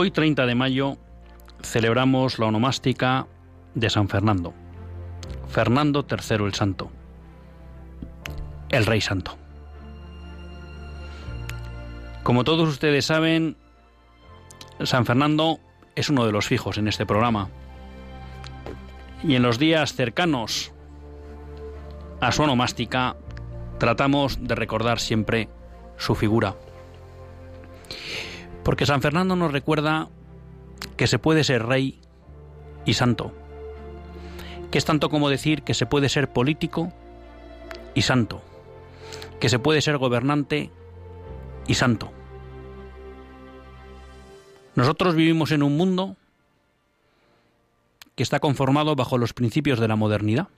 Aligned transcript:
Hoy 0.00 0.12
30 0.12 0.46
de 0.46 0.54
mayo 0.54 0.96
celebramos 1.60 2.38
la 2.38 2.46
onomástica 2.46 3.26
de 3.74 3.90
San 3.90 4.08
Fernando. 4.08 4.54
Fernando 5.48 6.06
III 6.08 6.44
el 6.44 6.54
Santo. 6.54 6.92
El 8.68 8.86
Rey 8.86 9.00
Santo. 9.00 9.36
Como 12.22 12.44
todos 12.44 12.68
ustedes 12.68 13.06
saben, 13.06 13.56
San 14.84 15.04
Fernando 15.04 15.58
es 15.96 16.08
uno 16.10 16.26
de 16.26 16.30
los 16.30 16.46
fijos 16.46 16.78
en 16.78 16.86
este 16.86 17.04
programa. 17.04 17.48
Y 19.24 19.34
en 19.34 19.42
los 19.42 19.58
días 19.58 19.94
cercanos 19.94 20.70
a 22.20 22.30
su 22.30 22.44
onomástica 22.44 23.16
tratamos 23.78 24.46
de 24.46 24.54
recordar 24.54 25.00
siempre 25.00 25.48
su 25.96 26.14
figura. 26.14 26.54
Porque 28.68 28.84
San 28.84 29.00
Fernando 29.00 29.34
nos 29.34 29.50
recuerda 29.50 30.10
que 30.98 31.06
se 31.06 31.18
puede 31.18 31.42
ser 31.42 31.64
rey 31.64 31.98
y 32.84 32.92
santo. 32.92 33.32
Que 34.70 34.76
es 34.76 34.84
tanto 34.84 35.08
como 35.08 35.30
decir 35.30 35.62
que 35.62 35.72
se 35.72 35.86
puede 35.86 36.10
ser 36.10 36.30
político 36.34 36.92
y 37.94 38.02
santo. 38.02 38.42
Que 39.40 39.48
se 39.48 39.58
puede 39.58 39.80
ser 39.80 39.96
gobernante 39.96 40.70
y 41.66 41.76
santo. 41.76 42.12
Nosotros 44.74 45.14
vivimos 45.14 45.50
en 45.50 45.62
un 45.62 45.74
mundo 45.78 46.16
que 48.16 48.22
está 48.22 48.38
conformado 48.38 48.94
bajo 48.96 49.16
los 49.16 49.32
principios 49.32 49.80
de 49.80 49.88
la 49.88 49.96
modernidad. 49.96 50.48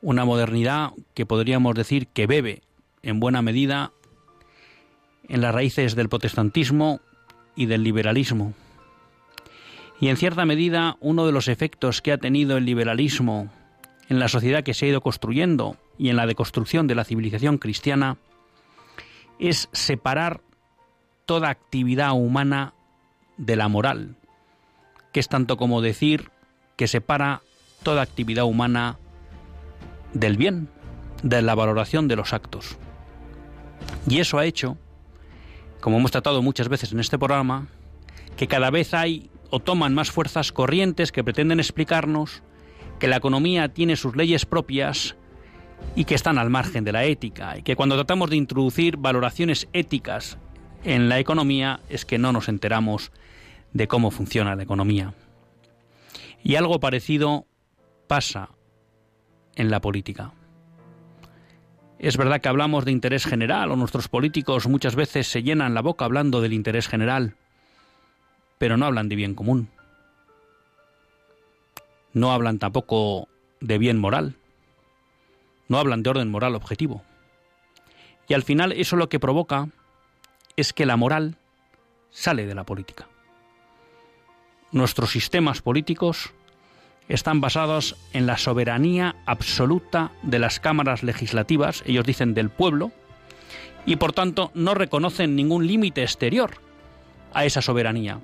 Una 0.00 0.24
modernidad 0.24 0.92
que 1.12 1.26
podríamos 1.26 1.74
decir 1.74 2.06
que 2.06 2.26
bebe 2.26 2.62
en 3.02 3.20
buena 3.20 3.42
medida 3.42 3.92
en 5.28 5.40
las 5.40 5.54
raíces 5.54 5.94
del 5.94 6.08
protestantismo 6.08 7.00
y 7.56 7.66
del 7.66 7.82
liberalismo. 7.82 8.54
Y 10.00 10.08
en 10.08 10.16
cierta 10.16 10.44
medida 10.44 10.96
uno 11.00 11.26
de 11.26 11.32
los 11.32 11.48
efectos 11.48 12.02
que 12.02 12.12
ha 12.12 12.18
tenido 12.18 12.56
el 12.56 12.64
liberalismo 12.64 13.50
en 14.08 14.18
la 14.18 14.28
sociedad 14.28 14.62
que 14.62 14.74
se 14.74 14.86
ha 14.86 14.88
ido 14.88 15.00
construyendo 15.00 15.76
y 15.98 16.08
en 16.08 16.16
la 16.16 16.26
deconstrucción 16.26 16.86
de 16.86 16.94
la 16.94 17.04
civilización 17.04 17.58
cristiana 17.58 18.16
es 19.38 19.68
separar 19.72 20.40
toda 21.26 21.48
actividad 21.48 22.12
humana 22.12 22.74
de 23.36 23.56
la 23.56 23.68
moral, 23.68 24.16
que 25.12 25.20
es 25.20 25.28
tanto 25.28 25.56
como 25.56 25.80
decir 25.80 26.30
que 26.76 26.86
separa 26.86 27.42
toda 27.82 28.02
actividad 28.02 28.44
humana 28.44 28.98
del 30.12 30.36
bien, 30.36 30.68
de 31.22 31.42
la 31.42 31.54
valoración 31.54 32.08
de 32.08 32.16
los 32.16 32.32
actos. 32.32 32.76
Y 34.08 34.20
eso 34.20 34.38
ha 34.38 34.44
hecho 34.44 34.76
como 35.84 35.98
hemos 35.98 36.12
tratado 36.12 36.40
muchas 36.40 36.70
veces 36.70 36.92
en 36.92 37.00
este 37.00 37.18
programa, 37.18 37.66
que 38.38 38.48
cada 38.48 38.70
vez 38.70 38.94
hay 38.94 39.28
o 39.50 39.60
toman 39.60 39.92
más 39.92 40.10
fuerzas 40.10 40.50
corrientes 40.50 41.12
que 41.12 41.22
pretenden 41.22 41.60
explicarnos 41.60 42.42
que 42.98 43.06
la 43.06 43.16
economía 43.16 43.68
tiene 43.68 43.96
sus 43.96 44.16
leyes 44.16 44.46
propias 44.46 45.14
y 45.94 46.06
que 46.06 46.14
están 46.14 46.38
al 46.38 46.48
margen 46.48 46.84
de 46.84 46.92
la 46.92 47.04
ética, 47.04 47.58
y 47.58 47.62
que 47.62 47.76
cuando 47.76 47.96
tratamos 47.96 48.30
de 48.30 48.36
introducir 48.36 48.96
valoraciones 48.96 49.68
éticas 49.74 50.38
en 50.84 51.10
la 51.10 51.18
economía 51.18 51.80
es 51.90 52.06
que 52.06 52.16
no 52.16 52.32
nos 52.32 52.48
enteramos 52.48 53.12
de 53.74 53.86
cómo 53.86 54.10
funciona 54.10 54.56
la 54.56 54.62
economía. 54.62 55.12
Y 56.42 56.54
algo 56.54 56.80
parecido 56.80 57.46
pasa 58.08 58.48
en 59.54 59.70
la 59.70 59.82
política. 59.82 60.32
Es 62.04 62.18
verdad 62.18 62.42
que 62.42 62.50
hablamos 62.50 62.84
de 62.84 62.92
interés 62.92 63.24
general 63.24 63.70
o 63.70 63.76
nuestros 63.76 64.08
políticos 64.08 64.68
muchas 64.68 64.94
veces 64.94 65.26
se 65.26 65.42
llenan 65.42 65.72
la 65.72 65.80
boca 65.80 66.04
hablando 66.04 66.42
del 66.42 66.52
interés 66.52 66.86
general, 66.86 67.34
pero 68.58 68.76
no 68.76 68.84
hablan 68.84 69.08
de 69.08 69.16
bien 69.16 69.34
común. 69.34 69.70
No 72.12 72.32
hablan 72.32 72.58
tampoco 72.58 73.26
de 73.60 73.78
bien 73.78 73.98
moral. 73.98 74.36
No 75.68 75.78
hablan 75.78 76.02
de 76.02 76.10
orden 76.10 76.30
moral 76.30 76.54
objetivo. 76.56 77.02
Y 78.28 78.34
al 78.34 78.42
final 78.42 78.72
eso 78.72 78.96
lo 78.96 79.08
que 79.08 79.18
provoca 79.18 79.68
es 80.56 80.74
que 80.74 80.84
la 80.84 80.98
moral 80.98 81.38
sale 82.10 82.44
de 82.44 82.54
la 82.54 82.64
política. 82.64 83.08
Nuestros 84.72 85.10
sistemas 85.10 85.62
políticos 85.62 86.34
están 87.08 87.40
basados 87.40 87.96
en 88.12 88.26
la 88.26 88.38
soberanía 88.38 89.16
absoluta 89.26 90.12
de 90.22 90.38
las 90.38 90.60
cámaras 90.60 91.02
legislativas, 91.02 91.82
ellos 91.86 92.06
dicen 92.06 92.34
del 92.34 92.50
pueblo, 92.50 92.92
y 93.86 93.96
por 93.96 94.12
tanto 94.12 94.50
no 94.54 94.74
reconocen 94.74 95.36
ningún 95.36 95.66
límite 95.66 96.02
exterior 96.02 96.52
a 97.34 97.44
esa 97.44 97.60
soberanía, 97.60 98.20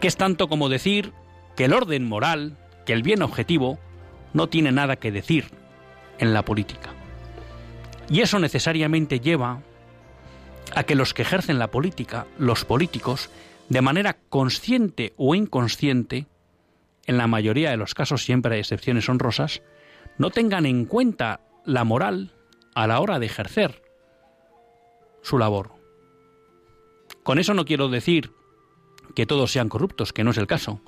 que 0.00 0.08
es 0.08 0.16
tanto 0.16 0.48
como 0.48 0.68
decir 0.68 1.12
que 1.54 1.66
el 1.66 1.72
orden 1.72 2.08
moral, 2.08 2.56
que 2.84 2.92
el 2.92 3.02
bien 3.02 3.22
objetivo, 3.22 3.78
no 4.32 4.48
tiene 4.48 4.72
nada 4.72 4.96
que 4.96 5.12
decir 5.12 5.50
en 6.18 6.34
la 6.34 6.44
política. 6.44 6.90
Y 8.10 8.20
eso 8.20 8.38
necesariamente 8.38 9.20
lleva 9.20 9.62
a 10.74 10.82
que 10.84 10.94
los 10.94 11.14
que 11.14 11.22
ejercen 11.22 11.58
la 11.58 11.70
política, 11.70 12.26
los 12.38 12.64
políticos, 12.64 13.30
de 13.68 13.82
manera 13.82 14.16
consciente 14.28 15.12
o 15.16 15.34
inconsciente, 15.34 16.26
en 17.06 17.18
la 17.18 17.26
mayoría 17.26 17.70
de 17.70 17.76
los 17.76 17.94
casos 17.94 18.24
siempre 18.24 18.54
hay 18.54 18.60
excepciones 18.60 19.08
honrosas, 19.08 19.62
no 20.18 20.30
tengan 20.30 20.66
en 20.66 20.84
cuenta 20.84 21.40
la 21.64 21.84
moral 21.84 22.32
a 22.74 22.86
la 22.86 23.00
hora 23.00 23.18
de 23.18 23.26
ejercer 23.26 23.82
su 25.22 25.38
labor. 25.38 25.70
Con 27.22 27.38
eso 27.38 27.54
no 27.54 27.64
quiero 27.64 27.88
decir 27.88 28.30
que 29.14 29.26
todos 29.26 29.50
sean 29.50 29.68
corruptos, 29.68 30.12
que 30.12 30.24
no 30.24 30.30
es 30.30 30.38
el 30.38 30.46
caso. 30.46 30.80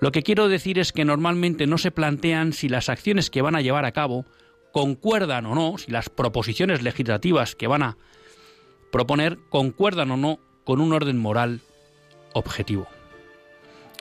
Lo 0.00 0.12
que 0.12 0.22
quiero 0.22 0.48
decir 0.48 0.78
es 0.78 0.92
que 0.92 1.04
normalmente 1.04 1.66
no 1.66 1.78
se 1.78 1.90
plantean 1.90 2.52
si 2.52 2.68
las 2.68 2.88
acciones 2.88 3.30
que 3.30 3.42
van 3.42 3.56
a 3.56 3.62
llevar 3.62 3.84
a 3.84 3.92
cabo 3.92 4.26
concuerdan 4.72 5.46
o 5.46 5.54
no, 5.54 5.78
si 5.78 5.90
las 5.90 6.08
proposiciones 6.08 6.82
legislativas 6.82 7.54
que 7.54 7.66
van 7.66 7.82
a 7.82 7.96
proponer 8.92 9.38
concuerdan 9.48 10.10
o 10.10 10.16
no 10.16 10.38
con 10.64 10.80
un 10.80 10.92
orden 10.92 11.18
moral 11.18 11.60
objetivo. 12.34 12.86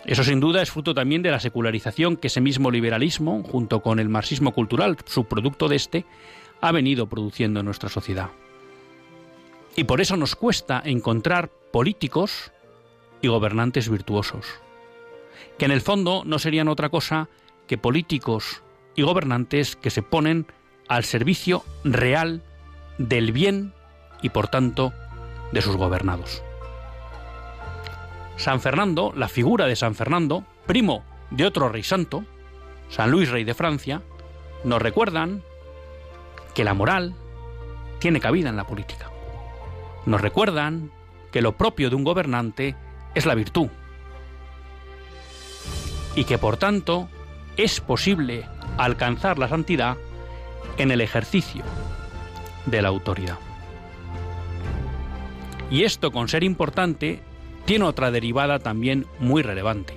Eso 0.06 0.24
sin 0.24 0.40
duda 0.40 0.62
es 0.62 0.72
fruto 0.72 0.94
también 0.94 1.22
de 1.22 1.32
la 1.32 1.40
secularización 1.40 2.18
que 2.18 2.28
ese 2.28 2.42
mismo 2.42 2.72
liberalismo, 2.72 3.44
junto 3.44 3.82
con 3.82 4.00
el 4.00 4.10
marxismo 4.10 4.54
cultural, 4.54 4.98
subproducto 5.06 5.68
de 5.68 5.76
este, 5.76 6.06
ha 6.62 6.72
venido 6.72 7.08
produciendo 7.08 7.60
en 7.60 7.66
nuestra 7.66 7.90
sociedad. 7.90 8.30
Y 9.76 9.84
por 9.84 10.02
eso 10.02 10.18
nos 10.18 10.36
cuesta 10.36 10.82
encontrar 10.84 11.50
políticos 11.72 12.52
y 13.22 13.28
gobernantes 13.28 13.90
virtuosos, 13.90 14.46
que 15.58 15.66
en 15.66 15.72
el 15.72 15.82
fondo 15.82 16.24
no 16.26 16.40
serían 16.40 16.68
otra 16.68 16.90
cosa 16.90 17.30
que 17.68 17.78
políticos 17.78 18.64
y 18.96 19.04
gobernantes 19.04 19.76
que 19.76 19.90
se 19.90 20.02
ponen 20.02 20.48
al 20.88 21.04
servicio 21.04 21.64
real 21.84 22.42
del 22.98 23.32
bien 23.32 23.74
y 24.22 24.30
por 24.30 24.48
tanto 24.48 24.94
de 25.52 25.62
sus 25.62 25.76
gobernados. 25.76 26.44
San 28.38 28.62
Fernando, 28.62 29.12
la 29.16 29.28
figura 29.28 29.66
de 29.66 29.76
San 29.76 29.96
Fernando, 29.96 30.44
primo 30.66 31.04
de 31.32 31.46
otro 31.46 31.70
rey 31.70 31.84
santo, 31.84 32.24
San 32.90 33.12
Luis 33.12 33.30
Rey 33.30 33.44
de 33.44 33.54
Francia, 33.54 34.02
nos 34.64 34.82
recuerdan 34.82 35.42
que 36.54 36.64
la 36.64 36.74
moral 36.74 37.16
tiene 38.00 38.20
cabida 38.20 38.50
en 38.50 38.56
la 38.56 38.68
política. 38.68 39.10
Nos 40.06 40.22
recuerdan 40.22 40.92
que 41.32 41.42
lo 41.42 41.58
propio 41.58 41.90
de 41.90 41.96
un 41.96 42.04
gobernante 42.04 42.76
es 43.16 43.26
la 43.26 43.36
virtud 43.36 43.70
y 46.16 46.24
que 46.24 46.38
por 46.38 46.58
tanto 46.58 47.10
es 47.58 47.82
posible 47.82 48.48
alcanzar 48.78 49.40
la 49.40 49.48
santidad 49.48 49.98
en 50.78 50.92
el 50.92 51.02
ejercicio 51.02 51.64
de 52.66 52.82
la 52.82 52.90
autoridad. 52.90 53.40
Y 55.70 55.84
esto, 55.84 56.12
con 56.12 56.28
ser 56.30 56.44
importante, 56.44 57.22
tiene 57.68 57.84
otra 57.84 58.12
derivada 58.12 58.60
también 58.60 59.06
muy 59.20 59.44
relevante. 59.44 59.94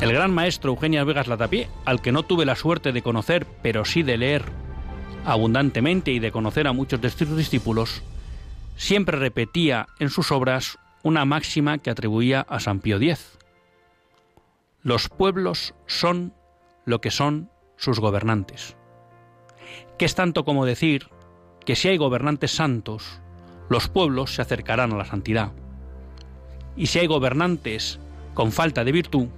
El 0.00 0.10
gran 0.10 0.32
maestro 0.32 0.70
Eugenia 0.70 1.04
Vegas 1.04 1.26
Latapié, 1.28 1.68
al 1.84 2.00
que 2.00 2.12
no 2.12 2.22
tuve 2.22 2.46
la 2.46 2.56
suerte 2.56 2.92
de 2.92 3.02
conocer, 3.02 3.46
pero 3.62 3.84
sí 3.84 4.02
de 4.02 4.16
leer 4.16 4.46
abundantemente 5.26 6.12
y 6.12 6.18
de 6.18 6.32
conocer 6.32 6.66
a 6.66 6.72
muchos 6.72 6.98
de 7.02 7.10
sus 7.10 7.36
discípulos, 7.36 8.02
siempre 8.76 9.18
repetía 9.18 9.86
en 9.98 10.08
sus 10.08 10.32
obras 10.32 10.78
una 11.02 11.26
máxima 11.26 11.76
que 11.76 11.90
atribuía 11.90 12.40
a 12.48 12.58
San 12.58 12.80
Pío 12.80 12.96
X. 12.96 13.38
Los 14.82 15.10
pueblos 15.10 15.74
son 15.86 16.32
lo 16.86 17.02
que 17.02 17.10
son 17.10 17.50
sus 17.76 18.00
gobernantes. 18.00 18.78
Que 19.98 20.06
es 20.06 20.14
tanto 20.14 20.46
como 20.46 20.64
decir 20.64 21.10
que 21.66 21.76
si 21.76 21.88
hay 21.88 21.98
gobernantes 21.98 22.50
santos, 22.50 23.20
los 23.68 23.88
pueblos 23.88 24.34
se 24.34 24.42
acercarán 24.42 24.92
a 24.92 24.96
la 24.96 25.04
santidad. 25.04 25.52
Y 26.76 26.86
si 26.86 26.98
hay 26.98 27.06
gobernantes 27.06 28.00
con 28.34 28.52
falta 28.52 28.84
de 28.84 28.92
virtud, 28.92 29.28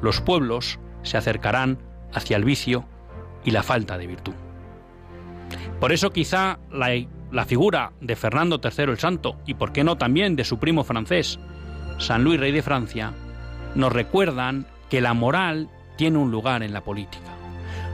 los 0.00 0.20
pueblos 0.20 0.78
se 1.02 1.16
acercarán 1.16 1.78
hacia 2.12 2.36
el 2.36 2.44
vicio 2.44 2.84
y 3.44 3.50
la 3.50 3.62
falta 3.62 3.98
de 3.98 4.06
virtud. 4.06 4.34
Por 5.80 5.92
eso 5.92 6.10
quizá 6.10 6.58
la, 6.70 7.44
figura 7.44 7.92
de 8.00 8.16
Fernando 8.16 8.60
III 8.62 8.84
el 8.84 8.98
Santo, 8.98 9.36
y 9.46 9.54
por 9.54 9.72
qué 9.72 9.84
no 9.84 9.96
también 9.96 10.36
de 10.36 10.44
su 10.44 10.58
primo 10.58 10.84
francés, 10.84 11.38
San 11.98 12.24
Luis 12.24 12.40
Rey 12.40 12.52
de 12.52 12.62
Francia, 12.62 13.12
nos 13.74 13.92
recuerdan 13.92 14.66
que 14.88 15.00
la 15.00 15.14
moral 15.14 15.68
tiene 15.96 16.18
un 16.18 16.30
lugar 16.30 16.62
en 16.62 16.72
la 16.72 16.82
política. 16.82 17.32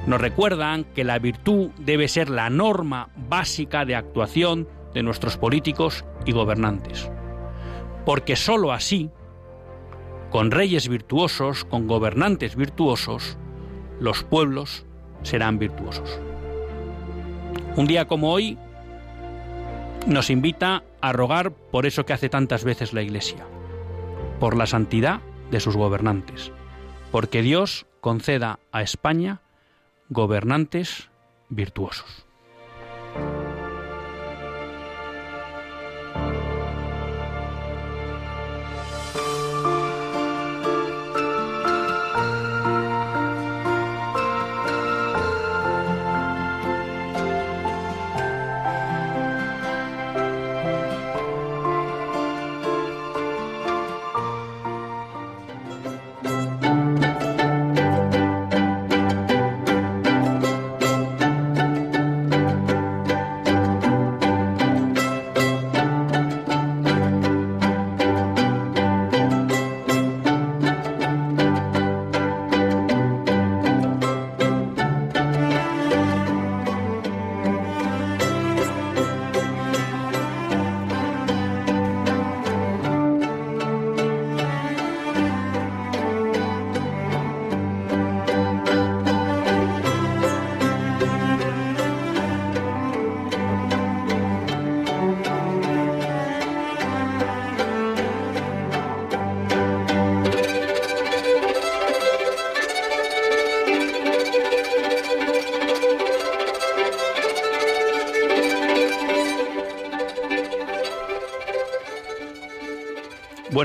Nos 0.06 0.20
recuerdan 0.20 0.84
que 0.84 1.04
la 1.04 1.18
virtud 1.18 1.70
debe 1.78 2.08
ser 2.08 2.30
la 2.30 2.50
norma 2.50 3.08
básica 3.28 3.84
de 3.84 3.96
actuación 3.96 4.68
de 4.94 5.02
nuestros 5.02 5.36
políticos 5.36 6.04
y 6.24 6.32
gobernantes. 6.32 7.10
Porque 8.04 8.36
sólo 8.36 8.72
así 8.72 9.10
con 10.30 10.50
reyes 10.50 10.88
virtuosos, 10.88 11.64
con 11.64 11.86
gobernantes 11.86 12.56
virtuosos, 12.56 13.38
los 14.00 14.24
pueblos 14.24 14.84
serán 15.22 15.58
virtuosos. 15.58 16.20
Un 17.76 17.86
día 17.86 18.06
como 18.06 18.32
hoy 18.32 18.58
nos 20.06 20.30
invita 20.30 20.84
a 21.00 21.12
rogar 21.12 21.52
por 21.52 21.86
eso 21.86 22.04
que 22.04 22.12
hace 22.12 22.28
tantas 22.28 22.64
veces 22.64 22.92
la 22.92 23.02
Iglesia, 23.02 23.46
por 24.40 24.56
la 24.56 24.66
santidad 24.66 25.20
de 25.50 25.60
sus 25.60 25.76
gobernantes, 25.76 26.52
porque 27.10 27.42
Dios 27.42 27.86
conceda 28.00 28.58
a 28.72 28.82
España 28.82 29.40
gobernantes 30.08 31.08
virtuosos. 31.48 32.27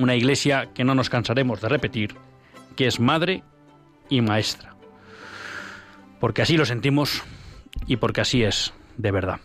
una 0.00 0.16
iglesia 0.16 0.70
que 0.74 0.84
no 0.84 0.94
nos 0.94 1.10
cansaremos 1.10 1.60
de 1.60 1.68
repetir, 1.68 2.14
que 2.76 2.86
es 2.86 3.00
madre 3.00 3.42
y 4.08 4.20
maestra. 4.20 4.74
Porque 6.18 6.42
así 6.42 6.56
lo 6.56 6.64
sentimos 6.64 7.22
y 7.86 7.96
porque 7.96 8.20
así 8.20 8.42
es 8.42 8.72
de 8.96 9.10
verdad. 9.10 9.40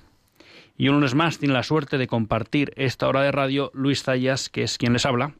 Y 0.78 0.90
un 0.90 0.96
lunes 0.96 1.16
más 1.16 1.40
tiene 1.40 1.54
la 1.54 1.64
suerte 1.64 1.98
de 1.98 2.08
compartir 2.08 2.74
esta 2.76 3.08
hora 3.08 3.22
de 3.22 3.32
radio 3.32 3.72
Luis 3.74 4.04
Zayas, 4.04 4.50
que 4.50 4.64
es 4.64 4.78
quien 4.78 4.94
les 4.94 5.06
habla, 5.06 5.34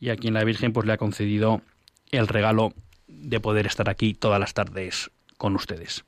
y 0.00 0.10
a 0.10 0.16
quien 0.16 0.34
la 0.34 0.44
Virgen 0.44 0.72
pues 0.72 0.86
le 0.86 0.94
ha 0.94 0.98
concedido 0.98 1.62
el 2.10 2.28
regalo 2.28 2.72
de 3.06 3.40
poder 3.40 3.66
estar 3.66 3.90
aquí 3.90 4.14
todas 4.14 4.40
las 4.40 4.54
tardes 4.54 5.10
con 5.36 5.54
ustedes. 5.54 6.04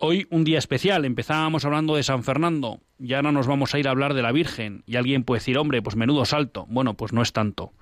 Hoy 0.00 0.26
un 0.30 0.42
día 0.42 0.58
especial, 0.58 1.04
empezábamos 1.04 1.64
hablando 1.64 1.94
de 1.94 2.02
San 2.02 2.24
Fernando 2.24 2.80
y 2.98 3.14
ahora 3.14 3.30
nos 3.30 3.46
vamos 3.46 3.74
a 3.74 3.78
ir 3.78 3.86
a 3.86 3.92
hablar 3.92 4.14
de 4.14 4.22
la 4.22 4.32
Virgen. 4.32 4.82
Y 4.86 4.96
alguien 4.96 5.22
puede 5.22 5.38
decir, 5.38 5.56
hombre, 5.56 5.82
pues 5.82 5.94
menudo 5.94 6.24
salto. 6.24 6.66
Bueno, 6.68 6.94
pues 6.94 7.12
no 7.12 7.22
es 7.22 7.32
tanto. 7.32 7.72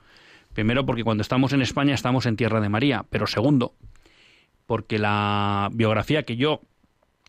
Primero 0.53 0.85
porque 0.85 1.05
cuando 1.05 1.23
estamos 1.23 1.55
en 1.55 1.63
España 1.63 1.95
estamos 1.95 2.27
en 2.27 2.37
tierra 2.37 2.61
de 2.61 2.69
María, 2.69 3.07
pero 3.09 3.27
segundo, 3.27 3.75
porque 4.67 4.99
la 4.99 5.71
biografía 5.73 6.25
que 6.25 6.37
yo 6.37 6.61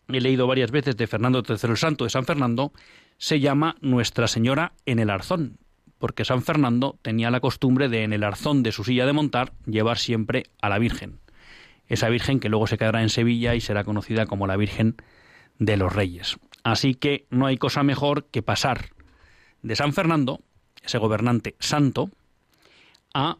he 0.10 0.20
leído 0.20 0.48
varias 0.48 0.72
veces 0.72 0.98
de 0.98 1.08
Fernando 1.08 1.42
III 1.48 1.58
el 1.70 1.78
Santo 1.78 2.04
de 2.04 2.10
San 2.10 2.26
Fernando 2.26 2.74
se 3.18 3.40
llama 3.40 3.78
Nuestra 3.80 4.28
Señora 4.28 4.74
en 4.86 5.00
el 5.00 5.10
Arzón, 5.10 5.60
porque 5.98 6.26
San 6.26 6.42
Fernando 6.42 7.00
tenía 7.02 7.32
la 7.32 7.40
costumbre 7.40 7.88
de 7.88 8.04
en 8.04 8.12
el 8.12 8.24
arzón 8.24 8.62
de 8.62 8.74
su 8.74 8.84
silla 8.84 9.06
de 9.06 9.14
montar 9.14 9.54
llevar 9.66 9.98
siempre 9.98 10.48
a 10.62 10.68
la 10.68 10.80
Virgen 10.80 11.23
esa 11.94 12.10
Virgen 12.10 12.40
que 12.40 12.50
luego 12.50 12.68
se 12.68 12.78
quedará 12.78 13.02
en 13.02 13.10
Sevilla 13.10 13.56
y 13.56 13.62
será 13.62 13.84
conocida 13.84 14.26
como 14.26 14.48
la 14.48 14.58
Virgen 14.58 14.96
de 15.60 15.78
los 15.78 15.94
Reyes. 15.94 16.38
Así 16.64 16.96
que 16.96 17.26
no 17.30 17.46
hay 17.46 17.58
cosa 17.58 17.84
mejor 17.84 18.26
que 18.26 18.42
pasar 18.42 18.90
de 19.62 19.76
San 19.76 19.94
Fernando, 19.94 20.42
ese 20.82 20.98
gobernante 20.98 21.56
santo, 21.60 22.10
a 23.14 23.38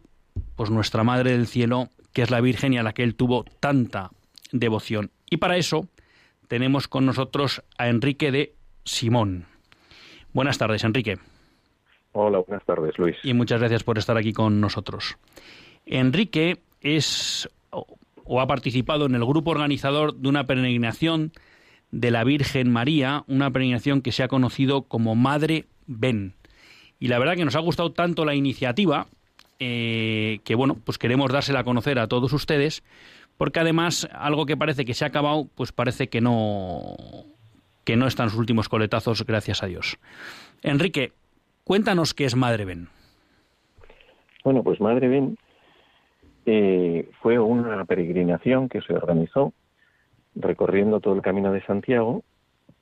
pues 0.56 0.70
nuestra 0.70 1.04
Madre 1.04 1.32
del 1.32 1.48
Cielo, 1.48 1.90
que 2.14 2.22
es 2.22 2.32
la 2.32 2.42
Virgen 2.42 2.74
y 2.74 2.78
a 2.78 2.84
la 2.84 2.94
que 2.94 3.04
él 3.04 3.16
tuvo 3.16 3.44
tanta 3.60 4.12
devoción. 4.52 5.12
Y 5.30 5.38
para 5.38 5.58
eso 5.58 5.88
tenemos 6.48 6.88
con 6.88 7.06
nosotros 7.06 7.64
a 7.78 7.88
Enrique 7.88 8.32
de 8.32 8.56
Simón. 8.86 9.46
Buenas 10.34 10.58
tardes, 10.58 10.84
Enrique. 10.84 11.18
Hola, 12.12 12.40
buenas 12.40 12.66
tardes, 12.66 12.98
Luis. 13.00 13.18
Y 13.24 13.34
muchas 13.34 13.60
gracias 13.60 13.84
por 13.84 13.98
estar 13.98 14.18
aquí 14.18 14.34
con 14.34 14.62
nosotros. 14.62 15.18
Enrique 15.86 16.62
es 16.82 17.50
o 18.26 18.42
ha 18.42 18.48
participado 18.48 19.06
en 19.06 19.16
el 19.16 19.26
grupo 19.26 19.52
organizador 19.52 20.16
de 20.16 20.30
una 20.30 20.46
peregrinación 20.46 21.32
de 21.92 22.12
la 22.12 22.24
Virgen 22.24 22.72
María, 22.72 23.24
una 23.28 23.52
peregrinación 23.52 24.02
que 24.02 24.12
se 24.12 24.24
ha 24.24 24.28
conocido 24.28 24.84
como 24.84 25.16
Madre 25.16 25.66
Ben. 25.86 26.34
Y 27.00 27.08
la 27.08 27.20
verdad 27.20 27.36
que 27.36 27.46
nos 27.46 27.56
ha 27.56 27.60
gustado 27.60 27.92
tanto 27.92 28.26
la 28.26 28.36
iniciativa 28.36 29.08
eh, 29.60 30.40
que 30.44 30.56
bueno, 30.56 30.78
pues 30.84 30.98
queremos 30.98 31.32
dársela 31.32 31.60
a 31.60 31.64
conocer 31.64 32.00
a 32.00 32.08
todos 32.08 32.34
ustedes, 32.34 32.84
porque 33.38 33.60
además 33.60 34.08
algo 34.14 34.46
que 34.46 34.58
parece 34.58 34.86
que 34.86 34.94
se 34.94 35.06
ha 35.06 35.10
acabado, 35.10 35.48
pues 35.56 35.72
parece 35.72 36.10
que 36.10 36.22
no 36.22 36.96
que 37.84 37.98
no 37.98 38.08
están 38.08 38.30
sus 38.30 38.40
últimos 38.40 38.70
coletazos, 38.70 39.26
gracias 39.26 39.62
a 39.62 39.68
Dios. 39.68 39.98
Enrique, 40.62 41.12
Cuéntanos 41.64 42.14
qué 42.14 42.26
es 42.26 42.36
Madre 42.36 42.66
Ben. 42.66 42.90
Bueno, 44.44 44.64
pues 44.64 44.82
Madre 44.82 45.08
Ben 45.08 45.38
eh, 46.46 47.10
fue 47.22 47.40
una 47.40 47.86
peregrinación 47.86 48.70
que 48.70 48.82
se 48.82 48.94
organizó 48.94 49.54
recorriendo 50.36 51.00
todo 51.00 51.14
el 51.14 51.22
camino 51.22 51.52
de 51.52 51.62
Santiago 51.66 52.24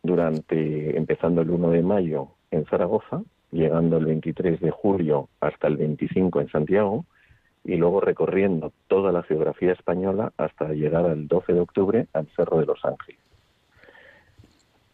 durante, 0.03 0.97
empezando 0.97 1.41
el 1.41 1.49
1 1.49 1.71
de 1.71 1.81
mayo 1.81 2.29
en 2.49 2.65
Zaragoza, 2.65 3.21
llegando 3.51 3.97
el 3.97 4.05
23 4.05 4.59
de 4.59 4.71
julio 4.71 5.29
hasta 5.39 5.67
el 5.67 5.77
25 5.77 6.41
en 6.41 6.49
Santiago, 6.49 7.05
y 7.63 7.75
luego 7.75 8.01
recorriendo 8.01 8.73
toda 8.87 9.11
la 9.11 9.21
geografía 9.23 9.73
española 9.73 10.33
hasta 10.37 10.69
llegar 10.69 11.05
al 11.05 11.27
12 11.27 11.53
de 11.53 11.59
octubre 11.59 12.07
al 12.13 12.27
Cerro 12.35 12.59
de 12.59 12.65
los 12.65 12.83
Ángeles. 12.83 13.19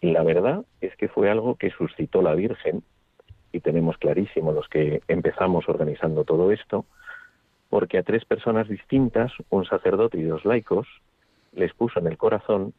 La 0.01 0.23
verdad 0.23 0.65
es 0.81 0.95
que 0.97 1.07
fue 1.07 1.29
algo 1.29 1.55
que 1.55 1.71
suscitó 1.71 2.21
la 2.21 2.35
Virgen, 2.35 2.83
y 3.53 3.61
tenemos 3.61 3.97
clarísimo 3.97 4.51
los 4.51 4.67
que 4.67 5.01
empezamos 5.07 5.69
organizando 5.69 6.25
todo 6.25 6.51
esto, 6.51 6.85
porque 7.69 7.97
a 7.97 8.03
tres 8.03 8.25
personas 8.25 8.67
distintas, 8.69 9.31
un 9.49 9.65
sacerdote 9.65 10.17
y 10.17 10.23
dos 10.23 10.45
laicos, 10.45 10.87
les 11.53 11.73
puso 11.73 11.99
en 11.99 12.07
el 12.07 12.17
corazón 12.17 12.73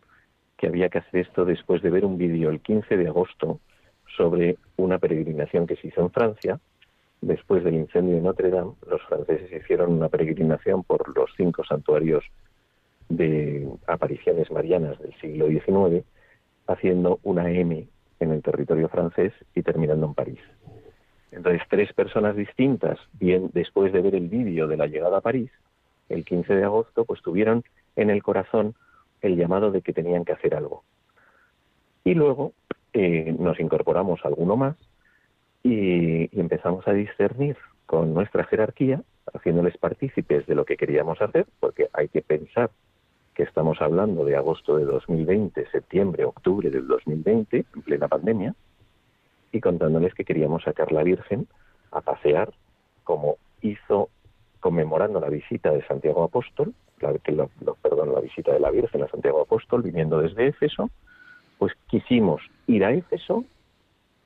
que 0.56 0.66
había 0.66 0.88
que 0.88 0.98
hacer 0.98 1.20
esto 1.20 1.44
después 1.44 1.82
de 1.82 1.90
ver 1.90 2.04
un 2.04 2.18
vídeo 2.18 2.50
el 2.50 2.60
15 2.60 2.96
de 2.96 3.08
agosto 3.08 3.60
sobre 4.16 4.56
una 4.76 4.98
peregrinación 4.98 5.66
que 5.66 5.76
se 5.76 5.88
hizo 5.88 6.00
en 6.00 6.10
Francia. 6.10 6.60
Después 7.20 7.64
del 7.64 7.74
incendio 7.74 8.16
de 8.16 8.22
Notre 8.22 8.50
Dame, 8.50 8.72
los 8.88 9.02
franceses 9.02 9.52
hicieron 9.52 9.92
una 9.92 10.08
peregrinación 10.08 10.84
por 10.84 11.16
los 11.16 11.30
cinco 11.36 11.64
santuarios 11.64 12.24
de 13.08 13.68
apariciones 13.86 14.50
marianas 14.50 14.98
del 15.00 15.14
siglo 15.20 15.48
XIX, 15.48 16.04
haciendo 16.66 17.18
una 17.22 17.50
M 17.50 17.86
en 18.20 18.32
el 18.32 18.42
territorio 18.42 18.88
francés 18.88 19.32
y 19.54 19.62
terminando 19.62 20.06
en 20.06 20.14
París. 20.14 20.40
Entonces, 21.30 21.62
tres 21.68 21.92
personas 21.92 22.36
distintas, 22.36 22.98
bien 23.12 23.50
después 23.52 23.92
de 23.92 24.00
ver 24.00 24.14
el 24.14 24.28
vídeo 24.28 24.66
de 24.66 24.76
la 24.76 24.86
llegada 24.86 25.18
a 25.18 25.22
París, 25.22 25.50
el 26.08 26.24
15 26.24 26.54
de 26.54 26.64
agosto, 26.64 27.04
pues 27.04 27.20
tuvieron 27.22 27.64
en 27.96 28.10
el 28.10 28.22
corazón 28.22 28.74
el 29.20 29.36
llamado 29.36 29.70
de 29.70 29.82
que 29.82 29.92
tenían 29.92 30.24
que 30.24 30.32
hacer 30.32 30.54
algo. 30.54 30.84
Y 32.04 32.14
luego 32.14 32.52
eh, 32.92 33.34
nos 33.38 33.60
incorporamos 33.60 34.20
alguno 34.24 34.56
más 34.56 34.76
y, 35.62 36.34
y 36.34 36.40
empezamos 36.40 36.86
a 36.88 36.92
discernir 36.92 37.56
con 37.84 38.14
nuestra 38.14 38.44
jerarquía, 38.44 39.02
haciéndoles 39.34 39.76
partícipes 39.76 40.46
de 40.46 40.54
lo 40.54 40.64
que 40.64 40.76
queríamos 40.76 41.20
hacer, 41.20 41.46
porque 41.60 41.88
hay 41.92 42.08
que 42.08 42.22
pensar 42.22 42.70
que 43.34 43.42
estamos 43.42 43.80
hablando 43.80 44.24
de 44.24 44.36
agosto 44.36 44.76
de 44.76 44.84
2020, 44.84 45.70
septiembre, 45.70 46.24
octubre 46.24 46.70
del 46.70 46.86
2020, 46.86 47.64
en 47.74 47.82
plena 47.82 48.08
pandemia, 48.08 48.54
y 49.52 49.60
contándoles 49.60 50.14
que 50.14 50.24
queríamos 50.24 50.62
sacar 50.62 50.92
la 50.92 51.02
Virgen 51.02 51.46
a 51.90 52.00
pasear, 52.00 52.52
como 53.04 53.36
hizo 53.62 54.10
conmemorando 54.60 55.20
la 55.20 55.28
visita 55.28 55.70
de 55.70 55.84
Santiago 55.86 56.22
Apóstol, 56.22 56.74
la, 57.00 57.12
que 57.14 57.32
perdón, 57.82 58.12
la 58.12 58.20
visita 58.20 58.52
de 58.52 58.60
la 58.60 58.70
Virgen 58.70 59.02
a 59.02 59.08
Santiago 59.08 59.40
Apóstol, 59.40 59.82
viniendo 59.82 60.20
desde 60.20 60.48
Éfeso, 60.48 60.90
pues 61.58 61.72
quisimos 61.88 62.42
ir 62.66 62.84
a 62.84 62.92
Éfeso, 62.92 63.44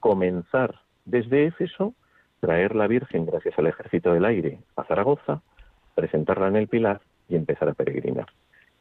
comenzar 0.00 0.81
desde 1.05 1.47
Éfeso, 1.47 1.95
traer 2.41 2.75
la 2.75 2.87
Virgen 2.87 3.26
gracias 3.26 3.59
al 3.59 3.69
Ejército 3.69 4.12
del 4.12 4.25
Aire 4.25 4.59
a 4.76 4.85
Zaragoza, 4.85 5.43
presentarla 5.95 6.49
en 6.49 6.57
el 6.57 6.69
Pilar 6.69 7.00
y 7.29 7.37
empezar 7.37 7.69
a 7.69 7.75
peregrinar. 7.75 8.26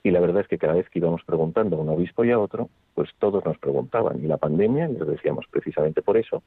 Y 0.04 0.12
la 0.12 0.20
verdad 0.20 0.42
es 0.42 0.48
que 0.48 0.58
cada 0.58 0.74
vez 0.74 0.90
que 0.90 1.00
íbamos 1.00 1.24
preguntando 1.24 1.78
a 1.78 1.80
un 1.80 1.90
obispo 1.90 2.26
y 2.26 2.32
a 2.32 2.40
otro, 2.40 2.70
pues 2.96 3.10
todos 3.20 3.46
nos 3.46 3.58
preguntaban. 3.60 4.24
Y 4.24 4.28
la 4.28 4.38
pandemia, 4.38 4.88
les 4.88 5.08
decíamos 5.08 5.46
precisamente 5.50 6.02
por 6.02 6.18
eso, 6.18 6.42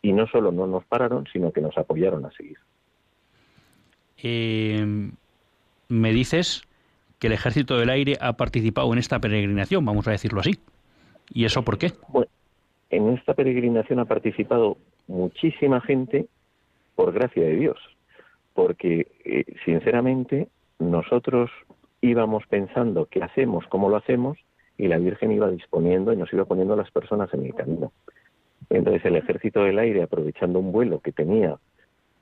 y 0.00 0.12
no 0.12 0.26
solo 0.26 0.52
no 0.52 0.66
nos 0.66 0.84
pararon, 0.84 1.26
sino 1.32 1.52
que 1.52 1.60
nos 1.60 1.76
apoyaron 1.76 2.24
a 2.24 2.30
seguir. 2.32 2.58
Eh, 4.22 5.10
me 5.88 6.12
dices 6.12 6.62
que 7.18 7.26
el 7.26 7.32
Ejército 7.32 7.76
del 7.76 7.90
Aire 7.90 8.16
ha 8.20 8.34
participado 8.34 8.92
en 8.92 8.98
esta 8.98 9.18
peregrinación, 9.18 9.84
vamos 9.84 10.06
a 10.08 10.12
decirlo 10.12 10.40
así. 10.40 10.58
¿Y 11.30 11.44
eso 11.44 11.62
por 11.62 11.78
qué? 11.78 11.92
Bueno, 12.08 12.30
en 12.90 13.10
esta 13.10 13.34
peregrinación 13.34 13.98
ha 13.98 14.04
participado 14.04 14.78
muchísima 15.08 15.80
gente 15.80 16.26
por 16.94 17.12
gracia 17.12 17.42
de 17.42 17.56
Dios, 17.56 17.78
porque 18.54 19.08
eh, 19.24 19.44
sinceramente 19.64 20.48
nosotros 20.78 21.50
íbamos 22.00 22.46
pensando 22.46 23.06
qué 23.06 23.22
hacemos, 23.22 23.66
cómo 23.68 23.88
lo 23.88 23.96
hacemos, 23.96 24.38
y 24.76 24.86
la 24.86 24.98
Virgen 24.98 25.32
iba 25.32 25.50
disponiendo 25.50 26.12
y 26.12 26.16
nos 26.16 26.32
iba 26.32 26.44
poniendo 26.44 26.76
las 26.76 26.90
personas 26.90 27.32
en 27.34 27.46
el 27.46 27.54
camino. 27.54 27.92
Entonces 28.70 29.04
el 29.04 29.16
ejército 29.16 29.64
del 29.64 29.78
aire, 29.78 30.02
aprovechando 30.02 30.58
un 30.58 30.72
vuelo 30.72 31.00
que 31.00 31.12
tenía 31.12 31.56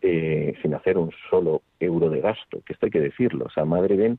eh, 0.00 0.54
sin 0.62 0.74
hacer 0.74 0.96
un 0.96 1.10
solo 1.30 1.62
euro 1.80 2.08
de 2.08 2.20
gasto, 2.20 2.60
que 2.64 2.72
esto 2.72 2.86
hay 2.86 2.92
que 2.92 3.00
decirlo, 3.00 3.46
o 3.46 3.50
sea, 3.50 3.64
Madre 3.64 3.96
Ben, 3.96 4.18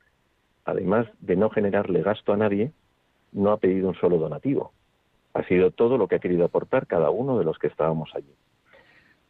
además 0.66 1.08
de 1.20 1.36
no 1.36 1.50
generarle 1.50 2.04
gasto 2.04 2.34
a 2.34 2.38
nadie, 2.38 2.72
no 3.32 3.52
ha 3.52 3.58
pedido 3.58 3.90
un 3.90 3.96
solo 3.96 4.18
donativo. 4.18 4.72
Ha 5.34 5.44
sido 5.44 5.72
todo 5.72 5.98
lo 5.98 6.08
que 6.08 6.16
ha 6.16 6.20
querido 6.20 6.46
aportar 6.46 6.88
cada 6.88 7.10
uno 7.10 7.38
de 7.38 7.46
los 7.46 7.58
que 7.58 7.68
estábamos 7.68 8.10
allí. 8.16 8.34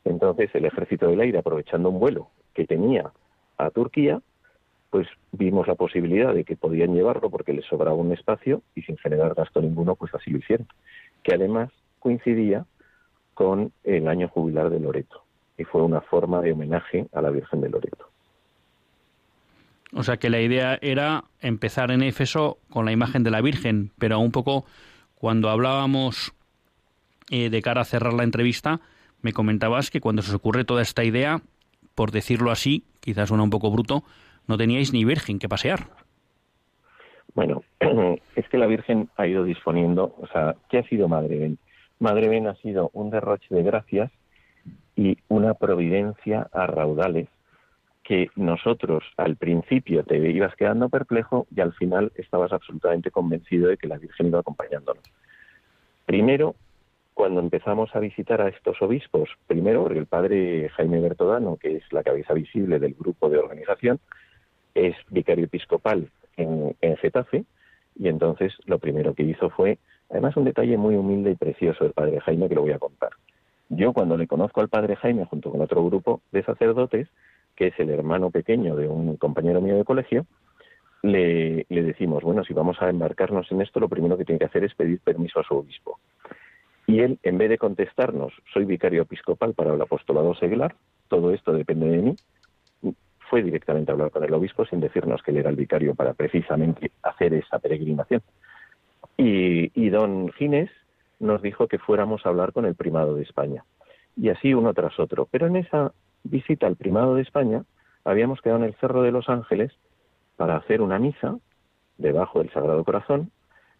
Entonces 0.03 0.49
el 0.53 0.65
ejército 0.65 1.07
del 1.07 1.19
aire, 1.19 1.37
aprovechando 1.37 1.89
un 1.89 1.99
vuelo 1.99 2.29
que 2.53 2.65
tenía 2.65 3.11
a 3.57 3.69
Turquía, 3.69 4.21
pues 4.89 5.07
vimos 5.31 5.67
la 5.67 5.75
posibilidad 5.75 6.33
de 6.33 6.43
que 6.43 6.55
podían 6.55 6.93
llevarlo 6.93 7.29
porque 7.29 7.53
les 7.53 7.65
sobraba 7.65 7.95
un 7.95 8.13
espacio 8.13 8.61
y 8.75 8.81
sin 8.83 8.97
generar 8.97 9.33
gasto 9.33 9.61
ninguno, 9.61 9.95
pues 9.95 10.13
así 10.13 10.31
lo 10.31 10.39
hicieron. 10.39 10.67
Que 11.23 11.35
además 11.35 11.69
coincidía 11.99 12.65
con 13.33 13.71
el 13.83 14.07
año 14.07 14.29
jubilar 14.29 14.69
de 14.69 14.79
Loreto 14.79 15.23
y 15.57 15.63
fue 15.63 15.81
una 15.81 16.01
forma 16.01 16.41
de 16.41 16.53
homenaje 16.53 17.07
a 17.13 17.21
la 17.21 17.29
Virgen 17.29 17.61
de 17.61 17.69
Loreto. 17.69 18.09
O 19.93 20.03
sea 20.03 20.17
que 20.17 20.29
la 20.29 20.41
idea 20.41 20.77
era 20.81 21.23
empezar 21.39 21.91
en 21.91 22.03
Éfeso 22.03 22.57
con 22.69 22.85
la 22.85 22.91
imagen 22.91 23.23
de 23.23 23.31
la 23.31 23.41
Virgen, 23.41 23.91
pero 23.97 24.19
un 24.19 24.31
poco 24.31 24.65
cuando 25.15 25.49
hablábamos 25.49 26.33
eh, 27.29 27.49
de 27.49 27.61
cara 27.61 27.81
a 27.81 27.85
cerrar 27.85 28.13
la 28.13 28.23
entrevista, 28.23 28.81
me 29.21 29.33
comentabas 29.33 29.89
que 29.89 30.01
cuando 30.01 30.21
se 30.21 30.29
os 30.29 30.35
ocurre 30.35 30.65
toda 30.65 30.81
esta 30.81 31.03
idea, 31.03 31.41
por 31.95 32.11
decirlo 32.11 32.51
así, 32.51 32.83
quizás 32.99 33.29
suena 33.29 33.43
un 33.43 33.49
poco 33.49 33.71
bruto, 33.71 34.03
no 34.47 34.57
teníais 34.57 34.93
ni 34.93 35.05
virgen 35.05 35.39
que 35.39 35.49
pasear. 35.49 35.87
Bueno, 37.37 37.61
es 38.35 38.49
que 38.49 38.57
la 38.57 38.65
Virgen 38.65 39.09
ha 39.15 39.27
ido 39.27 39.43
disponiendo, 39.43 40.15
o 40.19 40.27
sea, 40.27 40.55
¿qué 40.69 40.79
ha 40.79 40.83
sido 40.83 41.07
Madre 41.07 41.37
Ben? 41.37 41.57
Madre 41.99 42.29
Ben 42.29 42.47
ha 42.47 42.55
sido 42.55 42.89
un 42.93 43.11
derroche 43.11 43.53
de 43.53 43.61
gracias 43.61 44.11
y 44.95 45.17
una 45.27 45.53
providencia 45.53 46.49
a 46.51 46.65
raudales 46.65 47.27
que 48.03 48.31
nosotros 48.35 49.03
al 49.17 49.35
principio 49.35 50.03
te 50.03 50.17
ibas 50.17 50.55
quedando 50.55 50.89
perplejo 50.89 51.45
y 51.55 51.61
al 51.61 51.73
final 51.73 52.11
estabas 52.15 52.53
absolutamente 52.53 53.11
convencido 53.11 53.67
de 53.67 53.77
que 53.77 53.87
la 53.87 53.97
Virgen 53.97 54.27
iba 54.27 54.39
acompañándonos. 54.39 55.03
Primero, 56.07 56.55
cuando 57.13 57.39
empezamos 57.39 57.95
a 57.95 57.99
visitar 57.99 58.41
a 58.41 58.47
estos 58.47 58.81
obispos, 58.81 59.29
primero 59.45 59.89
el 59.89 60.05
padre 60.05 60.69
Jaime 60.69 61.01
Bertodano, 61.01 61.57
que 61.57 61.75
es 61.75 61.83
la 61.91 62.01
cabeza 62.01 62.33
visible 62.33 62.79
del 62.79 62.93
grupo 62.93 63.29
de 63.29 63.39
organización, 63.39 63.99
es 64.77 64.95
vicario 65.09 65.45
episcopal 65.45 66.09
en, 66.37 66.75
Getafe 66.97 67.45
y 67.95 68.07
entonces 68.07 68.53
lo 68.65 68.77
primero 68.77 69.13
que 69.13 69.23
hizo 69.23 69.49
fue, 69.49 69.79
además 70.09 70.37
un 70.37 70.45
detalle 70.45 70.77
muy 70.77 70.95
humilde 70.95 71.31
y 71.31 71.35
precioso 71.35 71.83
del 71.83 71.93
padre 71.93 72.19
Jaime 72.21 72.47
que 72.47 72.55
lo 72.55 72.61
voy 72.61 72.71
a 72.71 72.79
contar. 72.79 73.09
Yo 73.69 73.91
cuando 73.91 74.15
le 74.17 74.27
conozco 74.27 74.61
al 74.61 74.69
padre 74.69 74.95
Jaime 74.95 75.25
junto 75.25 75.51
con 75.51 75.61
otro 75.61 75.83
grupo 75.83 76.21
de 76.31 76.43
sacerdotes, 76.43 77.07
que 77.55 77.67
es 77.67 77.79
el 77.79 77.89
hermano 77.89 78.29
pequeño 78.29 78.75
de 78.75 78.87
un 78.87 79.17
compañero 79.17 79.61
mío 79.61 79.75
de 79.75 79.83
colegio, 79.83 80.25
le, 81.01 81.65
le, 81.69 81.83
decimos, 81.83 82.23
bueno, 82.23 82.43
si 82.43 82.53
vamos 82.53 82.81
a 82.81 82.89
embarcarnos 82.89 83.51
en 83.51 83.61
esto, 83.61 83.79
lo 83.79 83.89
primero 83.89 84.17
que 84.17 84.25
tiene 84.25 84.39
que 84.39 84.45
hacer 84.45 84.63
es 84.63 84.75
pedir 84.75 84.99
permiso 84.99 85.39
a 85.39 85.43
su 85.43 85.55
obispo. 85.55 85.99
Y 86.85 86.99
él, 86.99 87.19
en 87.23 87.37
vez 87.37 87.49
de 87.49 87.57
contestarnos, 87.57 88.33
soy 88.53 88.65
vicario 88.65 89.01
episcopal 89.01 89.53
para 89.53 89.73
el 89.73 89.81
apostolado 89.81 90.33
seglar, 90.35 90.75
todo 91.07 91.33
esto 91.33 91.51
depende 91.51 91.89
de 91.89 91.97
mí, 91.97 92.15
fue 93.29 93.43
directamente 93.43 93.91
a 93.91 93.93
hablar 93.93 94.11
con 94.11 94.23
el 94.23 94.33
obispo 94.33 94.65
sin 94.65 94.79
decirnos 94.79 95.21
que 95.21 95.31
él 95.31 95.37
era 95.37 95.49
el 95.49 95.55
vicario 95.55 95.95
para 95.95 96.13
precisamente 96.13 96.91
hacer 97.03 97.33
esa 97.33 97.59
peregrinación. 97.59 98.21
Y, 99.17 99.89
don 99.89 100.31
Ginés 100.33 100.69
nos 101.19 101.41
dijo 101.41 101.67
que 101.67 101.79
fuéramos 101.79 102.25
a 102.25 102.29
hablar 102.29 102.53
con 102.53 102.65
el 102.65 102.75
primado 102.75 103.15
de 103.15 103.23
España. 103.23 103.63
Y 104.15 104.29
así 104.29 104.53
uno 104.53 104.73
tras 104.73 104.99
otro. 104.99 105.27
Pero 105.29 105.47
en 105.47 105.55
esa 105.55 105.91
visita 106.23 106.67
al 106.67 106.75
primado 106.75 107.15
de 107.15 107.23
España 107.23 107.63
habíamos 108.03 108.41
quedado 108.41 108.59
en 108.59 108.65
el 108.65 108.75
Cerro 108.75 109.01
de 109.01 109.11
los 109.11 109.27
Ángeles 109.29 109.73
para 110.35 110.55
hacer 110.55 110.81
una 110.81 110.99
misa 110.99 111.37
debajo 111.97 112.39
del 112.39 112.51
Sagrado 112.51 112.83
Corazón, 112.83 113.31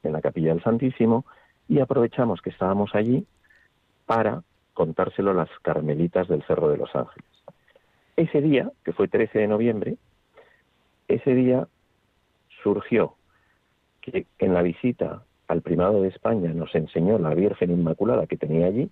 en 0.03 0.13
la 0.13 0.21
capilla 0.21 0.53
del 0.53 0.63
Santísimo, 0.63 1.25
y 1.67 1.79
aprovechamos 1.79 2.41
que 2.41 2.49
estábamos 2.49 2.95
allí 2.95 3.27
para 4.07 4.41
contárselo 4.73 5.31
a 5.31 5.35
las 5.35 5.49
carmelitas 5.61 6.27
del 6.27 6.43
Cerro 6.43 6.69
de 6.69 6.77
los 6.77 6.95
Ángeles. 6.95 7.36
Ese 8.17 8.41
día, 8.41 8.71
que 8.83 8.93
fue 8.93 9.07
13 9.07 9.37
de 9.37 9.47
noviembre, 9.47 9.95
ese 11.07 11.35
día 11.35 11.67
surgió 12.63 13.13
que 14.01 14.25
en 14.39 14.55
la 14.55 14.63
visita 14.63 15.23
al 15.47 15.61
primado 15.61 16.01
de 16.01 16.07
España 16.09 16.51
nos 16.51 16.73
enseñó 16.73 17.19
la 17.19 17.35
Virgen 17.35 17.69
Inmaculada 17.69 18.25
que 18.25 18.35
tenía 18.35 18.65
allí, 18.65 18.89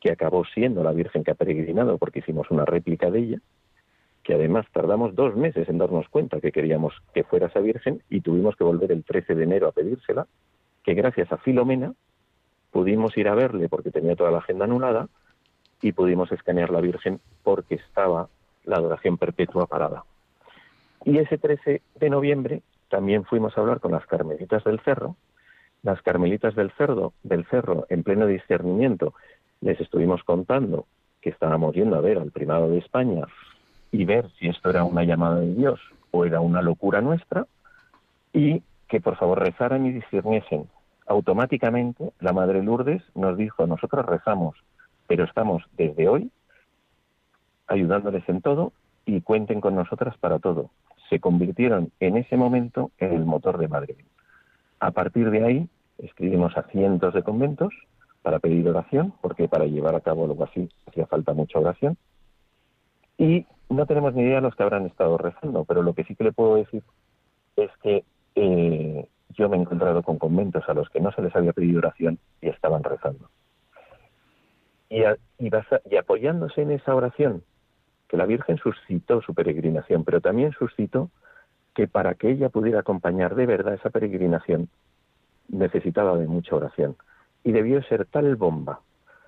que 0.00 0.10
acabó 0.10 0.44
siendo 0.46 0.82
la 0.82 0.90
Virgen 0.90 1.22
que 1.22 1.30
ha 1.30 1.36
peregrinado 1.36 1.96
porque 1.96 2.18
hicimos 2.18 2.50
una 2.50 2.64
réplica 2.64 3.08
de 3.08 3.20
ella, 3.20 3.38
que 4.24 4.34
además 4.34 4.66
tardamos 4.72 5.14
dos 5.14 5.36
meses 5.36 5.68
en 5.68 5.78
darnos 5.78 6.08
cuenta 6.08 6.40
que 6.40 6.50
queríamos 6.50 6.92
que 7.14 7.22
fuera 7.22 7.46
esa 7.46 7.60
Virgen 7.60 8.02
y 8.10 8.20
tuvimos 8.20 8.56
que 8.56 8.64
volver 8.64 8.90
el 8.90 9.04
13 9.04 9.36
de 9.36 9.44
enero 9.44 9.68
a 9.68 9.72
pedírsela, 9.72 10.26
que 10.82 10.94
gracias 10.94 11.30
a 11.30 11.38
Filomena 11.38 11.94
pudimos 12.72 13.16
ir 13.16 13.28
a 13.28 13.36
verle 13.36 13.68
porque 13.68 13.92
tenía 13.92 14.16
toda 14.16 14.32
la 14.32 14.38
agenda 14.38 14.64
anulada 14.64 15.08
y 15.82 15.92
pudimos 15.92 16.32
escanear 16.32 16.70
la 16.70 16.80
Virgen 16.80 17.20
porque 17.42 17.76
estaba 17.76 18.28
la 18.64 18.76
adoración 18.76 19.18
perpetua 19.18 19.66
parada. 19.66 20.04
Y 21.04 21.18
ese 21.18 21.38
13 21.38 21.82
de 21.96 22.10
noviembre 22.10 22.62
también 22.88 23.24
fuimos 23.24 23.56
a 23.56 23.60
hablar 23.60 23.80
con 23.80 23.92
las 23.92 24.06
Carmelitas 24.06 24.64
del 24.64 24.80
Cerro. 24.80 25.16
Las 25.82 26.00
Carmelitas 26.02 26.54
del 26.54 26.70
Cerro, 26.72 27.12
del 27.22 27.44
Cerro, 27.46 27.86
en 27.90 28.02
pleno 28.02 28.26
discernimiento, 28.26 29.14
les 29.60 29.80
estuvimos 29.80 30.22
contando 30.24 30.86
que 31.20 31.30
estábamos 31.30 31.74
yendo 31.74 31.96
a 31.96 32.00
ver 32.00 32.18
al 32.18 32.30
primado 32.30 32.68
de 32.68 32.78
España 32.78 33.26
y 33.92 34.04
ver 34.04 34.30
si 34.38 34.48
esto 34.48 34.70
era 34.70 34.84
una 34.84 35.04
llamada 35.04 35.40
de 35.40 35.54
Dios 35.54 35.80
o 36.10 36.24
era 36.24 36.40
una 36.40 36.62
locura 36.62 37.00
nuestra, 37.00 37.46
y 38.32 38.62
que 38.88 39.00
por 39.00 39.16
favor 39.16 39.40
rezaran 39.40 39.86
y 39.86 39.92
discerniesen. 39.92 40.68
Automáticamente 41.06 42.12
la 42.20 42.32
Madre 42.32 42.62
Lourdes 42.62 43.02
nos 43.14 43.36
dijo, 43.36 43.66
nosotros 43.66 44.04
rezamos, 44.06 44.56
pero 45.06 45.24
estamos 45.24 45.62
desde 45.76 46.08
hoy 46.08 46.30
ayudándoles 47.66 48.28
en 48.28 48.40
todo 48.40 48.72
y 49.06 49.20
cuenten 49.20 49.60
con 49.60 49.74
nosotras 49.74 50.16
para 50.18 50.38
todo. 50.38 50.70
Se 51.10 51.20
convirtieron 51.20 51.92
en 52.00 52.16
ese 52.16 52.36
momento 52.36 52.90
en 52.98 53.12
el 53.12 53.24
motor 53.24 53.58
de 53.58 53.68
Madre. 53.68 53.96
A 54.80 54.90
partir 54.90 55.30
de 55.30 55.44
ahí 55.44 55.68
escribimos 55.98 56.56
a 56.56 56.62
cientos 56.64 57.14
de 57.14 57.22
conventos 57.22 57.72
para 58.22 58.38
pedir 58.38 58.68
oración, 58.68 59.12
porque 59.20 59.48
para 59.48 59.66
llevar 59.66 59.94
a 59.94 60.00
cabo 60.00 60.24
algo 60.24 60.44
así 60.44 60.68
hacía 60.86 61.06
falta 61.06 61.34
mucha 61.34 61.58
oración. 61.58 61.96
Y 63.18 63.46
no 63.68 63.86
tenemos 63.86 64.14
ni 64.14 64.22
idea 64.22 64.36
de 64.36 64.40
los 64.40 64.54
que 64.54 64.62
habrán 64.62 64.86
estado 64.86 65.18
rezando, 65.18 65.64
pero 65.64 65.82
lo 65.82 65.94
que 65.94 66.04
sí 66.04 66.14
que 66.16 66.24
le 66.24 66.32
puedo 66.32 66.56
decir 66.56 66.82
es 67.56 67.70
que 67.82 68.04
eh, 68.34 69.08
yo 69.30 69.48
me 69.48 69.56
he 69.56 69.60
encontrado 69.60 70.02
con 70.02 70.18
conventos 70.18 70.64
a 70.68 70.74
los 70.74 70.88
que 70.90 71.00
no 71.00 71.12
se 71.12 71.22
les 71.22 71.34
había 71.36 71.52
pedido 71.52 71.78
oración 71.78 72.18
y 72.40 72.48
estaban 72.48 72.82
rezando. 72.82 73.28
Y, 74.94 75.96
apoyándose 75.96 76.62
en 76.62 76.70
esa 76.70 76.94
oración 76.94 77.42
que 78.08 78.16
la 78.16 78.26
Virgen 78.26 78.58
suscitó 78.58 79.20
su 79.22 79.34
peregrinación, 79.34 80.04
pero 80.04 80.20
también 80.20 80.52
suscitó 80.52 81.10
que 81.74 81.88
para 81.88 82.14
que 82.14 82.30
ella 82.30 82.48
pudiera 82.48 82.80
acompañar 82.80 83.34
de 83.34 83.46
verdad 83.46 83.74
esa 83.74 83.90
peregrinación 83.90 84.68
necesitaba 85.48 86.16
de 86.16 86.28
mucha 86.28 86.54
oración. 86.54 86.96
Y 87.42 87.50
debió 87.50 87.82
ser 87.82 88.06
tal 88.06 88.36
bomba 88.36 88.80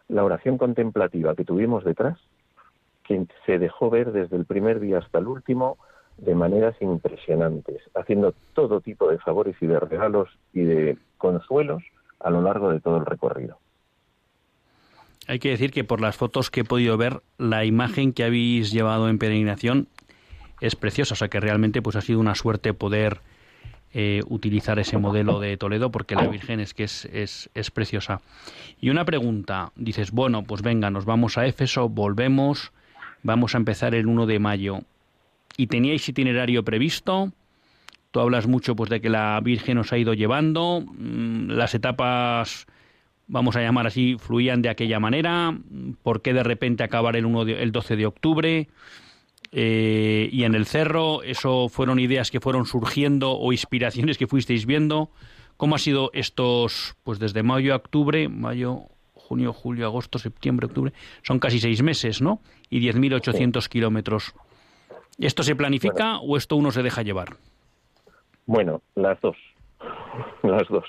la 0.08 0.24
oración 0.24 0.56
contemplativa 0.56 1.34
que 1.34 1.44
tuvimos 1.44 1.84
detrás 1.84 2.18
que 3.02 3.26
se 3.44 3.58
dejó 3.58 3.90
ver 3.90 4.12
desde 4.12 4.36
el 4.36 4.44
primer 4.44 4.78
día 4.80 4.98
hasta 4.98 5.18
el 5.18 5.26
último 5.26 5.78
de 6.18 6.34
maneras 6.34 6.76
impresionantes, 6.80 7.82
haciendo 7.94 8.34
todo 8.54 8.80
tipo 8.80 9.08
de 9.08 9.18
favores 9.18 9.56
y 9.60 9.66
de 9.66 9.78
regalos 9.80 10.28
y 10.52 10.62
de 10.62 10.98
consuelos 11.18 11.82
a 12.20 12.30
lo 12.30 12.40
largo 12.40 12.70
de 12.70 12.80
todo 12.80 12.98
el 12.98 13.06
recorrido. 13.06 13.58
Hay 15.26 15.38
que 15.38 15.50
decir 15.50 15.72
que 15.72 15.84
por 15.84 16.00
las 16.00 16.16
fotos 16.16 16.50
que 16.50 16.60
he 16.60 16.64
podido 16.64 16.96
ver, 16.96 17.22
la 17.38 17.64
imagen 17.64 18.12
que 18.12 18.24
habéis 18.24 18.70
llevado 18.70 19.08
en 19.08 19.18
peregrinación 19.18 19.88
es 20.60 20.76
preciosa, 20.76 21.14
o 21.14 21.16
sea 21.16 21.28
que 21.28 21.40
realmente 21.40 21.82
pues 21.82 21.96
ha 21.96 22.00
sido 22.00 22.20
una 22.20 22.34
suerte 22.34 22.72
poder 22.74 23.20
eh, 23.92 24.22
utilizar 24.28 24.78
ese 24.78 24.98
modelo 24.98 25.40
de 25.40 25.56
Toledo 25.56 25.90
porque 25.90 26.14
la 26.14 26.26
Virgen 26.26 26.60
es 26.60 26.74
que 26.74 26.84
es, 26.84 27.06
es, 27.06 27.50
es, 27.54 27.70
preciosa. 27.70 28.20
Y 28.80 28.90
una 28.90 29.04
pregunta, 29.04 29.72
dices, 29.74 30.10
bueno, 30.12 30.44
pues 30.44 30.62
venga, 30.62 30.90
nos 30.90 31.04
vamos 31.04 31.38
a 31.38 31.46
Éfeso, 31.46 31.88
volvemos, 31.88 32.72
vamos 33.22 33.54
a 33.54 33.58
empezar 33.58 33.94
el 33.94 34.06
1 34.06 34.26
de 34.26 34.38
mayo. 34.38 34.80
¿Y 35.56 35.68
teníais 35.68 36.08
itinerario 36.08 36.62
previsto? 36.64 37.32
Tú 38.10 38.20
hablas 38.20 38.46
mucho 38.46 38.76
pues 38.76 38.90
de 38.90 39.00
que 39.00 39.08
la 39.08 39.40
Virgen 39.42 39.78
os 39.78 39.92
ha 39.92 39.98
ido 39.98 40.14
llevando, 40.14 40.82
mm, 40.86 41.50
las 41.50 41.74
etapas 41.74 42.66
vamos 43.26 43.56
a 43.56 43.62
llamar 43.62 43.86
así, 43.86 44.16
fluían 44.18 44.62
de 44.62 44.68
aquella 44.68 45.00
manera, 45.00 45.56
por 46.02 46.22
qué 46.22 46.32
de 46.32 46.42
repente 46.42 46.84
acabar 46.84 47.16
el, 47.16 47.26
1 47.26 47.42
el 47.42 47.72
12 47.72 47.96
de 47.96 48.06
octubre, 48.06 48.68
eh, 49.52 50.28
y 50.32 50.44
en 50.44 50.54
el 50.54 50.66
cerro, 50.66 51.22
eso 51.22 51.68
fueron 51.68 51.98
ideas 51.98 52.30
que 52.30 52.40
fueron 52.40 52.66
surgiendo 52.66 53.32
o 53.32 53.52
inspiraciones 53.52 54.18
que 54.18 54.26
fuisteis 54.26 54.66
viendo. 54.66 55.10
¿Cómo 55.56 55.74
ha 55.74 55.78
sido 55.78 56.10
estos, 56.12 56.96
pues 57.02 57.18
desde 57.18 57.42
mayo 57.42 57.72
a 57.72 57.76
octubre, 57.76 58.28
mayo, 58.28 58.82
junio, 59.14 59.52
julio, 59.52 59.86
agosto, 59.86 60.18
septiembre, 60.18 60.66
octubre, 60.66 60.92
son 61.22 61.38
casi 61.38 61.60
seis 61.60 61.82
meses, 61.82 62.20
¿no? 62.20 62.40
Y 62.68 62.80
10.800 62.80 63.66
kilómetros. 63.68 64.34
¿Esto 65.18 65.42
se 65.42 65.56
planifica 65.56 66.18
o 66.18 66.36
esto 66.36 66.56
uno 66.56 66.70
se 66.70 66.82
deja 66.82 67.02
llevar? 67.02 67.36
Bueno, 68.44 68.82
las 68.94 69.20
dos. 69.20 69.36
Las 70.42 70.68
dos. 70.68 70.84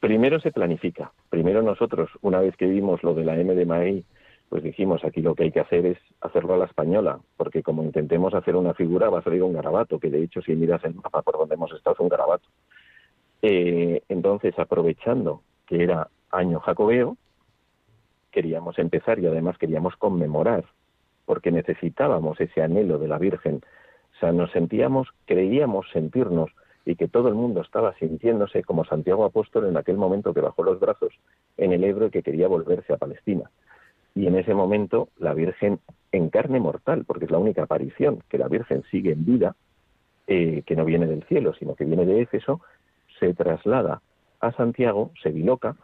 Primero 0.00 0.40
se 0.40 0.50
planifica. 0.50 1.12
Primero 1.28 1.62
nosotros, 1.62 2.10
una 2.22 2.40
vez 2.40 2.56
que 2.56 2.66
vimos 2.66 3.02
lo 3.02 3.14
de 3.14 3.24
la 3.24 3.38
M 3.38 3.54
de 3.54 3.66
Maí, 3.66 4.04
pues 4.48 4.64
dijimos, 4.64 5.04
aquí 5.04 5.20
lo 5.22 5.34
que 5.34 5.44
hay 5.44 5.52
que 5.52 5.60
hacer 5.60 5.86
es 5.86 5.98
hacerlo 6.20 6.54
a 6.54 6.56
la 6.56 6.64
española, 6.64 7.20
porque 7.36 7.62
como 7.62 7.84
intentemos 7.84 8.34
hacer 8.34 8.56
una 8.56 8.74
figura 8.74 9.08
va 9.08 9.20
a 9.20 9.22
salir 9.22 9.42
un 9.42 9.52
garabato, 9.52 10.00
que 10.00 10.10
de 10.10 10.24
hecho 10.24 10.42
si 10.42 10.56
miras 10.56 10.82
el 10.84 10.94
mapa 10.94 11.22
por 11.22 11.38
donde 11.38 11.54
hemos 11.54 11.72
estado 11.72 11.94
es 11.94 12.00
un 12.00 12.08
garabato. 12.08 12.48
Eh, 13.42 14.02
entonces, 14.08 14.58
aprovechando 14.58 15.42
que 15.66 15.84
era 15.84 16.08
año 16.32 16.60
jacobeo, 16.60 17.16
queríamos 18.30 18.78
empezar 18.78 19.18
y 19.18 19.26
además 19.26 19.58
queríamos 19.58 19.96
conmemorar, 19.96 20.64
porque 21.26 21.52
necesitábamos 21.52 22.40
ese 22.40 22.62
anhelo 22.62 22.98
de 22.98 23.08
la 23.08 23.18
Virgen. 23.18 23.60
O 24.16 24.18
sea, 24.18 24.32
nos 24.32 24.50
sentíamos, 24.50 25.08
creíamos 25.26 25.86
sentirnos 25.92 26.50
y 26.84 26.96
que 26.96 27.08
todo 27.08 27.28
el 27.28 27.34
mundo 27.34 27.60
estaba 27.60 27.94
sintiéndose 27.94 28.62
como 28.62 28.84
Santiago 28.84 29.24
Apóstol 29.24 29.66
en 29.66 29.76
aquel 29.76 29.96
momento 29.96 30.32
que 30.32 30.40
bajó 30.40 30.62
los 30.62 30.80
brazos 30.80 31.12
en 31.56 31.72
el 31.72 31.84
Ebro 31.84 32.06
y 32.06 32.10
que 32.10 32.22
quería 32.22 32.48
volverse 32.48 32.92
a 32.92 32.96
Palestina. 32.96 33.50
Y 34.14 34.26
en 34.26 34.36
ese 34.36 34.54
momento 34.54 35.08
la 35.18 35.34
Virgen 35.34 35.78
en 36.12 36.30
carne 36.30 36.58
mortal, 36.58 37.04
porque 37.04 37.26
es 37.26 37.30
la 37.30 37.38
única 37.38 37.62
aparición 37.62 38.22
que 38.28 38.38
la 38.38 38.48
Virgen 38.48 38.82
sigue 38.90 39.12
en 39.12 39.24
vida, 39.24 39.54
eh, 40.26 40.62
que 40.66 40.76
no 40.76 40.84
viene 40.84 41.06
del 41.06 41.22
cielo, 41.24 41.54
sino 41.54 41.74
que 41.74 41.84
viene 41.84 42.06
de 42.06 42.22
Éfeso, 42.22 42.60
se 43.18 43.34
traslada 43.34 44.00
a 44.40 44.52
Santiago, 44.52 45.12
se 45.22 45.30
biloca 45.30 45.76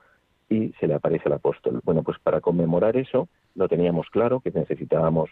y 0.49 0.73
se 0.81 0.87
le 0.87 0.95
aparece 0.95 1.29
el 1.29 1.35
apóstol. 1.35 1.81
Bueno, 1.85 2.03
pues 2.03 2.19
para 2.19 2.41
conmemorar 2.41 2.97
eso 2.97 3.29
lo 3.55 3.69
teníamos 3.69 4.09
claro, 4.11 4.41
que 4.41 4.51
necesitábamos 4.51 5.31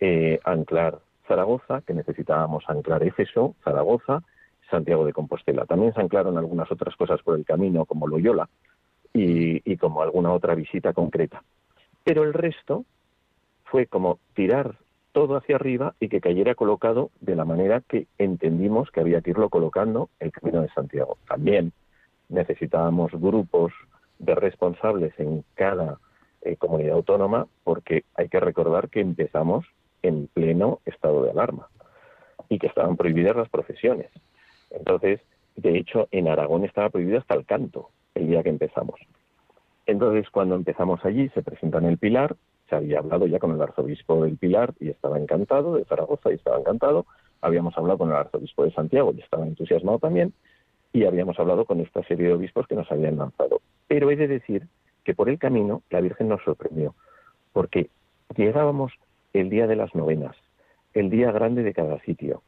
eh, 0.00 0.40
anclar 0.44 0.98
Zaragoza, 1.26 1.82
que 1.82 1.94
necesitábamos 1.94 2.64
anclar 2.68 3.02
Éfeso, 3.02 3.54
Zaragoza, 3.64 4.22
Santiago 4.70 5.04
de 5.04 5.12
Compostela. 5.12 5.66
También 5.66 5.92
se 5.94 6.00
anclaron 6.00 6.38
algunas 6.38 6.70
otras 6.70 6.96
cosas 6.96 7.22
por 7.22 7.36
el 7.36 7.44
camino, 7.44 7.84
como 7.84 8.06
Loyola 8.06 8.48
y, 9.12 9.76
como 9.76 10.02
alguna 10.02 10.32
otra 10.32 10.54
visita 10.54 10.92
concreta. 10.92 11.42
Pero 12.02 12.24
el 12.24 12.32
resto 12.32 12.84
fue 13.64 13.86
como 13.86 14.18
tirar 14.34 14.76
todo 15.12 15.36
hacia 15.36 15.56
arriba 15.56 15.94
y 16.00 16.08
que 16.08 16.20
cayera 16.20 16.54
colocado 16.54 17.10
de 17.20 17.36
la 17.36 17.44
manera 17.44 17.80
que 17.80 18.08
entendimos 18.18 18.90
que 18.90 19.00
había 19.00 19.20
que 19.20 19.30
irlo 19.30 19.48
colocando 19.48 20.10
el 20.18 20.32
Camino 20.32 20.60
de 20.62 20.68
Santiago. 20.70 21.18
También 21.28 21.72
necesitábamos 22.28 23.12
grupos 23.12 23.72
de 24.18 24.34
responsables 24.34 25.12
en 25.18 25.44
cada 25.54 25.98
eh, 26.42 26.56
comunidad 26.56 26.96
autónoma 26.96 27.46
porque 27.62 28.04
hay 28.16 28.28
que 28.28 28.40
recordar 28.40 28.88
que 28.88 29.00
empezamos 29.00 29.64
en 30.02 30.26
pleno 30.26 30.80
estado 30.84 31.22
de 31.22 31.30
alarma 31.30 31.68
y 32.48 32.58
que 32.58 32.66
estaban 32.66 32.96
prohibidas 32.96 33.36
las 33.36 33.48
profesiones. 33.48 34.10
Entonces, 34.74 35.20
de 35.56 35.78
hecho, 35.78 36.08
en 36.10 36.28
Aragón 36.28 36.64
estaba 36.64 36.90
prohibido 36.90 37.18
hasta 37.18 37.34
el 37.34 37.46
canto 37.46 37.90
el 38.14 38.28
día 38.28 38.42
que 38.42 38.50
empezamos. 38.50 39.00
Entonces, 39.86 40.30
cuando 40.30 40.54
empezamos 40.54 41.04
allí, 41.04 41.28
se 41.30 41.42
presenta 41.42 41.78
en 41.78 41.86
el 41.86 41.98
Pilar, 41.98 42.36
se 42.68 42.76
había 42.76 42.98
hablado 42.98 43.26
ya 43.26 43.38
con 43.38 43.52
el 43.52 43.60
arzobispo 43.60 44.24
del 44.24 44.36
Pilar 44.36 44.72
y 44.80 44.88
estaba 44.88 45.18
encantado, 45.18 45.76
de 45.76 45.84
Zaragoza 45.84 46.30
y 46.30 46.34
estaba 46.34 46.58
encantado, 46.58 47.06
habíamos 47.40 47.76
hablado 47.76 47.98
con 47.98 48.08
el 48.08 48.16
arzobispo 48.16 48.64
de 48.64 48.72
Santiago 48.72 49.12
y 49.14 49.20
estaba 49.20 49.46
entusiasmado 49.46 49.98
también, 49.98 50.32
y 50.92 51.04
habíamos 51.04 51.38
hablado 51.38 51.64
con 51.64 51.80
esta 51.80 52.02
serie 52.04 52.28
de 52.28 52.34
obispos 52.34 52.66
que 52.66 52.76
nos 52.76 52.90
habían 52.90 53.18
lanzado. 53.18 53.60
Pero 53.88 54.10
he 54.10 54.16
de 54.16 54.28
decir 54.28 54.66
que 55.02 55.14
por 55.14 55.28
el 55.28 55.38
camino 55.38 55.82
la 55.90 56.00
Virgen 56.00 56.28
nos 56.28 56.42
sorprendió, 56.42 56.94
porque 57.52 57.90
llegábamos 58.36 58.92
el 59.34 59.50
día 59.50 59.66
de 59.66 59.76
las 59.76 59.94
novenas, 59.94 60.36
el 60.94 61.10
día 61.10 61.30
grande 61.32 61.62
de 61.62 61.74
cada 61.74 62.00
sitio. 62.00 62.42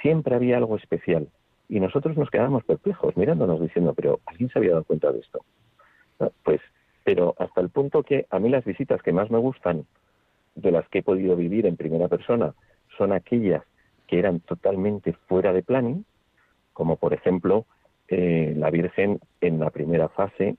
Siempre 0.00 0.34
había 0.34 0.56
algo 0.56 0.76
especial, 0.76 1.28
y 1.70 1.78
nosotros 1.78 2.16
nos 2.16 2.28
quedábamos 2.30 2.64
perplejos 2.64 3.16
mirándonos 3.16 3.60
diciendo, 3.60 3.94
pero 3.94 4.18
¿alguien 4.26 4.50
se 4.50 4.58
había 4.58 4.72
dado 4.72 4.84
cuenta 4.84 5.12
de 5.12 5.20
esto? 5.20 5.44
Pues, 6.42 6.60
pero 7.04 7.36
hasta 7.38 7.60
el 7.60 7.70
punto 7.70 8.02
que 8.02 8.26
a 8.28 8.40
mí 8.40 8.50
las 8.50 8.64
visitas 8.64 9.00
que 9.02 9.12
más 9.12 9.30
me 9.30 9.38
gustan, 9.38 9.86
de 10.56 10.72
las 10.72 10.86
que 10.88 10.98
he 10.98 11.02
podido 11.04 11.36
vivir 11.36 11.66
en 11.66 11.76
primera 11.76 12.08
persona, 12.08 12.54
son 12.98 13.12
aquellas 13.12 13.62
que 14.08 14.18
eran 14.18 14.40
totalmente 14.40 15.12
fuera 15.28 15.52
de 15.52 15.62
planning, 15.62 16.04
como 16.72 16.96
por 16.96 17.14
ejemplo 17.14 17.66
eh, 18.08 18.52
la 18.56 18.70
Virgen 18.70 19.20
en 19.40 19.60
la 19.60 19.70
primera 19.70 20.08
fase 20.08 20.56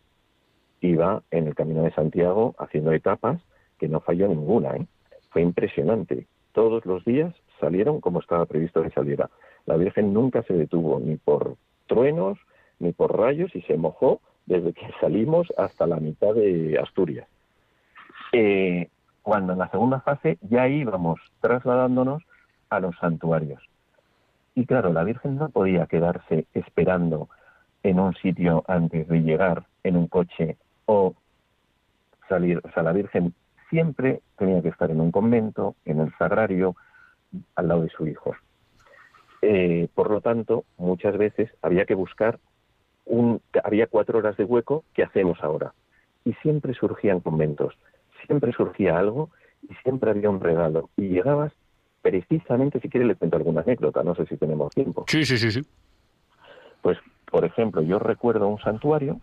iba 0.79 1.23
en 1.29 1.45
el 1.47 1.55
Camino 1.55 1.83
de 1.83 1.91
Santiago 1.91 2.55
haciendo 2.57 2.93
etapas 2.93 3.41
que 3.77 3.89
no 3.89 3.99
falló 3.99 4.29
ninguna, 4.29 4.77
¿eh? 4.77 4.87
fue 5.29 5.41
impresionante. 5.41 6.25
Todos 6.53 6.85
los 6.85 7.03
días 7.03 7.35
salieron 7.59 7.99
como 7.99 8.21
estaba 8.21 8.45
previsto 8.45 8.81
que 8.81 8.91
saliera. 8.91 9.29
La 9.65 9.77
Virgen 9.77 10.13
nunca 10.13 10.43
se 10.43 10.53
detuvo 10.53 10.99
ni 10.99 11.17
por 11.17 11.55
truenos 11.87 12.37
ni 12.79 12.91
por 12.91 13.17
rayos 13.17 13.55
y 13.55 13.61
se 13.61 13.77
mojó 13.77 14.21
desde 14.45 14.73
que 14.73 14.87
salimos 14.99 15.47
hasta 15.57 15.85
la 15.85 15.97
mitad 15.97 16.33
de 16.33 16.79
Asturias. 16.81 17.27
Eh, 18.33 18.89
cuando 19.21 19.53
en 19.53 19.59
la 19.59 19.69
segunda 19.69 20.01
fase 20.01 20.37
ya 20.41 20.67
íbamos 20.67 21.19
trasladándonos 21.41 22.23
a 22.69 22.79
los 22.79 22.97
santuarios. 22.97 23.61
Y 24.55 24.65
claro, 24.65 24.91
la 24.91 25.03
Virgen 25.03 25.37
no 25.37 25.49
podía 25.49 25.85
quedarse 25.85 26.45
esperando 26.53 27.29
en 27.83 27.99
un 27.99 28.13
sitio 28.15 28.63
antes 28.67 29.07
de 29.07 29.21
llegar 29.21 29.65
en 29.83 29.95
un 29.95 30.07
coche 30.07 30.57
o 30.85 31.13
salir. 32.27 32.59
O 32.63 32.71
sea, 32.71 32.83
la 32.83 32.93
Virgen 32.93 33.33
siempre 33.69 34.21
tenía 34.37 34.61
que 34.61 34.69
estar 34.69 34.91
en 34.91 34.99
un 34.99 35.11
convento, 35.11 35.75
en 35.85 36.01
el 36.01 36.13
sagrario, 36.17 36.75
al 37.55 37.67
lado 37.67 37.83
de 37.83 37.89
su 37.89 38.07
hijo. 38.07 38.35
Eh, 39.41 39.87
por 39.95 40.11
lo 40.11 40.21
tanto, 40.21 40.65
muchas 40.77 41.17
veces 41.17 41.49
había 41.61 41.85
que 41.85 41.95
buscar 41.95 42.39
un, 43.05 43.41
había 43.63 43.87
cuatro 43.87 44.19
horas 44.19 44.37
de 44.37 44.43
hueco, 44.43 44.83
¿qué 44.93 45.03
hacemos 45.03 45.39
ahora? 45.41 45.73
Y 46.25 46.33
siempre 46.35 46.73
surgían 46.73 47.19
conventos, 47.19 47.75
siempre 48.27 48.51
surgía 48.53 48.97
algo 48.97 49.29
y 49.67 49.73
siempre 49.83 50.11
había 50.11 50.29
un 50.29 50.39
regalo. 50.39 50.89
Y 50.95 51.09
llegabas 51.09 51.53
precisamente, 52.01 52.79
si 52.79 52.89
quiere 52.89 53.05
le 53.05 53.15
cuento 53.15 53.37
alguna 53.37 53.61
anécdota, 53.61 54.03
no 54.03 54.15
sé 54.15 54.25
si 54.27 54.37
tenemos 54.37 54.73
tiempo. 54.73 55.05
Sí, 55.07 55.25
sí, 55.25 55.37
sí, 55.37 55.51
sí. 55.51 55.61
Pues, 56.81 56.97
por 57.29 57.45
ejemplo, 57.45 57.81
yo 57.81 57.99
recuerdo 57.99 58.47
un 58.47 58.59
santuario 58.59 59.19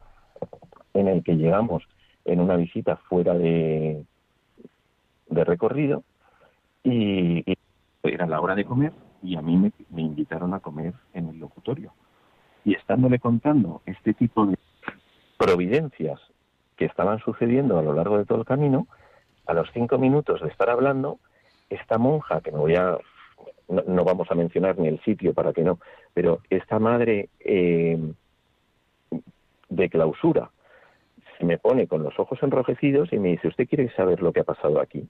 en 0.94 1.08
el 1.08 1.22
que 1.22 1.36
llegamos 1.36 1.84
en 2.24 2.40
una 2.40 2.56
visita 2.56 2.96
fuera 3.08 3.34
de, 3.34 4.04
de 5.28 5.44
recorrido 5.44 6.02
y, 6.84 7.44
era 8.02 8.26
la 8.26 8.40
hora 8.40 8.54
de 8.54 8.64
comer 8.64 8.92
y 9.22 9.36
a 9.36 9.42
mí 9.42 9.56
me, 9.56 10.02
invitaron 10.02 10.54
a 10.54 10.60
comer 10.60 10.94
en 11.12 11.28
el 11.28 11.38
locutorio. 11.38 11.92
Y 12.64 12.74
estándole 12.74 13.18
contando 13.18 13.82
este 13.86 14.14
tipo 14.14 14.46
de 14.46 14.56
providencias 15.36 16.20
que 16.76 16.84
estaban 16.84 17.18
sucediendo 17.20 17.78
a 17.78 17.82
lo 17.82 17.92
largo 17.92 18.18
de 18.18 18.24
todo 18.24 18.38
el 18.40 18.44
camino, 18.44 18.86
a 19.46 19.54
los 19.54 19.68
cinco 19.72 19.98
minutos 19.98 20.40
de 20.40 20.48
estar 20.48 20.70
hablando, 20.70 21.18
esta 21.70 21.98
monja, 21.98 22.40
que 22.40 22.52
no 22.52 22.58
voy 22.58 22.76
a, 22.76 22.98
no, 23.68 24.04
vamos 24.04 24.30
a 24.30 24.34
mencionar 24.34 24.78
ni 24.78 24.88
el 24.88 25.00
sitio 25.00 25.34
para 25.34 25.52
que 25.52 25.62
no, 25.62 25.78
pero 26.14 26.40
esta 26.50 26.78
madre 26.78 27.28
eh, 27.40 27.98
de 29.68 29.88
clausura 29.90 30.50
se 31.38 31.44
me 31.44 31.58
pone 31.58 31.86
con 31.86 32.02
los 32.02 32.18
ojos 32.18 32.38
enrojecidos 32.42 33.12
y 33.12 33.18
me 33.18 33.28
dice, 33.28 33.48
¿usted 33.48 33.68
quiere 33.68 33.90
saber 33.94 34.22
lo 34.22 34.32
que 34.32 34.40
ha 34.40 34.44
pasado 34.44 34.80
aquí? 34.80 35.08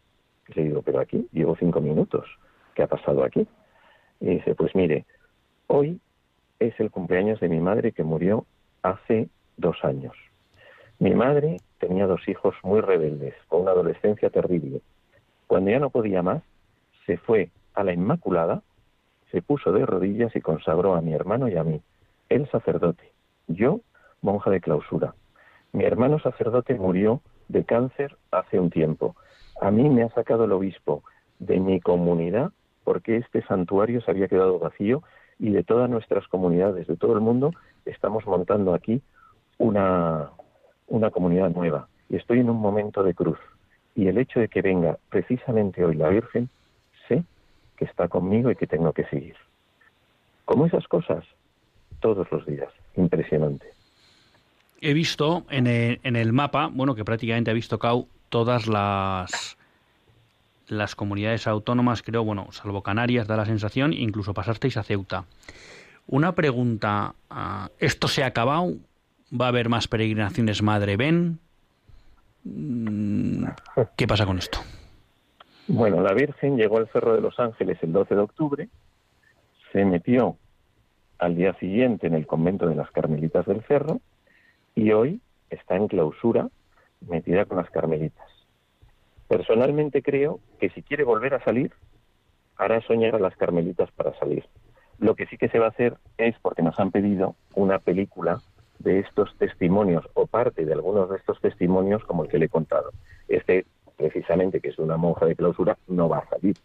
Y 0.49 0.55
le 0.55 0.65
digo, 0.65 0.83
pero 0.83 1.01
aquí 1.01 1.27
llevo 1.33 1.57
cinco 1.57 1.81
minutos, 1.81 2.27
¿qué 2.75 2.83
ha 2.83 2.87
pasado 2.87 3.25
aquí? 3.25 3.47
Y 4.21 4.27
dice, 4.27 4.55
pues 4.55 4.75
mire, 4.75 5.05
hoy 5.67 6.01
es 6.59 6.79
el 6.81 6.91
cumpleaños 6.91 7.41
de 7.41 7.49
mi 7.49 7.61
madre 7.61 7.93
que 7.93 8.05
murió 8.05 8.45
hace 8.83 9.29
dos 9.57 9.85
años. 9.85 10.15
Mi 10.99 11.15
madre 11.15 11.59
tenía 11.79 12.07
dos 12.07 12.29
hijos 12.29 12.55
muy 12.63 12.81
rebeldes, 12.81 13.35
con 13.47 13.63
una 13.63 13.71
adolescencia 13.71 14.31
terrible. 14.31 14.81
Cuando 15.47 15.71
ya 15.71 15.79
no 15.79 15.91
podía 15.91 16.23
más, 16.23 16.43
se 17.07 17.17
fue 17.17 17.51
a 17.75 17.85
la 17.85 17.93
Inmaculada, 17.93 18.63
se 19.31 19.43
puso 19.43 19.73
de 19.73 19.87
rodillas 19.87 20.35
y 20.35 20.41
consagró 20.41 20.95
a 20.95 21.01
mi 21.01 21.13
hermano 21.13 21.49
y 21.49 21.57
a 21.57 21.65
mí, 21.65 21.81
el 22.29 22.51
sacerdote, 22.51 23.13
yo, 23.47 23.81
monja 24.21 24.51
de 24.51 24.61
clausura. 24.61 25.15
Mi 25.73 25.85
hermano 25.85 26.19
sacerdote 26.19 26.75
murió 26.75 27.21
de 27.49 27.65
cáncer 27.65 28.17
hace 28.31 28.59
un 28.59 28.71
tiempo. 28.71 29.17
A 29.61 29.71
mí 29.71 29.89
me 29.89 30.03
ha 30.03 30.09
sacado 30.11 30.45
el 30.45 30.53
obispo 30.53 31.03
de 31.39 31.61
mi 31.61 31.81
comunidad 31.81 32.53
porque 32.89 33.19
este 33.19 33.43
santuario 33.43 34.01
se 34.01 34.11
había 34.11 34.29
quedado 34.29 34.59
vacío 34.59 35.03
y 35.39 35.51
de 35.51 35.63
todas 35.63 35.91
nuestras 35.91 36.27
comunidades 36.27 36.87
de 36.87 36.97
todo 36.97 37.13
el 37.13 37.21
mundo 37.21 37.53
estamos 37.85 38.27
montando 38.27 38.73
aquí 38.73 39.03
una, 39.59 40.31
una 40.87 41.11
comunidad 41.11 41.51
nueva. 41.51 41.87
Y 42.09 42.17
estoy 42.17 42.39
en 42.41 42.49
un 42.49 42.57
momento 42.57 43.03
de 43.03 43.13
cruz. 43.13 43.39
Y 43.95 44.07
el 44.07 44.17
hecho 44.17 44.41
de 44.41 44.49
que 44.49 44.63
venga 44.63 44.97
precisamente 45.11 45.85
hoy 45.85 45.97
la 45.97 46.09
Virgen, 46.09 46.49
sé 47.09 47.25
que 47.77 47.85
está 47.85 48.09
conmigo 48.09 48.51
y 48.51 48.57
que 48.57 48.67
tengo 48.67 48.95
que 48.95 49.05
seguir. 49.05 49.37
Como 50.47 50.65
esas 50.65 50.89
cosas, 50.89 51.27
todos 52.01 52.27
los 52.33 52.47
días. 52.47 52.73
Impresionante. 52.97 53.67
He 54.81 54.95
visto 54.95 55.45
en 55.51 55.67
el, 55.67 56.01
en 56.05 56.17
el 56.17 56.33
mapa, 56.33 56.71
bueno, 56.73 56.95
que 56.95 57.05
prácticamente 57.05 57.51
ha 57.51 57.55
visto 57.55 57.79
Cau 57.79 58.09
todas 58.31 58.67
las 58.67 59.58
las 60.69 60.95
comunidades 60.95 61.47
autónomas, 61.47 62.03
creo, 62.03 62.25
bueno, 62.25 62.49
salvo 62.53 62.83
Canarias, 62.83 63.27
da 63.27 63.37
la 63.37 63.47
sensación, 63.47 63.93
incluso 63.93 64.35
pasasteis 64.35 64.77
a 64.77 64.83
Ceuta. 64.83 65.25
Una 66.07 66.35
pregunta, 66.35 67.15
ah, 67.31 67.71
¿esto 67.79 68.09
se 68.09 68.23
ha 68.23 68.27
acabado? 68.27 68.75
¿Va 69.33 69.47
a 69.47 69.49
haber 69.49 69.69
más 69.69 69.89
peregrinaciones 69.89 70.63
Madre 70.63 70.97
Ben? 70.97 71.39
Mm, 72.45 73.45
¿Qué 73.97 74.07
pasa 74.07 74.25
con 74.25 74.39
esto? 74.39 74.59
Bueno, 75.67 76.01
la 76.01 76.15
Virgen 76.15 76.57
llegó 76.57 76.79
al 76.79 76.89
Cerro 76.89 77.15
de 77.15 77.21
los 77.21 77.39
Ángeles 77.39 77.79
el 77.83 77.93
12 77.93 78.15
de 78.15 78.21
octubre, 78.21 78.69
se 79.73 79.85
metió 79.85 80.39
al 81.19 81.37
día 81.37 81.53
siguiente 81.59 82.07
en 82.07 82.15
el 82.15 82.27
convento 82.27 82.67
de 82.67 82.75
las 82.75 82.91
Carmelitas 82.91 83.45
del 83.45 83.63
Cerro 83.65 84.01
y 84.75 84.93
hoy 84.93 85.21
está 85.51 85.77
en 85.77 85.89
clausura 85.89 86.49
metida 87.07 87.45
con 87.45 87.59
las 87.59 87.71
Carmelitas. 87.71 88.28
Personalmente 89.29 90.03
creo 90.03 90.41
que 90.59 90.71
si 90.71 90.83
quiere 90.83 91.05
volver 91.05 91.35
a 91.35 91.45
salir, 91.45 91.73
hará 92.57 92.81
soñar 92.81 93.15
a 93.15 93.21
las 93.21 93.37
Carmelitas 93.37 93.91
para 93.93 94.19
salir. 94.19 94.45
Lo 94.99 95.15
que 95.15 95.27
sí 95.27 95.37
que 95.37 95.49
se 95.49 95.59
va 95.59 95.67
a 95.67 95.71
hacer 95.71 95.97
es, 96.17 96.35
porque 96.41 96.63
nos 96.63 96.79
han 96.81 96.91
pedido 96.91 97.37
una 97.55 97.79
película 97.79 98.41
de 98.79 99.01
estos 99.01 99.37
testimonios 99.37 100.09
o 100.15 100.27
parte 100.27 100.65
de 100.65 100.73
algunos 100.73 101.11
de 101.11 101.17
estos 101.17 101.41
testimonios 101.41 102.05
como 102.05 102.25
el 102.25 102.31
que 102.31 102.39
le 102.39 102.47
he 102.47 102.49
contado. 102.49 102.91
Este, 103.29 103.67
precisamente, 103.97 104.61
que 104.61 104.69
es 104.69 104.79
una 104.79 104.97
monja 104.97 105.27
de 105.27 105.37
clausura, 105.37 105.77
no 105.87 106.09
va 106.09 106.19
a 106.19 106.29
salir. 106.29 106.57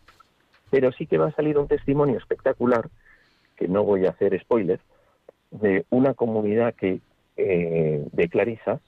Pero 0.71 0.91
sí 0.91 1.05
que 1.05 1.17
va 1.17 1.27
a 1.27 1.35
salir 1.35 1.57
un 1.57 1.67
testimonio 1.67 2.17
espectacular, 2.17 2.89
que 3.57 3.67
no 3.67 3.83
voy 3.83 4.05
a 4.05 4.11
hacer 4.11 4.39
spoiler, 4.39 4.79
de 5.51 5.85
una 5.89 6.13
comunidad 6.13 6.73
que, 6.73 7.01
eh, 7.37 8.07
de 8.11 8.29
clarisas 8.29 8.81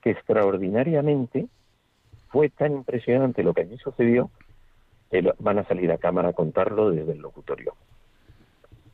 que 0.00 0.10
extraordinariamente 0.10 1.48
fue 2.30 2.48
tan 2.48 2.72
impresionante 2.72 3.42
lo 3.42 3.54
que 3.54 3.62
allí 3.62 3.76
sucedió 3.78 4.30
que 5.10 5.32
van 5.38 5.58
a 5.58 5.64
salir 5.64 5.90
a 5.90 5.98
cámara 5.98 6.28
a 6.28 6.32
contarlo 6.32 6.90
desde 6.90 7.12
el 7.12 7.18
locutorio. 7.18 7.74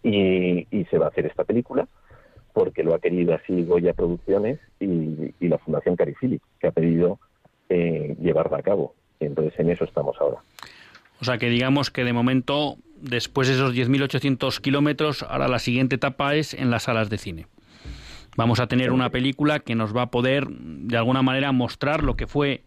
Y, 0.02 0.66
se 0.90 0.98
va 0.98 1.06
a 1.06 1.08
hacer 1.08 1.26
esta 1.26 1.44
película 1.44 1.88
porque 2.52 2.84
lo 2.84 2.94
ha 2.94 3.00
querido 3.00 3.34
así 3.34 3.64
Goya 3.64 3.92
Producciones 3.92 4.58
y, 4.80 5.34
la 5.40 5.58
Fundación 5.58 5.96
Carifili, 5.96 6.40
que 6.58 6.68
ha 6.68 6.70
pedido 6.70 7.18
eh, 7.68 8.16
llevarla 8.20 8.58
a 8.58 8.62
cabo. 8.62 8.94
Y 9.20 9.26
entonces 9.26 9.58
en 9.58 9.70
eso 9.70 9.84
estamos 9.84 10.16
ahora. 10.20 10.38
O 11.20 11.24
sea 11.24 11.38
que 11.38 11.50
digamos 11.50 11.90
que 11.90 12.04
de 12.04 12.12
momento, 12.12 12.76
después 13.00 13.48
de 13.48 13.54
esos 13.54 13.74
10.800 13.74 14.60
kilómetros, 14.60 15.22
ahora 15.22 15.48
la 15.48 15.58
siguiente 15.58 15.96
etapa 15.96 16.34
es 16.34 16.54
en 16.54 16.70
las 16.70 16.84
salas 16.84 17.10
de 17.10 17.18
cine. 17.18 17.46
Vamos 18.36 18.60
a 18.60 18.68
tener 18.68 18.92
una 18.92 19.10
película 19.10 19.60
que 19.60 19.74
nos 19.74 19.94
va 19.96 20.02
a 20.02 20.10
poder, 20.10 20.46
de 20.48 20.96
alguna 20.96 21.22
manera, 21.22 21.52
mostrar 21.52 22.02
lo 22.04 22.16
que 22.16 22.26
fue 22.26 22.62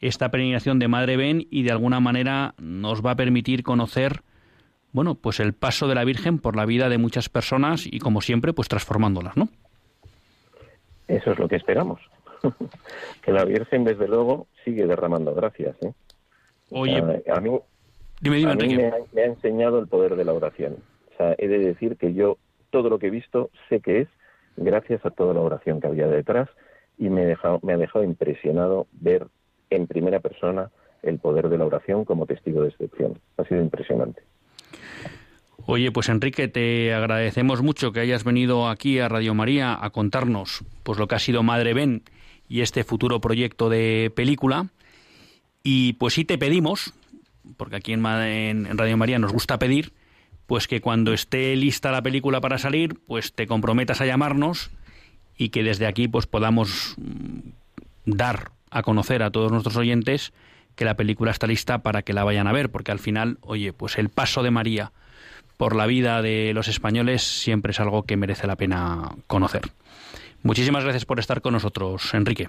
esta 0.00 0.30
peregrinación 0.30 0.78
de 0.78 0.88
Madre 0.88 1.16
Ben 1.16 1.46
y 1.50 1.62
de 1.62 1.72
alguna 1.72 2.00
manera 2.00 2.54
nos 2.58 3.04
va 3.04 3.12
a 3.12 3.16
permitir 3.16 3.62
conocer 3.62 4.22
bueno, 4.96 5.14
pues 5.14 5.40
el 5.40 5.52
paso 5.52 5.88
de 5.88 5.94
la 5.94 6.04
Virgen 6.04 6.38
por 6.38 6.56
la 6.56 6.64
vida 6.64 6.88
de 6.88 6.96
muchas 6.96 7.28
personas 7.28 7.86
y 7.86 7.98
como 7.98 8.22
siempre, 8.22 8.54
pues 8.54 8.66
transformándolas, 8.66 9.36
¿no? 9.36 9.50
Eso 11.06 11.32
es 11.32 11.38
lo 11.38 11.48
que 11.48 11.56
esperamos. 11.56 12.00
que 13.22 13.30
la 13.30 13.44
Virgen, 13.44 13.84
desde 13.84 14.08
luego, 14.08 14.46
sigue 14.64 14.86
derramando 14.86 15.34
gracias. 15.34 15.76
¿eh? 15.82 15.92
Oye, 16.70 16.96
a 16.96 17.40
mí, 17.40 17.50
dime, 18.22 18.56
dime, 18.56 18.92
me, 19.12 19.20
ha, 19.20 19.26
enseñado 19.26 19.80
el 19.80 19.86
poder 19.86 20.16
de 20.16 20.24
la 20.24 20.32
oración. 20.32 20.78
O 21.12 21.16
sea, 21.18 21.34
he 21.36 21.46
de 21.46 21.58
decir 21.58 21.98
que 21.98 22.14
yo 22.14 22.38
todo 22.70 22.88
lo 22.88 22.98
que 22.98 23.08
he 23.08 23.10
visto 23.10 23.50
sé 23.68 23.80
que 23.80 24.00
es 24.00 24.08
gracias 24.56 25.04
a 25.04 25.10
toda 25.10 25.34
la 25.34 25.40
oración 25.40 25.78
que 25.78 25.88
había 25.88 26.06
detrás 26.06 26.48
y 26.96 27.10
me, 27.10 27.26
dejado, 27.26 27.60
me 27.62 27.74
ha 27.74 27.76
dejado 27.76 28.02
impresionado 28.02 28.86
ver 28.92 29.26
en 29.70 29.86
primera 29.86 30.20
persona 30.20 30.70
el 31.02 31.18
poder 31.18 31.48
de 31.48 31.58
la 31.58 31.66
oración 31.66 32.04
como 32.04 32.26
testigo 32.26 32.62
de 32.62 32.68
excepción. 32.68 33.18
Ha 33.36 33.44
sido 33.44 33.60
impresionante. 33.62 34.22
Oye, 35.66 35.90
pues 35.90 36.08
Enrique, 36.08 36.48
te 36.48 36.94
agradecemos 36.94 37.62
mucho 37.62 37.92
que 37.92 38.00
hayas 38.00 38.24
venido 38.24 38.68
aquí 38.68 38.98
a 39.00 39.08
Radio 39.08 39.34
María 39.34 39.76
a 39.80 39.90
contarnos 39.90 40.64
pues 40.82 40.98
lo 40.98 41.08
que 41.08 41.16
ha 41.16 41.18
sido 41.18 41.42
Madre 41.42 41.74
Ben 41.74 42.02
y 42.48 42.60
este 42.60 42.84
futuro 42.84 43.20
proyecto 43.20 43.68
de 43.68 44.12
película. 44.14 44.68
Y 45.64 45.94
pues 45.94 46.14
sí 46.14 46.24
te 46.24 46.38
pedimos, 46.38 46.94
porque 47.56 47.76
aquí 47.76 47.92
en, 47.92 48.06
en 48.06 48.78
Radio 48.78 48.96
María 48.96 49.18
nos 49.18 49.32
gusta 49.32 49.58
pedir, 49.58 49.92
pues 50.46 50.68
que 50.68 50.80
cuando 50.80 51.12
esté 51.12 51.56
lista 51.56 51.90
la 51.90 52.02
película 52.02 52.40
para 52.40 52.58
salir, 52.58 53.00
pues 53.06 53.32
te 53.32 53.48
comprometas 53.48 54.00
a 54.00 54.06
llamarnos 54.06 54.70
y 55.36 55.48
que 55.48 55.64
desde 55.64 55.86
aquí 55.86 56.06
pues 56.06 56.26
podamos 56.26 56.94
mm, 56.98 57.50
dar 58.04 58.52
a 58.70 58.82
conocer 58.82 59.22
a 59.22 59.30
todos 59.30 59.50
nuestros 59.52 59.76
oyentes 59.76 60.32
que 60.74 60.84
la 60.84 60.94
película 60.94 61.30
está 61.30 61.46
lista 61.46 61.78
para 61.78 62.02
que 62.02 62.12
la 62.12 62.24
vayan 62.24 62.46
a 62.46 62.52
ver, 62.52 62.70
porque 62.70 62.92
al 62.92 62.98
final, 62.98 63.38
oye, 63.40 63.72
pues 63.72 63.98
el 63.98 64.10
paso 64.10 64.42
de 64.42 64.50
María 64.50 64.92
por 65.56 65.74
la 65.74 65.86
vida 65.86 66.20
de 66.20 66.52
los 66.54 66.68
españoles 66.68 67.22
siempre 67.22 67.70
es 67.70 67.80
algo 67.80 68.02
que 68.02 68.16
merece 68.16 68.46
la 68.46 68.56
pena 68.56 69.10
conocer. 69.26 69.62
Muchísimas 70.42 70.84
gracias 70.84 71.06
por 71.06 71.18
estar 71.18 71.40
con 71.40 71.54
nosotros, 71.54 72.12
Enrique. 72.14 72.48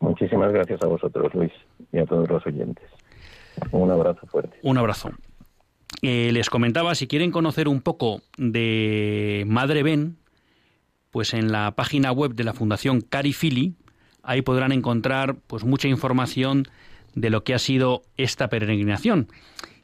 Muchísimas 0.00 0.52
gracias 0.52 0.82
a 0.82 0.86
vosotros, 0.86 1.34
Luis, 1.34 1.52
y 1.92 1.98
a 1.98 2.04
todos 2.04 2.28
los 2.28 2.46
oyentes. 2.46 2.84
Un 3.72 3.90
abrazo 3.90 4.26
fuerte. 4.26 4.58
Un 4.62 4.78
abrazo. 4.78 5.10
Eh, 6.02 6.30
les 6.32 6.50
comentaba, 6.50 6.94
si 6.94 7.06
quieren 7.06 7.32
conocer 7.32 7.66
un 7.66 7.80
poco 7.80 8.20
de 8.36 9.44
Madre 9.46 9.82
Ben, 9.82 10.16
pues 11.10 11.34
en 11.34 11.50
la 11.50 11.72
página 11.72 12.12
web 12.12 12.34
de 12.34 12.44
la 12.44 12.52
Fundación 12.52 13.00
Carifili, 13.00 13.74
ahí 14.28 14.42
podrán 14.42 14.72
encontrar 14.72 15.36
pues 15.46 15.64
mucha 15.64 15.88
información 15.88 16.68
de 17.14 17.30
lo 17.30 17.44
que 17.44 17.54
ha 17.54 17.58
sido 17.58 18.02
esta 18.18 18.48
peregrinación. 18.48 19.28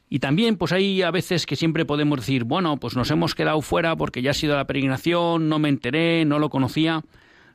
Y 0.07 0.19
también, 0.19 0.55
pues 0.55 0.71
hay 0.71 1.01
a 1.01 1.09
veces 1.09 1.47
que 1.47 1.55
siempre 1.55 1.83
podemos 1.83 2.19
decir, 2.19 2.43
bueno, 2.43 2.77
pues 2.77 2.95
nos 2.95 3.09
hemos 3.09 3.33
quedado 3.33 3.59
fuera 3.61 3.95
porque 3.95 4.21
ya 4.21 4.31
ha 4.31 4.35
sido 4.35 4.55
la 4.55 4.67
peregrinación, 4.67 5.49
no 5.49 5.57
me 5.57 5.69
enteré, 5.69 6.25
no 6.25 6.37
lo 6.37 6.49
conocía. 6.49 7.03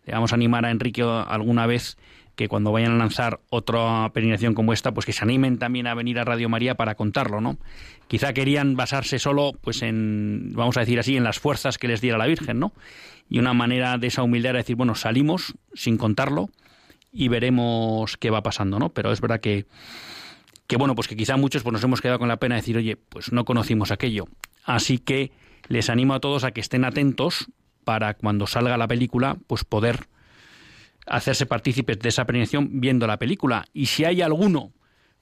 Le 0.05 0.12
vamos 0.12 0.33
a 0.33 0.35
animar 0.35 0.64
a 0.66 0.72
Enrique 0.72 1.03
alguna 1.03 1.66
vez 1.66 1.96
que 2.35 2.48
cuando 2.48 2.72
vayan 2.72 2.92
a 2.92 2.96
lanzar 2.96 3.38
otra 3.50 4.11
peregrinación 4.12 4.55
como 4.55 4.72
esta, 4.72 4.92
pues 4.92 5.07
que 5.07 5.12
se 5.12 5.22
animen 5.22 5.59
también 5.59 5.87
a 5.87 5.94
venir 5.94 6.18
a 6.18 6.24
Radio 6.24 6.48
María 6.48 6.74
para 6.74 6.96
contarlo, 6.96 7.40
¿no? 7.40 7.59
Quizá 8.09 8.33
querían 8.33 8.74
basarse 8.74 9.20
solo, 9.20 9.53
pues 9.61 9.83
en, 9.83 10.50
vamos 10.55 10.76
a 10.76 10.81
decir 10.81 10.98
así, 10.98 11.16
en 11.16 11.22
las 11.22 11.38
fuerzas 11.38 11.79
que 11.79 11.87
les 11.87 12.00
diera 12.00 12.18
la 12.18 12.26
Virgen, 12.26 12.59
¿no? 12.59 12.72
Y 13.29 13.38
una 13.38 13.55
manera 13.55 13.96
de 13.96 14.09
esa 14.09 14.24
humildad 14.24 14.50
era 14.50 14.59
decir, 14.59 14.74
bueno, 14.74 14.96
salimos 14.96 15.55
sin 15.74 15.96
contarlo 15.96 16.50
y 17.12 17.28
veremos 17.28 18.16
qué 18.16 18.30
va 18.30 18.42
pasando, 18.42 18.78
¿no? 18.78 18.90
Pero 18.90 19.12
es 19.12 19.20
verdad 19.20 19.40
que, 19.40 19.66
que 20.66 20.76
bueno, 20.76 20.94
pues 20.94 21.08
que 21.08 21.16
quizá 21.16 21.36
muchos 21.36 21.62
pues 21.62 21.72
nos 21.72 21.84
hemos 21.84 22.00
quedado 22.00 22.18
con 22.18 22.28
la 22.28 22.38
pena 22.38 22.54
de 22.54 22.60
decir, 22.60 22.76
oye, 22.76 22.96
pues 22.96 23.32
no 23.32 23.44
conocimos 23.44 23.90
aquello. 23.90 24.26
Así 24.64 24.98
que 24.98 25.32
les 25.68 25.90
animo 25.90 26.14
a 26.14 26.20
todos 26.20 26.44
a 26.44 26.52
que 26.52 26.60
estén 26.60 26.84
atentos 26.84 27.48
para 27.84 28.14
cuando 28.14 28.46
salga 28.46 28.76
la 28.76 28.88
película, 28.88 29.36
pues 29.46 29.64
poder 29.64 30.06
hacerse 31.06 31.46
partícipes 31.46 31.98
de 31.98 32.08
esa 32.08 32.24
premiación 32.24 32.80
viendo 32.80 33.06
la 33.06 33.18
película. 33.18 33.66
Y 33.72 33.86
si 33.86 34.04
hay 34.04 34.22
alguno 34.22 34.72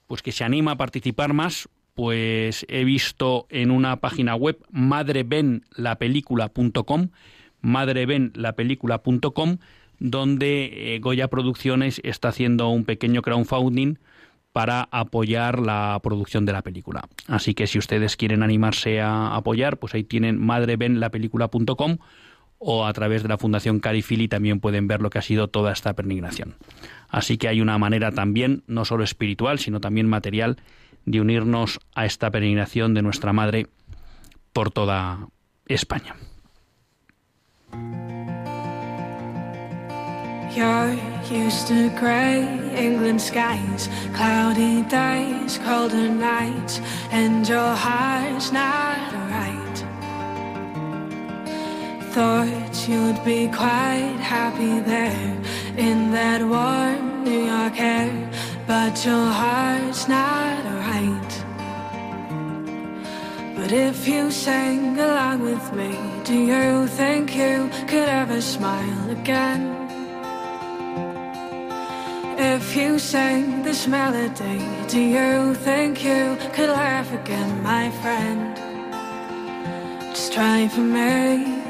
pues 0.07 0.23
que 0.23 0.33
se 0.33 0.43
anima 0.43 0.73
a 0.73 0.77
participar 0.77 1.35
más, 1.35 1.69
pues 1.95 2.67
he 2.69 2.83
visto 2.85 3.47
en 3.51 3.71
una 3.71 4.01
página 4.01 4.35
web 4.35 4.59
madrebenlapelícula.com, 4.71 7.11
madrebenlapelícula.com, 7.61 9.59
donde 9.99 10.95
eh, 10.95 10.99
Goya 11.01 11.29
Producciones 11.29 12.01
está 12.05 12.29
haciendo 12.29 12.69
un 12.69 12.85
pequeño 12.85 13.23
crowdfunding 13.23 13.97
para 14.53 14.89
apoyar 14.91 15.61
la 15.61 16.01
producción 16.03 16.45
de 16.47 16.53
la 16.53 16.63
película. 16.63 17.09
Así 17.27 17.55
que 17.55 17.67
si 17.67 17.79
ustedes 17.79 18.17
quieren 18.17 18.43
animarse 18.43 19.01
a 19.01 19.35
apoyar, 19.37 19.79
pues 19.79 19.95
ahí 19.95 20.05
tienen 20.05 20.39
madrebenlapelícula.com 20.39 21.99
o 22.59 22.87
a 22.87 22.93
través 22.93 23.23
de 23.23 23.29
la 23.29 23.39
Fundación 23.39 23.79
Carifili 23.79 24.27
también 24.27 24.59
pueden 24.61 24.89
ver 24.89 25.01
lo 25.01 25.11
que 25.11 25.19
ha 25.19 25.23
sido 25.23 25.49
toda 25.49 25.73
esta 25.73 25.95
peregrinación. 25.95 26.57
Así 27.09 27.39
que 27.39 27.49
hay 27.49 27.61
una 27.61 27.79
manera 27.79 28.11
también, 28.11 28.65
no 28.67 28.85
solo 28.85 29.05
espiritual, 29.05 29.59
sino 29.59 29.81
también 29.81 30.09
material, 30.09 30.57
de 31.07 31.21
unirnos 31.21 31.79
a 31.95 32.05
esta 32.05 32.31
peregrinación 32.31 32.95
de 32.95 33.03
nuestra 33.03 33.33
Madre 33.33 33.69
por 34.53 34.71
toda 34.71 35.29
España. 35.67 36.17
Thought 52.11 52.89
you'd 52.89 53.23
be 53.25 53.47
quite 53.47 54.19
happy 54.19 54.81
there 54.81 55.37
in 55.77 56.11
that 56.11 56.41
warm 56.43 57.23
New 57.23 57.45
York 57.47 57.79
air, 57.79 58.11
but 58.67 59.05
your 59.07 59.31
heart's 59.31 60.09
not 60.09 60.65
right. 60.83 61.33
But 63.55 63.71
if 63.71 64.09
you 64.09 64.33
sang 64.33 64.99
along 64.99 65.43
with 65.43 65.73
me, 65.73 65.97
do 66.25 66.35
you 66.35 66.89
think 66.89 67.37
you 67.37 67.71
could 67.87 68.09
ever 68.09 68.41
smile 68.41 69.11
again? 69.11 69.78
If 72.61 72.75
you 72.75 72.99
sang 72.99 73.63
this 73.63 73.87
melody, 73.87 74.59
do 74.89 74.99
you 74.99 75.55
think 75.55 76.03
you 76.03 76.37
could 76.53 76.71
laugh 76.71 77.13
again, 77.13 77.63
my 77.63 77.89
friend? 78.01 78.57
Just 80.11 80.33
try 80.33 80.67
for 80.67 80.81
me 80.81 81.63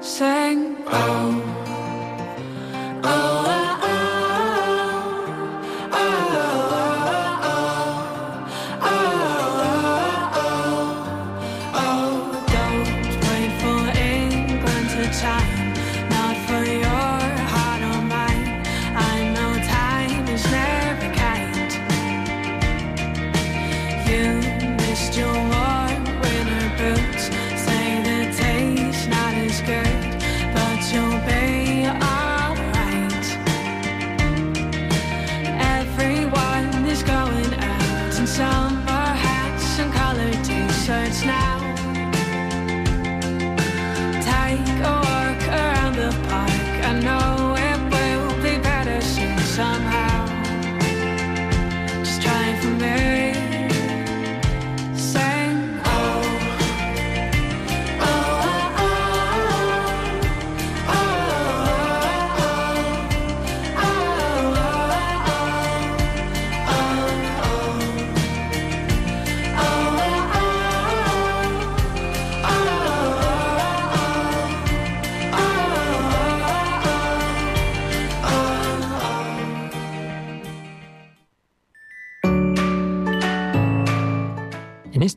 sang. 0.00 0.76
Oh, 0.86 0.90
oh. 0.90 1.61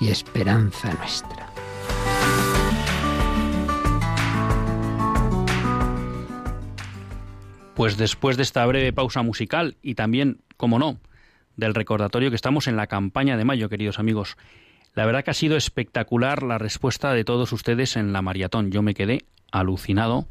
y 0.00 0.08
esperanza 0.08 0.92
nuestra. 0.94 1.46
Pues 7.74 7.96
después 7.96 8.36
de 8.36 8.42
esta 8.42 8.66
breve 8.66 8.92
pausa 8.92 9.22
musical 9.22 9.76
y 9.82 9.94
también, 9.94 10.40
como 10.56 10.78
no, 10.78 10.98
del 11.56 11.74
recordatorio 11.74 12.30
que 12.30 12.36
estamos 12.36 12.66
en 12.66 12.76
la 12.76 12.86
campaña 12.86 13.36
de 13.36 13.44
mayo, 13.44 13.68
queridos 13.68 13.98
amigos. 13.98 14.36
La 14.94 15.06
verdad 15.06 15.24
que 15.24 15.30
ha 15.30 15.34
sido 15.34 15.56
espectacular 15.56 16.42
la 16.42 16.58
respuesta 16.58 17.12
de 17.12 17.24
todos 17.24 17.52
ustedes 17.52 17.96
en 17.96 18.12
la 18.12 18.22
maratón. 18.22 18.70
Yo 18.70 18.82
me 18.82 18.94
quedé 18.94 19.24
alucinado 19.52 20.26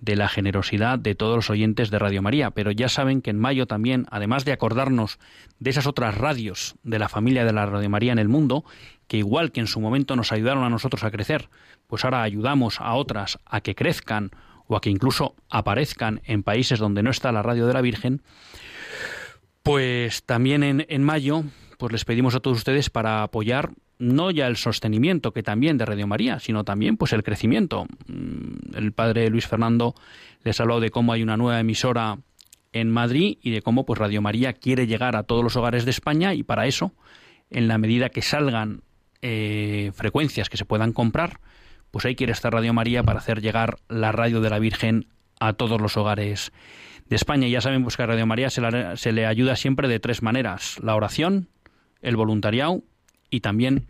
de 0.00 0.16
la 0.16 0.28
generosidad 0.28 0.98
de 0.98 1.14
todos 1.14 1.36
los 1.36 1.50
oyentes 1.50 1.90
de 1.90 1.98
Radio 1.98 2.22
María, 2.22 2.50
pero 2.50 2.70
ya 2.70 2.88
saben 2.88 3.20
que 3.20 3.30
en 3.30 3.38
mayo 3.38 3.66
también, 3.66 4.06
además 4.10 4.44
de 4.44 4.52
acordarnos 4.52 5.18
de 5.58 5.70
esas 5.70 5.86
otras 5.86 6.16
radios 6.16 6.76
de 6.84 6.98
la 6.98 7.08
familia 7.08 7.44
de 7.44 7.52
la 7.52 7.66
Radio 7.66 7.90
María 7.90 8.12
en 8.12 8.18
el 8.18 8.28
mundo, 8.28 8.64
que 9.08 9.16
igual 9.16 9.50
que 9.50 9.60
en 9.60 9.66
su 9.66 9.80
momento 9.80 10.14
nos 10.14 10.30
ayudaron 10.30 10.62
a 10.64 10.70
nosotros 10.70 11.02
a 11.02 11.10
crecer, 11.10 11.48
pues 11.86 12.04
ahora 12.04 12.22
ayudamos 12.22 12.80
a 12.80 12.94
otras 12.94 13.38
a 13.44 13.60
que 13.60 13.74
crezcan 13.74 14.30
o 14.66 14.76
a 14.76 14.80
que 14.80 14.90
incluso 14.90 15.34
aparezcan 15.50 16.20
en 16.24 16.42
países 16.42 16.78
donde 16.78 17.02
no 17.02 17.10
está 17.10 17.32
la 17.32 17.42
radio 17.42 17.66
de 17.66 17.72
la 17.72 17.80
Virgen, 17.80 18.22
pues 19.62 20.22
también 20.22 20.62
en, 20.62 20.86
en 20.88 21.02
mayo 21.02 21.42
pues 21.78 21.92
les 21.92 22.04
pedimos 22.04 22.34
a 22.34 22.40
todos 22.40 22.58
ustedes 22.58 22.90
para 22.90 23.22
apoyar 23.22 23.70
no 23.98 24.30
ya 24.30 24.46
el 24.46 24.56
sostenimiento 24.56 25.32
que 25.32 25.42
también 25.42 25.78
de 25.78 25.86
Radio 25.86 26.06
María, 26.06 26.38
sino 26.38 26.64
también 26.64 26.96
pues 26.96 27.12
el 27.12 27.22
crecimiento. 27.22 27.86
Mm, 28.06 28.76
el 28.76 28.92
padre 28.92 29.28
Luis 29.30 29.46
Fernando 29.46 29.94
les 30.44 30.60
habló 30.60 30.80
de 30.80 30.90
cómo 30.90 31.12
hay 31.12 31.22
una 31.22 31.36
nueva 31.36 31.60
emisora 31.60 32.18
en 32.72 32.90
Madrid 32.90 33.38
y 33.42 33.50
de 33.50 33.62
cómo 33.62 33.86
pues 33.86 33.98
Radio 33.98 34.22
María 34.22 34.52
quiere 34.52 34.86
llegar 34.86 35.16
a 35.16 35.22
todos 35.22 35.42
los 35.42 35.56
hogares 35.56 35.84
de 35.84 35.90
España 35.90 36.34
y 36.34 36.42
para 36.42 36.66
eso, 36.66 36.92
en 37.50 37.66
la 37.66 37.78
medida 37.78 38.10
que 38.10 38.22
salgan 38.22 38.82
eh, 39.22 39.92
frecuencias 39.94 40.48
que 40.48 40.56
se 40.56 40.64
puedan 40.64 40.92
comprar, 40.92 41.40
pues 41.90 42.04
ahí 42.04 42.14
quiere 42.14 42.32
estar 42.32 42.52
Radio 42.52 42.72
María 42.72 43.02
para 43.02 43.18
hacer 43.18 43.40
llegar 43.40 43.78
la 43.88 44.12
radio 44.12 44.40
de 44.40 44.50
la 44.50 44.58
Virgen 44.58 45.06
a 45.40 45.52
todos 45.54 45.80
los 45.80 45.96
hogares 45.96 46.52
de 47.06 47.16
España. 47.16 47.48
Ya 47.48 47.60
saben 47.60 47.82
pues 47.82 47.96
que 47.96 48.02
a 48.02 48.06
Radio 48.06 48.26
María 48.26 48.50
se 48.50 49.12
le 49.12 49.26
ayuda 49.26 49.56
siempre 49.56 49.88
de 49.88 50.00
tres 50.00 50.22
maneras: 50.22 50.78
la 50.82 50.94
oración, 50.94 51.48
el 52.02 52.16
voluntariado 52.16 52.82
y 53.30 53.40
también 53.40 53.86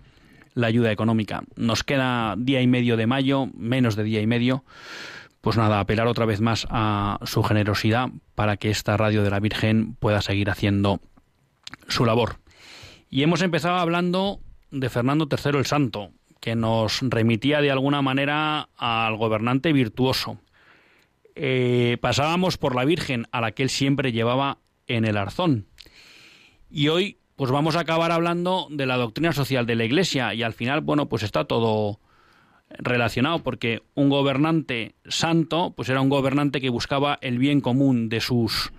la 0.54 0.66
ayuda 0.66 0.92
económica. 0.92 1.42
Nos 1.56 1.84
queda 1.84 2.34
día 2.36 2.60
y 2.60 2.66
medio 2.66 2.96
de 2.96 3.06
mayo, 3.06 3.46
menos 3.54 3.96
de 3.96 4.04
día 4.04 4.20
y 4.20 4.26
medio. 4.26 4.64
Pues 5.40 5.56
nada, 5.56 5.78
apelar 5.78 6.08
otra 6.08 6.26
vez 6.26 6.40
más 6.40 6.66
a 6.68 7.20
su 7.24 7.42
generosidad 7.42 8.08
para 8.34 8.56
que 8.56 8.70
esta 8.70 8.96
radio 8.96 9.22
de 9.22 9.30
la 9.30 9.40
Virgen 9.40 9.94
pueda 9.94 10.20
seguir 10.20 10.50
haciendo 10.50 11.00
su 11.86 12.04
labor. 12.04 12.40
Y 13.08 13.22
hemos 13.22 13.40
empezado 13.42 13.76
hablando 13.76 14.40
de 14.70 14.88
Fernando 14.88 15.28
III 15.31 15.59
el 15.59 15.66
Santo, 15.66 16.11
que 16.40 16.54
nos 16.54 17.00
remitía 17.02 17.61
de 17.61 17.70
alguna 17.70 18.02
manera 18.02 18.68
al 18.76 19.16
gobernante 19.16 19.72
virtuoso. 19.72 20.38
Eh, 21.35 21.98
pasábamos 22.00 22.57
por 22.59 22.74
la 22.74 22.85
Virgen, 22.85 23.26
a 23.33 23.40
la 23.40 23.52
que 23.52 23.62
él 23.62 23.70
siempre 23.70 24.12
llevaba 24.12 24.59
en 24.87 25.04
el 25.04 25.16
arzón. 25.16 25.66
Y 26.70 26.88
hoy 26.88 27.18
pues 27.38 27.52
vamos 27.52 27.76
a 27.76 27.81
acabar 27.81 28.11
hablando 28.11 28.66
de 28.68 28.85
la 28.85 28.96
doctrina 28.96 29.33
social 29.33 29.64
de 29.64 29.76
la 29.76 29.85
Iglesia 29.85 30.35
y 30.35 30.42
al 30.42 30.54
final, 30.54 30.81
bueno, 30.81 31.09
pues 31.09 31.22
está 31.22 31.44
todo 31.44 32.00
relacionado 32.70 33.44
porque 33.44 33.83
un 33.94 34.09
gobernante 34.09 34.96
santo, 35.07 35.72
pues 35.76 35.88
era 35.88 36.00
un 36.00 36.09
gobernante 36.09 36.61
que 36.61 36.68
buscaba 36.68 37.16
el 37.22 37.38
bien 37.38 37.61
común 37.61 38.09
de 38.09 38.20
sus 38.20 38.72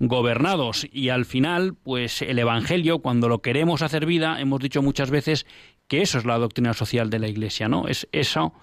gobernados 0.00 0.88
y 0.90 1.10
al 1.10 1.26
final, 1.26 1.74
pues 1.74 2.22
el 2.22 2.38
Evangelio, 2.38 3.00
cuando 3.00 3.28
lo 3.28 3.42
queremos 3.42 3.82
hacer 3.82 4.06
vida, 4.06 4.40
hemos 4.40 4.60
dicho 4.60 4.82
muchas 4.82 5.10
veces 5.10 5.46
que 5.86 6.00
eso 6.00 6.18
es 6.18 6.24
la 6.24 6.38
doctrina 6.38 6.72
social 6.72 7.10
de 7.10 7.18
la 7.18 7.28
Iglesia, 7.28 7.68
¿no? 7.68 7.86
Es 7.86 8.08
eso 8.10 8.54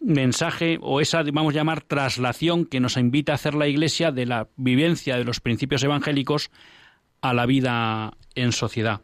mensaje 0.00 0.78
o 0.80 1.00
esa, 1.00 1.22
vamos 1.24 1.52
a 1.54 1.58
llamar, 1.58 1.82
traslación 1.82 2.64
que 2.64 2.80
nos 2.80 2.96
invita 2.96 3.32
a 3.32 3.34
hacer 3.34 3.54
la 3.54 3.66
Iglesia 3.66 4.12
de 4.12 4.24
la 4.26 4.48
vivencia 4.56 5.16
de 5.16 5.24
los 5.24 5.40
principios 5.40 5.82
evangélicos 5.82 6.50
a 7.20 7.34
la 7.34 7.44
vida 7.46 8.16
en 8.34 8.52
sociedad. 8.52 9.02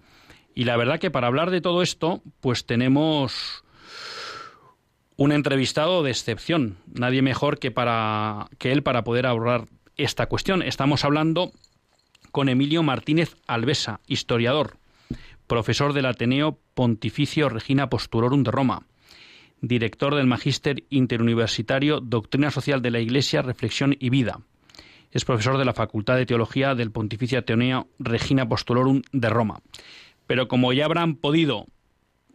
Y 0.55 0.65
la 0.65 0.77
verdad 0.77 1.01
que 1.01 1.11
para 1.11 1.27
hablar 1.27 1.51
de 1.51 1.61
todo 1.61 1.83
esto, 1.83 2.23
pues 2.41 2.65
tenemos 2.65 3.65
un 5.17 5.33
entrevistado 5.33 6.03
de 6.03 6.11
excepción, 6.11 6.79
nadie 6.95 7.23
mejor 7.23 7.59
que 7.59 7.71
para 7.71 8.49
que 8.59 8.73
él 8.73 8.83
para 8.83 9.05
poder 9.05 9.27
abordar 9.27 9.67
esta 9.97 10.27
cuestión. 10.27 10.63
Estamos 10.63 11.05
hablando 11.05 11.53
con 12.33 12.49
Emilio 12.49 12.83
Martínez 12.83 13.37
Alvesa, 13.47 14.01
historiador, 14.07 14.79
profesor 15.47 15.93
del 15.93 16.07
Ateneo 16.07 16.59
Pontificio 16.75 17.49
Regina 17.49 17.89
Postulorum 17.89 18.43
de 18.43 18.51
Roma, 18.51 18.83
director 19.61 20.15
del 20.15 20.27
Magíster 20.27 20.85
Interuniversitario 20.91 22.01
Doctrina 22.01 22.51
Social 22.51 22.83
de 22.83 22.91
la 22.91 23.01
Iglesia, 23.01 23.43
Reflexión 23.43 23.97
y 23.99 24.11
Vida, 24.11 24.41
es 25.17 25.25
profesor 25.25 25.57
de 25.57 25.65
la 25.65 25.73
Facultad 25.73 26.17
de 26.17 26.27
Teología 26.27 26.75
del 26.75 26.91
Pontificio 26.91 27.39
Ateneo 27.39 27.89
Regina 27.99 28.43
Apostolorum 28.43 29.03
de 29.13 29.31
Roma. 29.31 29.61
Pero 30.27 30.47
como 30.47 30.73
ya 30.75 30.85
habrán 30.85 31.15
podido 31.15 31.67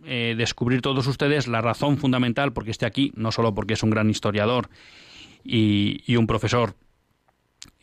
eh, 0.04 0.34
descubrir 0.36 0.82
todos 0.82 1.06
ustedes, 1.06 1.48
la 1.48 1.62
razón 1.62 1.98
fundamental 1.98 2.54
porque 2.54 2.72
esté 2.72 2.88
aquí, 2.88 3.12
no 3.16 3.32
solo 3.32 3.54
porque 3.54 3.74
es 3.76 3.84
un 3.84 3.92
gran 3.92 4.10
historiador 4.10 4.70
y, 5.44 6.16
un 6.16 6.26
profesor, 6.26 6.76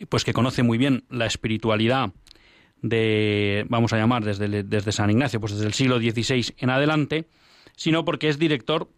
pues 0.07 0.25
que 0.25 0.33
conoce 0.33 0.63
muy 0.63 0.79
bien 0.79 1.05
la 1.11 1.27
espiritualidad 1.27 2.13
de, 2.83 3.67
vamos 3.69 3.93
a 3.93 3.97
llamar, 3.97 4.25
desde, 4.25 4.63
desde 4.63 4.93
San 4.93 5.11
Ignacio, 5.11 5.41
pues 5.41 5.53
desde 5.53 5.67
el 5.67 5.75
siglo 5.75 5.99
XVI 5.99 6.55
en 6.59 6.71
adelante, 6.71 7.27
sino 7.77 8.05
porque 8.05 8.29
es 8.29 8.39
director 8.39 8.89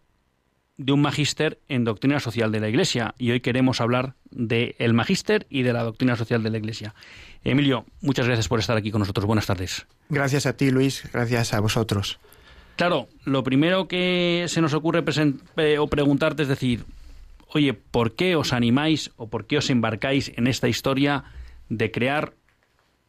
de 0.77 0.93
un 0.93 1.01
magíster 1.01 1.59
en 1.67 1.83
doctrina 1.83 2.19
social 2.19 2.51
de 2.51 2.59
la 2.59 2.69
Iglesia 2.69 3.13
y 3.17 3.31
hoy 3.31 3.41
queremos 3.41 3.81
hablar 3.81 4.15
del 4.31 4.75
el 4.79 4.93
magíster 4.93 5.45
y 5.49 5.61
de 5.61 5.73
la 5.73 5.83
doctrina 5.83 6.15
social 6.15 6.41
de 6.43 6.49
la 6.49 6.57
Iglesia. 6.57 6.95
Emilio, 7.43 7.85
muchas 8.01 8.25
gracias 8.25 8.47
por 8.47 8.59
estar 8.59 8.77
aquí 8.77 8.91
con 8.91 8.99
nosotros. 8.99 9.25
Buenas 9.25 9.45
tardes. 9.45 9.85
Gracias 10.09 10.45
a 10.45 10.57
ti, 10.57 10.71
Luis. 10.71 11.03
Gracias 11.13 11.53
a 11.53 11.59
vosotros. 11.59 12.19
Claro, 12.77 13.09
lo 13.25 13.43
primero 13.43 13.87
que 13.87 14.45
se 14.47 14.61
nos 14.61 14.73
ocurre 14.73 15.03
eh, 15.57 15.77
o 15.77 15.87
preguntarte 15.87 16.43
es 16.43 16.49
decir, 16.49 16.85
oye, 17.53 17.73
¿por 17.73 18.15
qué 18.15 18.35
os 18.35 18.53
animáis 18.53 19.11
o 19.17 19.29
por 19.29 19.45
qué 19.45 19.57
os 19.57 19.69
embarcáis 19.69 20.31
en 20.35 20.47
esta 20.47 20.67
historia 20.67 21.23
de 21.69 21.91
crear 21.91 22.33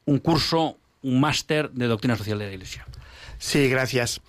un 0.05 0.19
curso, 0.19 0.79
un 1.03 1.21
máster 1.21 1.71
de 1.71 1.87
doctrina 1.87 2.17
social 2.17 2.39
de 2.39 2.47
la 2.47 2.53
Iglesia? 2.53 2.87
Sí, 3.39 3.69
gracias. 3.69 4.21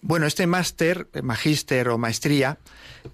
Bueno, 0.00 0.26
este 0.26 0.46
máster, 0.46 1.08
magíster 1.22 1.88
o 1.88 1.96
maestría, 1.96 2.58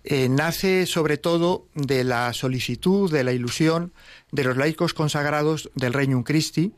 eh, 0.02 0.28
nace 0.28 0.86
sobre 0.86 1.18
todo 1.18 1.66
de 1.74 2.02
la 2.04 2.32
solicitud, 2.32 3.10
de 3.12 3.22
la 3.22 3.32
ilusión 3.32 3.92
de 4.32 4.44
los 4.44 4.56
laicos 4.56 4.94
consagrados 4.94 5.70
del 5.74 5.92
Reino 5.92 6.24
Christi, 6.24 6.72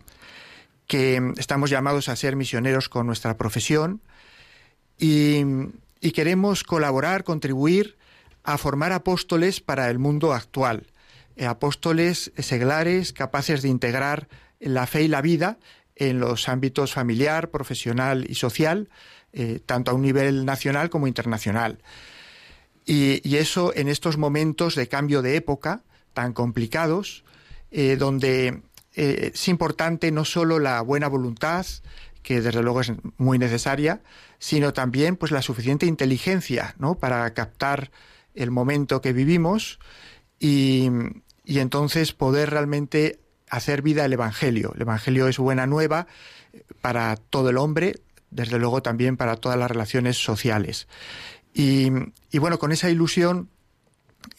que 0.86 1.32
estamos 1.38 1.70
llamados 1.70 2.10
a 2.10 2.16
ser 2.16 2.36
misioneros 2.36 2.90
con 2.90 3.06
nuestra 3.06 3.38
profesión 3.38 4.02
y, 4.98 5.42
queremos 6.12 6.64
colaborar, 6.64 7.24
contribuir 7.24 7.96
a 8.44 8.58
formar 8.58 8.92
apóstoles 8.92 9.60
para 9.60 9.90
el 9.90 9.98
mundo 9.98 10.32
actual, 10.32 10.86
eh, 11.36 11.46
apóstoles 11.46 12.32
seglares 12.38 13.12
capaces 13.12 13.62
de 13.62 13.68
integrar 13.68 14.28
la 14.60 14.86
fe 14.86 15.02
y 15.02 15.08
la 15.08 15.22
vida 15.22 15.58
en 15.96 16.20
los 16.20 16.48
ámbitos 16.48 16.92
familiar, 16.92 17.50
profesional 17.50 18.26
y 18.28 18.34
social, 18.34 18.88
eh, 19.32 19.60
tanto 19.64 19.90
a 19.90 19.94
un 19.94 20.02
nivel 20.02 20.44
nacional 20.44 20.90
como 20.90 21.06
internacional. 21.06 21.78
Y, 22.84 23.36
eso 23.36 23.72
en 23.74 23.88
estos 23.88 24.18
momentos 24.18 24.74
de 24.74 24.88
cambio 24.88 25.22
de 25.22 25.36
época 25.36 25.82
tan 26.12 26.32
complicados, 26.32 27.24
eh, 27.70 27.96
donde 27.96 28.60
es 28.94 29.48
importante 29.48 30.10
no 30.10 30.26
solo 30.26 30.58
la 30.58 30.82
buena 30.82 31.08
voluntad, 31.08 31.64
que 32.22 32.40
desde 32.40 32.62
luego 32.62 32.80
es 32.80 32.92
muy 33.16 33.38
necesaria, 33.38 34.02
sino 34.38 34.72
también 34.72 35.16
pues 35.16 35.32
la 35.32 35.42
suficiente 35.42 35.86
inteligencia 35.86 36.74
¿no? 36.78 36.96
para 36.96 37.32
captar 37.34 37.90
el 38.34 38.50
momento 38.50 39.00
que 39.00 39.12
vivimos 39.12 39.78
y, 40.38 40.88
y 41.44 41.58
entonces 41.58 42.12
poder 42.12 42.50
realmente 42.50 43.20
hacer 43.48 43.82
vida 43.82 44.04
el 44.04 44.14
Evangelio. 44.14 44.72
El 44.74 44.82
Evangelio 44.82 45.28
es 45.28 45.38
buena 45.38 45.66
nueva 45.66 46.06
para 46.80 47.16
todo 47.16 47.50
el 47.50 47.58
hombre, 47.58 47.96
desde 48.30 48.58
luego 48.58 48.82
también 48.82 49.16
para 49.16 49.36
todas 49.36 49.58
las 49.58 49.70
relaciones 49.70 50.16
sociales. 50.16 50.88
Y, 51.54 51.90
bueno, 52.38 52.58
con 52.58 52.72
esa 52.72 52.88
ilusión 52.88 53.50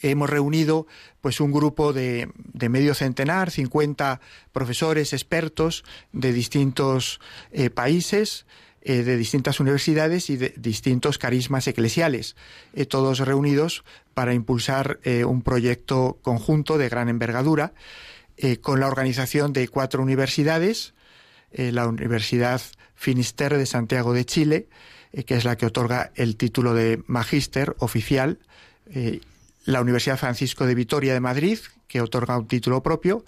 hemos 0.02 0.30
reunido 0.30 0.88
pues 1.22 1.39
un 1.39 1.52
grupo 1.52 1.94
de, 1.94 2.30
medio 2.54 2.96
centenar, 2.96 3.52
50 3.52 4.20
profesores 4.52 5.14
expertos 5.14 5.84
de 6.12 6.34
distintos 6.34 7.20
eh, 7.52 7.70
países, 7.70 8.46
eh, 8.84 9.03
de 9.03 9.17
distintas 9.17 9.59
universidades 9.59 10.29
y 10.29 10.38
de 10.38 10.53
distintos 10.57 11.17
carismas 11.17 11.67
eclesiales, 11.67 12.36
eh, 12.73 12.86
todos 12.86 13.19
reunidos 13.19 13.84
para 14.13 14.34
impulsar 14.34 14.99
un 15.25 15.41
proyecto 15.41 16.19
conjunto 16.21 16.77
de 16.77 16.88
gran 16.88 17.09
envergadura 17.09 17.73
con 18.61 18.79
la 18.79 18.86
organización 18.86 19.51
de 19.51 19.67
cuatro 19.67 20.03
universidades, 20.03 20.93
la 21.51 21.88
Universidad 21.88 22.61
Finisterre 22.95 23.57
de 23.57 23.65
Santiago 23.65 24.13
de 24.13 24.25
Chile, 24.25 24.67
eh, 25.13 25.23
que 25.23 25.36
es 25.36 25.45
la 25.45 25.55
que 25.55 25.67
otorga 25.67 26.11
el 26.15 26.36
título 26.36 26.73
de 26.73 27.01
magíster 27.05 27.75
oficial, 27.79 28.39
eh, 28.89 29.21
la 29.65 29.79
Universidad 29.79 30.17
Francisco 30.17 30.65
de 30.65 30.75
Vitoria 30.75 31.13
de 31.13 31.19
Madrid, 31.19 31.59
que 31.88 32.01
otorga 32.01 32.38
un 32.38 32.47
título 32.47 32.81
propio, 32.81 33.23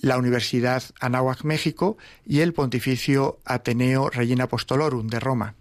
la 0.00 0.18
Universidad 0.18 0.82
Anáhuac 1.00 1.44
México 1.44 1.96
y 2.26 2.40
el 2.40 2.52
Pontificio 2.52 3.38
Ateneo 3.44 4.10
Regina 4.10 4.44
Apostolorum 4.44 5.06
de 5.06 5.20
Roma, 5.20 5.54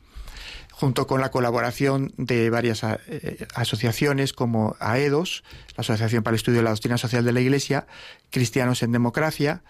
junto 0.71 1.07
con 1.07 1.21
la 1.21 1.31
colaboración 1.31 2.13
de 2.17 2.49
varias 2.49 2.83
eh, 2.83 3.47
asociaciones 3.55 4.33
como 4.33 4.75
AEDOS, 4.79 5.43
la 5.77 5.81
Asociación 5.81 6.23
para 6.23 6.33
el 6.33 6.37
Estudio 6.37 6.59
de 6.59 6.63
la 6.63 6.71
Doctrina 6.71 6.97
Social 6.97 7.23
de 7.23 7.31
la 7.31 7.41
Iglesia, 7.41 7.87
Cristianos 8.31 8.83
en 8.83 8.91
Democracia 8.91 9.63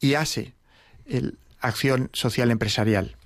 y 0.00 0.14
ASE, 0.14 0.54
el 1.06 1.38
Acción 1.60 2.10
Social 2.12 2.50
Empresarial. 2.50 3.16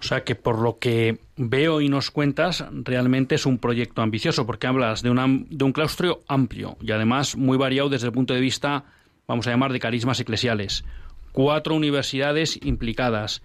O 0.00 0.04
sea 0.04 0.22
que 0.22 0.36
por 0.36 0.58
lo 0.60 0.78
que 0.78 1.18
veo 1.36 1.80
y 1.80 1.88
nos 1.88 2.10
cuentas, 2.12 2.64
realmente 2.70 3.34
es 3.34 3.46
un 3.46 3.58
proyecto 3.58 4.00
ambicioso, 4.00 4.46
porque 4.46 4.68
hablas 4.68 5.02
de, 5.02 5.10
de 5.10 5.64
un 5.64 5.72
claustro 5.72 6.22
amplio 6.28 6.76
y 6.80 6.92
además 6.92 7.36
muy 7.36 7.58
variado 7.58 7.88
desde 7.88 8.06
el 8.06 8.12
punto 8.12 8.32
de 8.32 8.40
vista, 8.40 8.84
vamos 9.28 9.46
a 9.46 9.50
llamar, 9.50 9.72
de 9.72 9.78
carismas 9.78 10.18
eclesiales. 10.18 10.84
Cuatro 11.32 11.74
universidades 11.74 12.58
implicadas. 12.64 13.42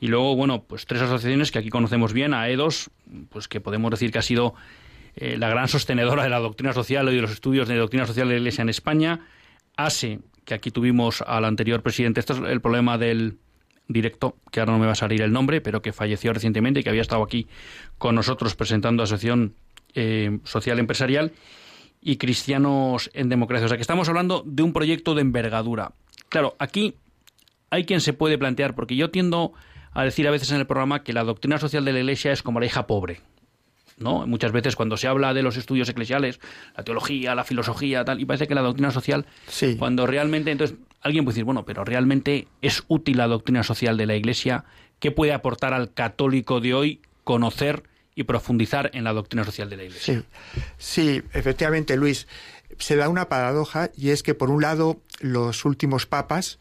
Y 0.00 0.06
luego, 0.06 0.36
bueno, 0.36 0.62
pues 0.62 0.86
tres 0.86 1.02
asociaciones 1.02 1.50
que 1.50 1.58
aquí 1.58 1.70
conocemos 1.70 2.12
bien, 2.12 2.32
AEDOS, 2.32 2.90
pues 3.30 3.48
que 3.48 3.60
podemos 3.60 3.90
decir 3.90 4.12
que 4.12 4.18
ha 4.18 4.22
sido 4.22 4.54
eh, 5.16 5.36
la 5.36 5.48
gran 5.48 5.68
sostenedora 5.68 6.22
de 6.22 6.30
la 6.30 6.38
doctrina 6.38 6.72
social 6.72 7.08
y 7.12 7.16
de 7.16 7.22
los 7.22 7.32
estudios 7.32 7.68
de 7.68 7.76
doctrina 7.76 8.06
social 8.06 8.28
de 8.28 8.34
la 8.34 8.38
Iglesia 8.38 8.62
en 8.62 8.68
España. 8.68 9.26
ASE, 9.76 10.20
que 10.44 10.54
aquí 10.54 10.70
tuvimos 10.70 11.22
al 11.22 11.44
anterior 11.44 11.82
presidente. 11.82 12.20
Esto 12.20 12.34
es 12.34 12.50
el 12.50 12.60
problema 12.60 12.96
del, 12.96 13.38
directo, 13.88 14.36
que 14.52 14.60
ahora 14.60 14.72
no 14.72 14.78
me 14.78 14.86
va 14.86 14.92
a 14.92 14.96
salir 14.96 15.20
el 15.22 15.32
nombre, 15.32 15.60
pero 15.60 15.82
que 15.82 15.92
falleció 15.92 16.32
recientemente 16.32 16.80
y 16.80 16.82
que 16.84 16.90
había 16.90 17.02
estado 17.02 17.24
aquí 17.24 17.48
con 17.98 18.14
nosotros 18.14 18.54
presentando 18.54 19.02
Asociación 19.02 19.54
eh, 19.94 20.38
Social 20.44 20.78
Empresarial 20.78 21.32
y 22.04 22.18
Cristianos 22.18 23.10
en 23.14 23.30
Democracia. 23.30 23.64
O 23.64 23.68
sea 23.68 23.78
que 23.78 23.82
estamos 23.82 24.08
hablando 24.08 24.44
de 24.46 24.62
un 24.62 24.74
proyecto 24.74 25.14
de 25.14 25.22
envergadura. 25.22 25.92
Claro, 26.28 26.54
aquí 26.58 26.94
hay 27.70 27.84
quien 27.86 28.00
se 28.00 28.12
puede 28.12 28.36
plantear, 28.36 28.74
porque 28.74 28.94
yo 28.94 29.10
tiendo 29.10 29.54
a 29.92 30.04
decir 30.04 30.28
a 30.28 30.30
veces 30.30 30.50
en 30.52 30.58
el 30.58 30.66
programa 30.66 31.02
que 31.02 31.14
la 31.14 31.24
doctrina 31.24 31.58
social 31.58 31.84
de 31.84 31.92
la 31.94 32.00
Iglesia 32.00 32.30
es 32.32 32.42
como 32.42 32.60
la 32.60 32.66
hija 32.66 32.86
pobre. 32.86 33.20
¿no? 33.96 34.26
Muchas 34.26 34.52
veces 34.52 34.76
cuando 34.76 34.96
se 34.96 35.08
habla 35.08 35.32
de 35.32 35.42
los 35.42 35.56
estudios 35.56 35.88
eclesiales, 35.88 36.40
la 36.76 36.84
teología, 36.84 37.34
la 37.34 37.44
filosofía, 37.44 38.04
tal, 38.04 38.20
y 38.20 38.26
parece 38.26 38.46
que 38.46 38.54
la 38.54 38.60
doctrina 38.60 38.90
social, 38.90 39.24
sí. 39.46 39.76
cuando 39.78 40.06
realmente, 40.06 40.50
entonces, 40.50 40.76
alguien 41.00 41.24
puede 41.24 41.34
decir, 41.34 41.44
bueno, 41.44 41.64
pero 41.64 41.84
realmente 41.84 42.48
es 42.60 42.84
útil 42.88 43.16
la 43.16 43.28
doctrina 43.28 43.62
social 43.62 43.96
de 43.96 44.06
la 44.06 44.16
Iglesia, 44.16 44.64
¿qué 44.98 45.10
puede 45.10 45.32
aportar 45.32 45.72
al 45.72 45.94
católico 45.94 46.60
de 46.60 46.74
hoy 46.74 47.00
conocer 47.22 47.84
y 48.14 48.24
profundizar 48.24 48.90
en 48.94 49.04
la 49.04 49.12
doctrina 49.12 49.44
social 49.44 49.68
de 49.70 49.76
la 49.76 49.84
Iglesia? 49.84 50.14
Sí, 50.14 50.24
sí 50.78 51.22
efectivamente, 51.32 51.96
Luis, 51.96 52.26
se 52.78 52.96
da 52.96 53.08
una 53.08 53.28
paradoja 53.28 53.90
y 53.96 54.10
es 54.10 54.22
que 54.22 54.34
por 54.34 54.50
un 54.50 54.62
lado 54.62 55.00
los 55.20 55.64
últimos 55.64 56.06
papas 56.06 56.58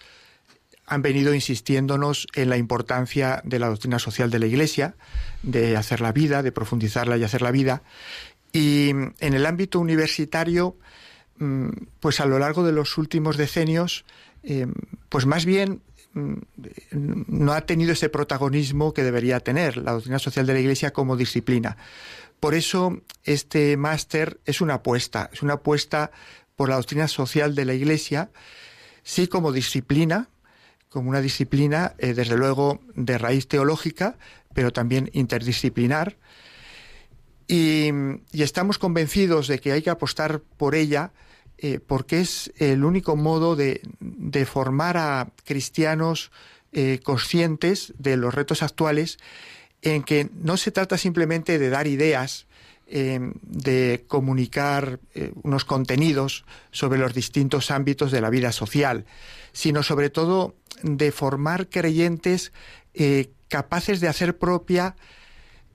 han 0.86 1.01
venido 1.01 1.34
insistiéndonos 1.34 2.28
en 2.36 2.49
la 2.49 2.58
importancia 2.58 3.41
de 3.45 3.60
la 3.60 3.68
doctrina 3.68 3.99
social 3.99 4.30
de 4.30 4.39
la 4.39 4.47
Iglesia, 4.47 4.95
de 5.41 5.78
hacer 5.78 6.01
la 6.01 6.12
vida, 6.12 6.43
de 6.43 6.51
profundizarla 6.51 7.18
y 7.18 7.24
hacer 7.24 7.41
la 7.41 7.51
vida. 7.51 7.84
Y 8.51 8.89
en 8.89 9.34
el 9.34 9.45
ámbito 9.45 9.80
universitario, 9.80 10.76
mm, 11.39 11.70
pues 11.99 12.20
a 12.20 12.26
lo 12.26 12.38
largo 12.38 12.64
de 12.64 12.74
los 12.74 12.97
últimos 12.97 13.38
decenios, 13.38 14.04
eh, 14.43 14.68
pues 15.10 15.26
más 15.26 15.45
bien 15.45 15.82
no 16.14 17.53
ha 17.53 17.61
tenido 17.61 17.93
ese 17.93 18.09
protagonismo 18.09 18.93
que 18.93 19.03
debería 19.03 19.39
tener 19.39 19.78
la 19.78 19.93
doctrina 19.93 20.20
social 20.20 20.45
de 20.45 20.53
la 20.53 20.59
Iglesia 20.59 20.93
como 20.93 21.18
disciplina. 21.18 21.78
Por 22.39 22.53
eso 22.53 23.01
este 23.24 23.78
máster 23.78 24.39
es 24.45 24.61
una 24.61 24.76
apuesta, 24.76 25.30
es 25.34 25.41
una 25.41 25.53
apuesta 25.53 26.11
por 26.55 26.70
la 26.70 26.76
doctrina 26.76 27.07
social 27.07 27.55
de 27.55 27.66
la 27.66 27.74
Iglesia, 27.74 28.32
sí 29.03 29.28
como 29.28 29.51
disciplina, 29.51 30.30
como 30.89 31.09
una 31.09 31.22
disciplina, 31.22 31.95
eh, 31.97 32.14
desde 32.14 32.38
luego, 32.38 32.80
de 32.95 33.18
raíz 33.18 33.47
teológica, 33.47 34.18
pero 34.53 34.72
también 34.72 35.09
interdisciplinar. 35.14 36.18
Y, 37.47 37.91
estamos 38.32 38.78
convencidos 38.78 39.47
de 39.47 39.59
que 39.59 39.72
hay 39.72 39.82
que 39.82 39.89
apostar 39.89 40.41
por 40.41 40.76
ella 40.76 41.11
eh, 41.64 41.80
porque 41.80 42.22
es 42.22 42.53
el 42.57 42.84
único 42.86 43.16
modo 43.16 43.55
de, 43.55 43.82
formar 44.45 44.97
a 44.97 45.32
cristianos 45.45 46.32
eh, 46.72 46.99
conscientes 47.01 47.93
de 47.97 48.18
los 48.18 48.36
retos 48.36 48.61
actuales 48.61 49.18
en 49.82 50.03
que 50.03 50.30
no 50.36 50.57
se 50.57 50.72
trata 50.72 50.99
simplemente 50.99 51.57
de 51.57 51.70
dar 51.70 51.88
ideas, 51.88 52.45
de 52.86 54.03
comunicar 54.07 54.99
unos 55.41 55.66
contenidos 55.66 56.45
sobre 56.72 56.99
los 56.99 57.14
distintos 57.14 57.72
ámbitos 57.72 58.11
de 58.11 58.22
la 58.22 58.30
vida 58.30 58.51
social, 58.51 59.05
sino 59.51 59.82
sobre 59.82 60.09
todo 60.09 60.53
de 60.84 61.11
formar 61.11 61.70
creyentes 61.70 62.51
eh, 62.93 63.32
capaces 63.47 64.01
de 64.01 64.07
hacer 64.07 64.38
propia 64.38 64.95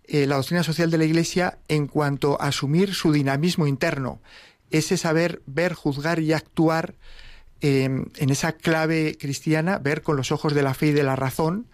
eh, 0.05 0.27
la 0.27 0.37
doctrina 0.37 0.63
social 0.63 0.91
de 0.91 0.99
la 0.99 1.05
Iglesia 1.05 1.59
en 1.69 1.87
cuanto 1.87 2.41
a 2.41 2.49
asumir 2.49 2.95
su 2.95 3.13
dinamismo 3.13 3.67
interno, 3.67 4.21
ese 4.71 4.97
saber 4.97 5.43
ver, 5.47 5.75
juzgar 5.75 6.21
y 6.21 6.33
actuar 6.33 6.95
em, 7.61 8.07
en 8.17 8.31
esa 8.31 8.53
clave 8.53 9.17
cristiana, 9.19 9.79
ver 9.79 10.03
con 10.03 10.17
los 10.17 10.33
ojos 10.33 10.55
de 10.55 10.63
la 10.63 10.75
fe 10.75 10.89
y 10.89 10.93
de 10.93 11.03
la 11.03 11.17
razón, 11.17 11.67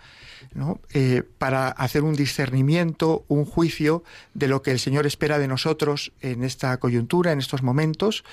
eh, 0.93 1.23
para 1.39 1.69
hacer 1.69 2.05
un 2.05 2.15
discernimiento, 2.15 3.25
un 3.29 3.45
juicio 3.45 4.05
de 4.35 4.47
lo 4.47 4.63
que 4.63 4.71
el 4.71 4.79
Señor 4.79 5.07
espera 5.07 5.39
de 5.39 5.49
nosotros 5.49 6.13
en 6.21 6.45
esta 6.45 6.77
coyuntura, 6.77 7.33
en 7.33 7.41
estos 7.41 7.63
momentos, 7.63 8.25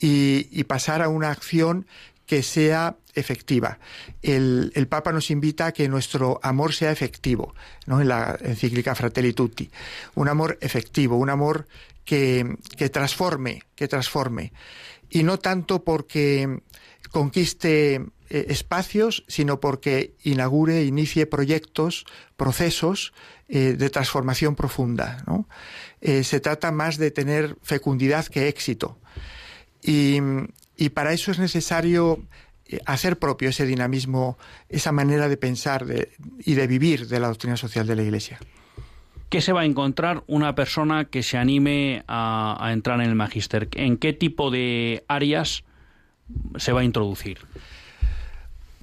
y 0.00 0.62
pasar 0.64 1.02
a 1.02 1.08
una 1.08 1.32
acción 1.32 1.84
que 2.28 2.42
sea 2.44 2.96
efectiva. 3.14 3.78
El, 4.22 4.86
Papa 4.88 5.12
nos 5.12 5.30
invita 5.30 5.66
a 5.66 5.72
que 5.72 5.88
nuestro 5.88 6.38
amor 6.42 6.74
sea 6.74 6.92
efectivo, 6.92 7.54
¿no? 7.86 8.00
en 8.00 8.08
la 8.08 8.38
encíclica 8.40 8.94
Fratelli 8.94 9.32
Tutti. 9.32 9.70
Un 10.14 10.28
amor 10.28 10.58
efectivo, 10.60 11.16
un 11.16 11.30
amor 11.30 11.66
que, 12.04 12.56
que 12.76 12.90
transforme, 12.90 13.62
que 13.74 13.88
transforme. 13.88 14.52
Y 15.10 15.22
no 15.22 15.38
tanto 15.38 15.82
porque 15.82 16.60
conquiste 17.10 17.94
eh, 18.30 18.46
espacios, 18.50 19.24
sino 19.26 19.58
porque 19.58 20.14
inaugure, 20.22 20.84
inicie 20.84 21.24
proyectos, 21.24 22.04
procesos 22.36 23.14
eh, 23.48 23.74
de 23.78 23.88
transformación 23.88 24.54
profunda. 24.54 25.24
Eh, 26.02 26.24
se 26.24 26.40
trata 26.40 26.70
más 26.72 26.98
de 26.98 27.10
tener 27.10 27.56
fecundidad 27.62 28.26
que 28.26 28.48
éxito. 28.48 28.98
Y, 29.82 30.20
y 30.78 30.90
para 30.90 31.12
eso 31.12 31.32
es 31.32 31.38
necesario 31.38 32.22
eh, 32.66 32.78
hacer 32.86 33.18
propio 33.18 33.50
ese 33.50 33.66
dinamismo, 33.66 34.38
esa 34.68 34.92
manera 34.92 35.28
de 35.28 35.36
pensar 35.36 35.84
y 36.38 36.54
de 36.54 36.66
vivir 36.66 37.08
de 37.08 37.20
la 37.20 37.28
doctrina 37.28 37.56
social 37.56 37.86
de 37.86 37.96
la 37.96 38.02
Iglesia. 38.02 38.38
¿Qué 39.28 39.42
se 39.42 39.52
va 39.52 39.60
a 39.62 39.64
encontrar 39.66 40.22
una 40.26 40.54
persona 40.54 41.04
que 41.06 41.22
se 41.22 41.36
anime 41.36 42.02
a, 42.08 42.70
entrar 42.72 43.00
en 43.00 43.08
el 43.08 43.14
magister? 43.14 43.68
¿En 43.72 43.98
qué 43.98 44.14
tipo 44.14 44.50
de 44.50 45.04
áreas 45.06 45.64
se 46.56 46.72
va 46.72 46.80
a 46.80 46.84
introducir? 46.84 47.38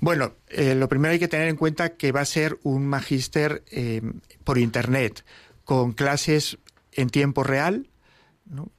Bueno, 0.02 0.34
eh, 0.50 0.76
lo 0.76 0.88
primero 0.88 1.14
hay 1.14 1.20
que 1.20 1.28
tener 1.28 1.48
en 1.48 1.56
cuenta 1.56 1.96
que 1.96 2.12
va 2.12 2.22
a 2.22 2.26
ser 2.26 2.60
un 2.62 2.86
magíster 2.86 3.64
eh, 3.72 4.02
por 4.44 4.60
Internet, 4.60 5.26
con 5.64 5.94
clases 5.94 6.60
en 6.92 7.10
tiempo 7.10 7.44
real, 7.44 7.88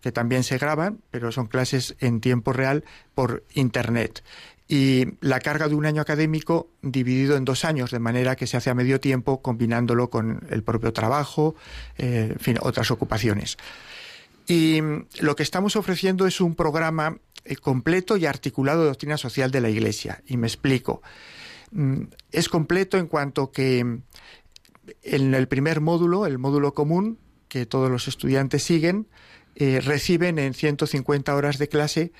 que 0.01 0.13
también 0.13 0.45
se 0.45 0.59
graban, 0.59 1.01
pero 1.11 1.33
son 1.33 1.47
clases 1.47 1.97
en 1.99 2.21
tiempo 2.21 2.53
real 2.53 2.85
por 3.15 3.45
Internet. 3.55 4.23
Y 4.69 5.07
la 5.21 5.39
carga 5.41 5.69
de 5.69 5.77
un 5.77 5.87
año 5.87 6.03
académico 6.03 6.71
dividido 6.83 7.37
en 7.37 7.45
dos 7.45 7.65
años, 7.65 7.91
de 7.91 8.01
manera 8.01 8.35
que 8.35 8.47
se 8.47 8.57
hace 8.57 8.71
a 8.71 8.75
medio 8.75 9.01
tiempo 9.01 9.41
combinándolo 9.41 10.11
con 10.11 10.45
el 10.51 10.63
propio 10.65 10.93
trabajo, 10.93 11.55
eh, 11.99 12.31
en 12.33 12.39
fin, 12.41 12.59
otras 12.61 12.91
ocupaciones. 12.91 13.57
Y 14.49 14.81
lo 15.21 15.37
que 15.37 15.43
estamos 15.43 15.77
ofreciendo 15.77 16.27
es 16.27 16.41
un 16.41 16.55
programa 16.55 17.19
eh, 17.45 17.57
completo 17.57 18.17
y 18.17 18.27
articulado 18.27 18.83
de 18.83 18.89
doctrina 18.89 19.17
social 19.17 19.51
de 19.51 19.61
la 19.61 19.71
Iglesia. 19.71 20.23
Y 20.27 20.37
me 20.37 20.49
explico. 20.49 21.01
Mm, 21.71 22.03
es 22.33 22.49
completo 22.49 22.99
en 22.99 23.07
cuanto 23.07 23.53
que 23.53 23.79
en 25.03 25.35
el 25.35 25.49
primer 25.49 25.81
módulo, 25.81 26.27
el 26.27 26.39
módulo 26.39 26.75
común, 26.75 27.19
que 27.49 27.67
todos 27.67 27.91
los 27.91 28.09
estudiantes 28.09 28.63
siguen, 28.63 29.07
eh, 29.59 29.81
reciben 29.81 30.39
en 30.39 30.53
150 30.53 31.35
horas 31.35 31.57
de 31.57 31.69
clase 31.69 32.13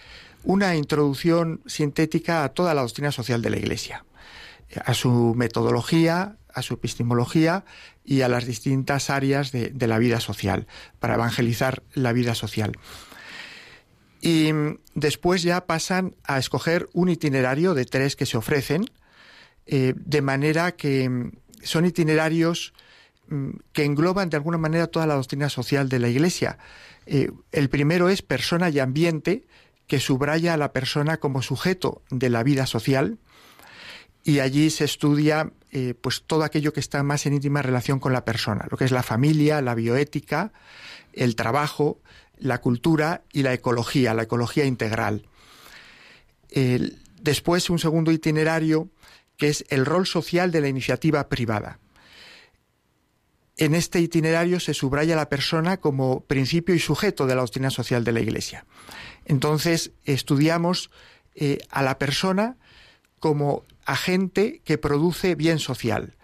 una 0.43 0.75
introducción 0.75 1.61
sintética 1.67 2.45
a 2.45 2.49
toda 2.49 2.73
la 2.73 2.81
doctrina 2.81 3.13
social 3.13 3.43
de 3.43 3.51
la 3.51 3.59
Iglesia, 3.59 4.07
a 4.85 4.95
su 4.95 5.35
metodología, 5.37 6.39
a 6.55 6.63
su 6.63 6.75
epistemología 6.75 7.67
y 8.07 8.23
a 8.23 8.29
las 8.29 8.47
distintas 8.47 9.11
áreas 9.11 9.53
de, 9.53 9.87
la 9.87 9.99
vida 9.99 10.21
social, 10.21 10.67
para 10.99 11.15
evangelizar 11.15 11.83
la 11.93 12.15
vida 12.15 12.35
social. 12.35 12.73
Y 14.23 14.51
después 14.95 15.43
ya 15.43 15.67
pasan 15.67 16.17
a 16.25 16.39
escoger 16.39 16.89
un 16.95 17.11
itinerario 17.11 17.75
de 17.75 17.85
tres 17.85 18.17
que 18.17 18.25
se 18.25 18.39
ofrecen, 18.39 18.87
eh, 19.67 19.93
de 19.95 20.23
manera 20.23 20.73
que 20.73 21.33
son 21.63 21.85
itinerarios 21.85 22.73
que 23.73 23.85
engloban 23.85 24.31
de 24.31 24.37
alguna 24.37 24.59
manera 24.59 24.87
toda 24.87 25.07
la 25.07 25.15
doctrina 25.15 25.49
social 25.49 25.89
de 25.89 25.99
la 25.99 26.09
Iglesia. 26.09 26.59
Eh, 27.07 27.31
el 27.53 27.69
primero 27.69 28.09
es 28.09 28.23
persona 28.23 28.71
y 28.71 28.79
ambiente, 28.79 29.47
que 29.87 30.01
subraya 30.01 30.55
a 30.55 30.57
la 30.57 30.73
persona 30.73 31.19
como 31.19 31.43
sujeto 31.43 32.03
de 32.11 32.31
la 32.31 32.43
vida 32.43 32.67
social, 32.67 33.19
y 34.25 34.41
allí 34.41 34.71
se 34.71 34.85
estudia 34.85 35.53
eh, 35.71 35.95
pues 36.01 36.25
todo 36.27 36.43
aquello 36.43 36.73
que 36.73 36.81
está 36.81 37.03
más 37.05 37.27
en 37.27 37.35
íntima 37.35 37.63
relación 37.63 38.01
con 38.01 38.13
la 38.13 38.25
persona, 38.25 38.67
lo 38.71 38.77
que 38.77 38.85
es 38.85 38.91
la 38.91 39.05
familia, 39.05 39.63
la 39.63 39.77
bioética, 39.77 40.53
el 41.13 41.37
trabajo, 41.37 42.01
la 42.37 42.61
cultura 42.61 43.23
y 43.33 43.43
la 43.43 43.53
ecología, 43.53 44.15
la 44.15 44.25
ecología 44.25 44.65
integral. 44.65 45.29
después 47.21 47.71
un 47.71 47.79
segundo 47.79 48.11
itinerario 48.13 48.89
que 49.37 49.49
es 49.49 49.65
el 49.69 49.85
rol 49.87 50.07
social 50.07 50.51
de 50.51 50.61
la 50.61 50.69
iniciativa 50.69 51.29
privada. 51.29 51.79
En 53.57 53.75
este 53.75 54.01
itinerario 54.01 54.61
se 54.61 54.75
subraya 54.75 55.17
la 55.17 55.31
persona 55.31 55.79
como 55.79 56.21
principio 56.21 56.75
y 56.75 56.79
sujeto 56.79 57.27
de 57.27 57.35
la 57.35 57.41
doctrina 57.41 57.71
social 57.71 58.05
de 58.05 58.13
la 58.13 58.21
Iglesia. 58.21 58.67
Entonces 59.25 59.93
estudiamos 60.05 60.91
eh, 61.35 61.59
a 61.71 61.83
la 61.83 61.99
persona 61.99 62.57
como 63.19 63.65
agente 63.87 64.61
que 64.65 64.77
produce 64.77 65.35
bien 65.37 65.59
social. 65.59 66.15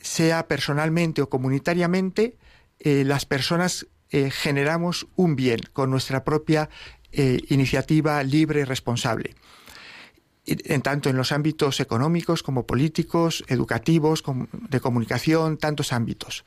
Sea 0.00 0.48
personalmente 0.48 1.20
o 1.20 1.28
comunitariamente, 1.28 2.38
eh, 2.78 3.04
las 3.04 3.26
personas 3.26 3.86
eh, 4.10 4.30
generamos 4.30 5.08
un 5.14 5.36
bien 5.36 5.60
con 5.72 5.90
nuestra 5.90 6.24
propia 6.24 6.70
iniciativa 7.48 8.22
libre 8.22 8.60
y 8.60 8.64
responsable 8.64 9.34
en 10.46 10.82
tanto 10.82 11.10
en 11.10 11.16
los 11.16 11.32
ámbitos 11.32 11.80
económicos 11.80 12.42
como 12.42 12.66
políticos, 12.66 13.44
educativos, 13.48 14.22
de 14.70 14.80
comunicación, 14.80 15.58
tantos 15.58 15.92
ámbitos. 15.92 16.44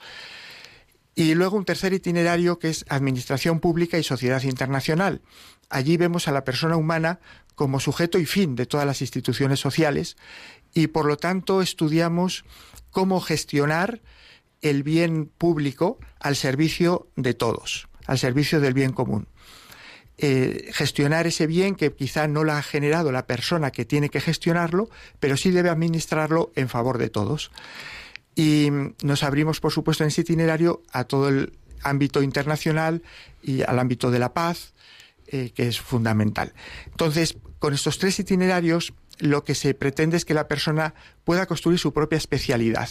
Y 1.15 1.35
luego 1.35 1.57
un 1.57 1.65
tercer 1.65 1.91
itinerario 1.91 2.59
que 2.59 2.69
es 2.69 2.85
Administración 2.87 3.59
Pública 3.59 3.97
y 3.97 4.03
Sociedad 4.03 4.41
Internacional. 4.43 5.21
Allí 5.69 5.97
vemos 5.97 6.27
a 6.27 6.31
la 6.31 6.45
persona 6.45 6.77
humana 6.77 7.19
como 7.55 7.81
sujeto 7.81 8.19
y 8.19 8.25
fin 8.25 8.55
de 8.55 8.65
todas 8.65 8.85
las 8.85 9.01
instituciones 9.01 9.59
sociales 9.59 10.15
y 10.73 10.87
por 10.87 11.05
lo 11.05 11.17
tanto 11.17 11.61
estudiamos 11.61 12.45
cómo 12.89 13.19
gestionar 13.19 14.01
el 14.61 14.83
bien 14.83 15.25
público 15.25 15.99
al 16.19 16.37
servicio 16.37 17.07
de 17.17 17.33
todos, 17.33 17.89
al 18.05 18.17
servicio 18.17 18.61
del 18.61 18.73
bien 18.73 18.93
común. 18.93 19.27
Eh, 20.21 20.71
gestionar 20.73 21.27
ese 21.27 21.47
bien 21.47 21.75
que 21.75 21.93
quizá 21.93 22.27
no 22.27 22.43
lo 22.43 22.51
ha 22.51 22.61
generado 22.61 23.09
la 23.13 23.25
persona 23.25 23.71
que 23.71 23.85
tiene 23.85 24.09
que 24.09 24.19
gestionarlo, 24.19 24.89
pero 25.21 25.37
sí 25.37 25.49
debe 25.49 25.69
administrarlo 25.69 26.51
en 26.55 26.67
favor 26.67 26.97
de 26.97 27.09
todos. 27.09 27.51
Y 28.35 28.67
nos 29.01 29.23
abrimos, 29.23 29.61
por 29.61 29.71
supuesto, 29.71 30.03
en 30.03 30.09
ese 30.09 30.21
itinerario 30.21 30.83
a 30.91 31.05
todo 31.05 31.29
el 31.29 31.53
ámbito 31.83 32.21
internacional 32.21 33.01
y 33.41 33.61
al 33.61 33.79
ámbito 33.79 34.11
de 34.11 34.19
la 34.19 34.33
paz, 34.33 34.73
eh, 35.27 35.51
que 35.55 35.69
es 35.69 35.79
fundamental. 35.79 36.51
Entonces, 36.87 37.37
con 37.59 37.73
estos 37.73 37.97
tres 37.97 38.19
itinerarios, 38.19 38.91
lo 39.19 39.45
que 39.45 39.55
se 39.55 39.73
pretende 39.73 40.17
es 40.17 40.25
que 40.25 40.33
la 40.33 40.49
persona 40.49 40.95
pueda 41.23 41.45
construir 41.45 41.79
su 41.79 41.93
propia 41.93 42.17
especialidad, 42.17 42.89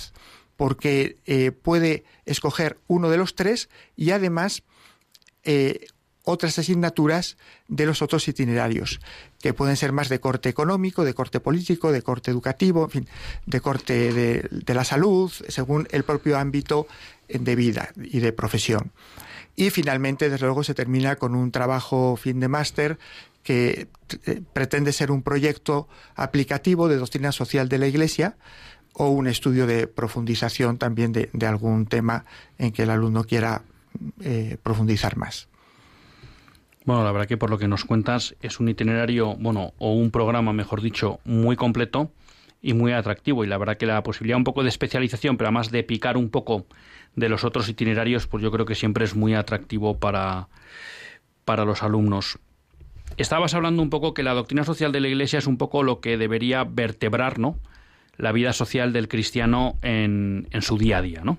porque 0.57 1.19
eh, 1.27 1.53
puede 1.53 2.05
escoger 2.25 2.79
uno 2.87 3.11
de 3.11 3.19
los 3.19 3.35
tres 3.35 3.69
y 3.97 4.13
además 4.13 4.63
otras 6.31 6.59
asignaturas 6.59 7.39
de 7.69 7.87
los 7.87 8.03
otros 8.03 8.29
itinerarios, 8.29 9.01
que 9.41 9.55
pueden 9.55 9.77
ser 9.77 9.93
más 9.93 10.11
de 10.11 10.21
corte 10.21 10.51
económico, 10.51 11.03
de 11.03 11.15
corte 11.15 11.41
político, 11.41 11.91
de 11.91 12.03
corte 12.03 12.31
educativo, 12.31 12.85
en 12.85 12.91
fin, 12.91 13.09
de 13.47 13.61
corte 13.61 14.13
de, 14.13 14.75
la 14.75 14.85
salud, 14.85 15.33
según 15.49 15.89
el 15.91 16.05
propio 16.05 16.37
ámbito 16.37 16.87
de 17.29 17.57
vida 17.57 17.91
y 17.97 18.21
de 18.21 18.33
profesión. 18.33 18.93
Y 19.57 19.71
finalmente, 19.71 20.29
desde 20.29 20.45
luego, 20.45 20.65
se 20.65 20.75
termina 20.75 21.17
con 21.17 21.35
un 21.35 21.51
trabajo 21.51 22.17
fin 22.17 22.41
de 22.41 22.49
máster 22.49 22.99
que 23.43 23.89
eh, 24.27 24.43
pretende 24.53 24.93
ser 24.93 25.11
un 25.11 25.23
proyecto 25.23 25.89
aplicativo 26.15 26.89
de 26.89 26.97
doctrina 26.97 27.33
social 27.33 27.71
de 27.71 27.79
la 27.79 27.87
Iglesia 27.87 28.37
o 28.93 29.09
un 29.09 29.27
estudio 29.29 29.67
de 29.67 29.87
profundización 29.87 30.77
también 30.77 31.13
de, 31.13 31.31
algún 31.47 31.87
tema 31.87 32.27
en 32.59 32.73
que 32.73 32.83
el 32.83 32.91
alumno 32.91 33.25
quiera 33.25 33.63
eh, 34.21 34.59
profundizar 34.63 35.17
más. 35.17 35.49
Bueno, 36.89 37.05
la 37.05 37.13
verdad 37.13 37.29
que 37.29 37.37
por 37.37 37.51
lo 37.51 37.59
que 37.59 37.69
nos 37.69 37.85
cuentas 37.85 38.35
es 38.41 38.61
un 38.61 38.69
itinerario, 38.71 39.35
bueno, 39.35 39.75
o 39.77 39.93
un 39.93 40.11
programa, 40.11 40.55
mejor 40.55 40.81
dicho, 40.81 41.21
muy 41.27 41.55
completo 41.55 42.11
y 42.63 42.73
muy 42.73 42.93
atractivo. 42.93 43.45
Y 43.45 43.47
la 43.47 43.59
verdad 43.59 43.77
que 43.77 43.85
la 43.85 44.03
posibilidad 44.03 44.39
un 44.39 44.45
poco 44.45 44.63
de 44.63 44.71
especialización, 44.71 45.37
pero 45.37 45.49
además 45.49 45.71
de 45.71 45.85
picar 45.85 46.17
un 46.17 46.31
poco 46.31 46.65
de 47.15 47.29
los 47.29 47.45
otros 47.45 47.69
itinerarios, 47.69 48.27
pues 48.27 48.43
yo 48.43 48.51
creo 48.51 48.65
que 48.65 48.75
siempre 48.75 49.05
es 49.05 49.15
muy 49.15 49.35
atractivo 49.35 49.99
para, 49.99 50.49
para 51.45 51.67
los 51.67 51.83
alumnos. 51.83 52.39
Estabas 53.19 53.53
hablando 53.53 53.83
un 53.83 53.91
poco 53.91 54.15
que 54.15 54.23
la 54.23 54.33
doctrina 54.33 54.65
social 54.65 54.91
de 54.91 55.01
la 55.01 55.09
Iglesia 55.09 55.41
es 55.41 55.47
un 55.47 55.59
poco 55.59 55.83
lo 55.83 56.01
que 56.01 56.17
debería 56.17 56.65
vertebrar, 56.65 57.39
¿no? 57.39 57.59
La 58.17 58.33
vida 58.33 58.55
social 58.55 58.95
del 58.95 59.09
cristiano 59.09 59.77
en, 59.83 60.49
en 60.53 60.63
su 60.63 60.79
día 60.79 60.97
a 60.97 61.03
día, 61.03 61.21
¿no? 61.23 61.37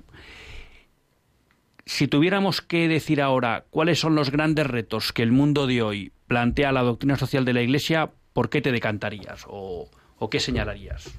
Si 1.89 2.07
tuviéramos 2.07 2.61
que 2.61 2.87
decir 2.87 3.19
ahora 3.19 3.65
cuáles 3.71 3.99
son 3.99 4.13
los 4.13 4.29
grandes 4.29 4.67
retos 4.67 5.11
que 5.11 5.23
el 5.23 5.31
mundo 5.31 5.65
de 5.65 5.81
hoy 5.81 6.13
plantea 6.27 6.71
la 6.71 6.83
doctrina 6.83 7.17
social 7.17 7.45
de 7.45 7.53
la 7.53 7.63
Iglesia, 7.63 8.11
¿por 8.31 8.51
qué 8.51 8.61
te 8.61 8.71
decantarías 8.71 9.45
o, 9.47 9.89
qué 10.29 10.39
señalarías? 10.39 11.09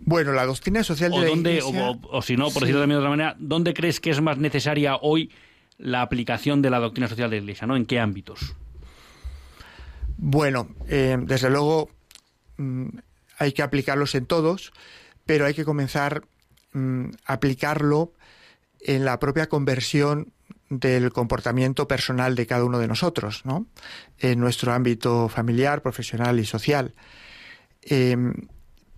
Bueno, 0.00 0.32
la 0.32 0.46
doctrina 0.46 0.82
social 0.82 1.10
de 1.10 1.18
la 1.18 1.30
Iglesia... 1.30 1.90
O, 2.10 2.22
si 2.22 2.38
no, 2.38 2.50
por 2.50 2.62
decirlo 2.62 2.86
de 2.86 2.96
otra 2.96 3.10
manera, 3.10 3.36
¿dónde 3.38 3.74
crees 3.74 4.00
que 4.00 4.08
es 4.08 4.22
más 4.22 4.38
necesaria 4.38 4.96
hoy 4.96 5.30
la 5.76 6.00
aplicación 6.00 6.62
de 6.62 6.70
la 6.70 6.78
doctrina 6.78 7.06
social 7.06 7.28
de 7.28 7.36
la 7.36 7.42
Iglesia? 7.42 7.66
¿no? 7.66 7.76
¿En 7.76 7.84
qué 7.84 8.00
ámbitos? 8.00 8.56
Bueno, 10.16 10.68
eh, 10.88 11.18
desde 11.20 11.50
luego 11.50 11.90
mm, 12.56 12.88
hay 13.36 13.52
que 13.52 13.62
aplicarlos 13.62 14.14
en 14.14 14.24
todos, 14.24 14.72
pero 15.26 15.44
hay 15.44 15.52
que 15.52 15.66
comenzar 15.66 16.24
mm, 16.72 17.10
a 17.26 17.32
aplicarlo 17.34 18.14
en 18.84 19.04
la 19.04 19.18
propia 19.18 19.48
conversión 19.48 20.32
del 20.68 21.12
comportamiento 21.12 21.88
personal 21.88 22.34
de 22.34 22.46
cada 22.46 22.64
uno 22.64 22.78
de 22.78 22.86
nosotros, 22.86 23.42
¿no? 23.44 23.66
En 24.18 24.38
nuestro 24.38 24.72
ámbito 24.72 25.28
familiar, 25.28 25.82
profesional 25.82 26.38
y 26.38 26.44
social. 26.44 26.94
Em, 27.82 28.34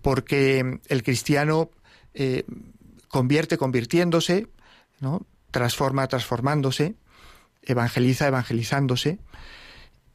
porque 0.01 0.79
el 0.87 1.03
cristiano 1.03 1.71
eh, 2.13 2.45
convierte 3.07 3.57
convirtiéndose, 3.57 4.47
¿no? 4.99 5.25
transforma 5.51 6.07
transformándose, 6.07 6.95
evangeliza 7.63 8.27
evangelizándose, 8.27 9.19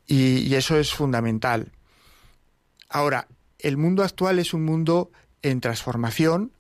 y, 0.07 0.39
y 0.39 0.55
eso 0.55 0.79
es 0.79 0.93
fundamental. 0.93 1.73
Ahora, 2.89 3.29
el 3.59 3.77
mundo 3.77 4.03
actual 4.05 4.39
es 4.39 4.53
un 4.53 4.65
mundo 4.65 5.11
en 5.43 5.61
transformación, 5.61 6.53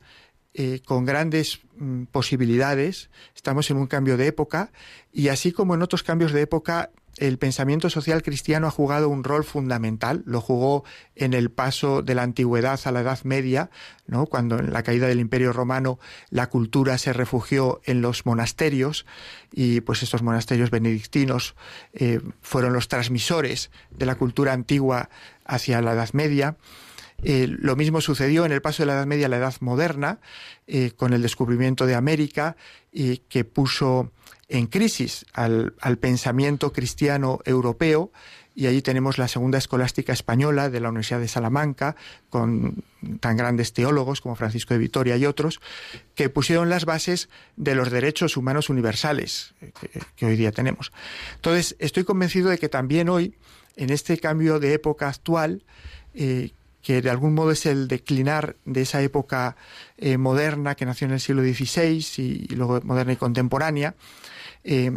eh, 0.54 0.80
con 0.84 1.04
grandes 1.04 1.60
mm, 1.76 2.04
posibilidades. 2.04 3.10
Estamos 3.34 3.70
en 3.70 3.78
un 3.78 3.86
cambio 3.86 4.16
de 4.16 4.26
época 4.26 4.72
y 5.12 5.28
así 5.28 5.52
como 5.52 5.74
en 5.74 5.82
otros 5.82 6.02
cambios 6.02 6.32
de 6.32 6.42
época 6.42 6.90
el 7.18 7.38
pensamiento 7.38 7.90
social 7.90 8.22
cristiano 8.22 8.66
ha 8.66 8.70
jugado 8.70 9.08
un 9.08 9.22
rol 9.22 9.44
fundamental, 9.44 10.22
lo 10.24 10.40
jugó 10.40 10.84
en 11.14 11.34
el 11.34 11.50
paso 11.50 12.02
de 12.02 12.14
la 12.14 12.22
antigüedad 12.22 12.80
a 12.84 12.92
la 12.92 13.00
Edad 13.00 13.22
Media, 13.24 13.70
¿no? 14.06 14.26
cuando 14.26 14.58
en 14.58 14.72
la 14.72 14.82
caída 14.82 15.06
del 15.06 15.20
Imperio 15.20 15.52
Romano 15.52 15.98
la 16.30 16.48
cultura 16.48 16.96
se 16.98 17.12
refugió 17.12 17.80
en 17.84 18.00
los 18.00 18.24
monasterios 18.24 19.04
y 19.52 19.82
pues 19.82 20.02
estos 20.02 20.22
monasterios 20.22 20.70
benedictinos 20.70 21.54
eh, 21.92 22.20
fueron 22.40 22.72
los 22.72 22.88
transmisores 22.88 23.70
de 23.90 24.06
la 24.06 24.14
cultura 24.14 24.52
antigua 24.52 25.10
hacia 25.44 25.82
la 25.82 25.92
Edad 25.92 26.10
Media. 26.14 26.56
Eh, 27.22 27.46
lo 27.48 27.76
mismo 27.76 28.00
sucedió 28.00 28.44
en 28.44 28.52
el 28.52 28.60
paso 28.60 28.82
de 28.82 28.88
la 28.88 28.94
Edad 28.94 29.06
Media 29.06 29.26
a 29.26 29.28
la 29.28 29.36
Edad 29.36 29.54
Moderna, 29.60 30.18
eh, 30.66 30.92
con 30.96 31.12
el 31.12 31.22
descubrimiento 31.22 31.86
de 31.86 31.94
América, 31.94 32.56
y 32.90 33.18
que 33.18 33.44
puso 33.44 34.10
en 34.48 34.66
crisis 34.66 35.24
al, 35.32 35.72
pensamiento 36.00 36.72
cristiano 36.72 37.40
europeo, 37.44 38.12
y 38.54 38.66
allí 38.66 38.82
tenemos 38.82 39.16
la 39.16 39.28
segunda 39.28 39.56
escolástica 39.56 40.12
española 40.12 40.68
de 40.68 40.80
la 40.80 40.90
Universidad 40.90 41.20
de 41.20 41.28
Salamanca, 41.28 41.96
con 42.28 42.84
tan 43.20 43.38
grandes 43.38 43.72
teólogos 43.72 44.20
como 44.20 44.34
Francisco 44.34 44.74
de 44.74 44.78
Vitoria 44.78 45.16
y 45.16 45.24
otros, 45.24 45.60
que 46.14 46.28
pusieron 46.28 46.68
las 46.68 46.84
bases 46.84 47.30
de 47.56 47.74
los 47.74 47.90
derechos 47.90 48.36
humanos 48.36 48.68
universales 48.68 49.54
eh, 49.62 49.72
que, 50.16 50.26
hoy 50.26 50.36
día 50.36 50.52
tenemos. 50.52 50.92
Entonces, 51.36 51.76
estoy 51.78 52.04
convencido 52.04 52.50
de 52.50 52.58
que 52.58 52.68
también 52.68 53.08
hoy, 53.08 53.34
en 53.76 53.88
este 53.88 54.18
cambio 54.18 54.58
de 54.58 54.74
época 54.74 55.08
actual, 55.08 55.64
que 56.82 57.00
de 57.00 57.10
algún 57.10 57.34
modo 57.34 57.52
es 57.52 57.64
el 57.66 57.88
declinar 57.88 58.56
de 58.64 58.82
esa 58.82 59.00
época 59.02 59.56
eh, 59.96 60.18
moderna 60.18 60.74
que 60.74 60.84
nació 60.84 61.06
en 61.06 61.12
el 61.12 61.20
siglo 61.20 61.42
XVI 61.42 62.04
y, 62.18 62.54
luego 62.54 62.80
moderna 62.82 63.12
y 63.12 63.16
contemporánea, 63.16 63.94
eh, 64.64 64.92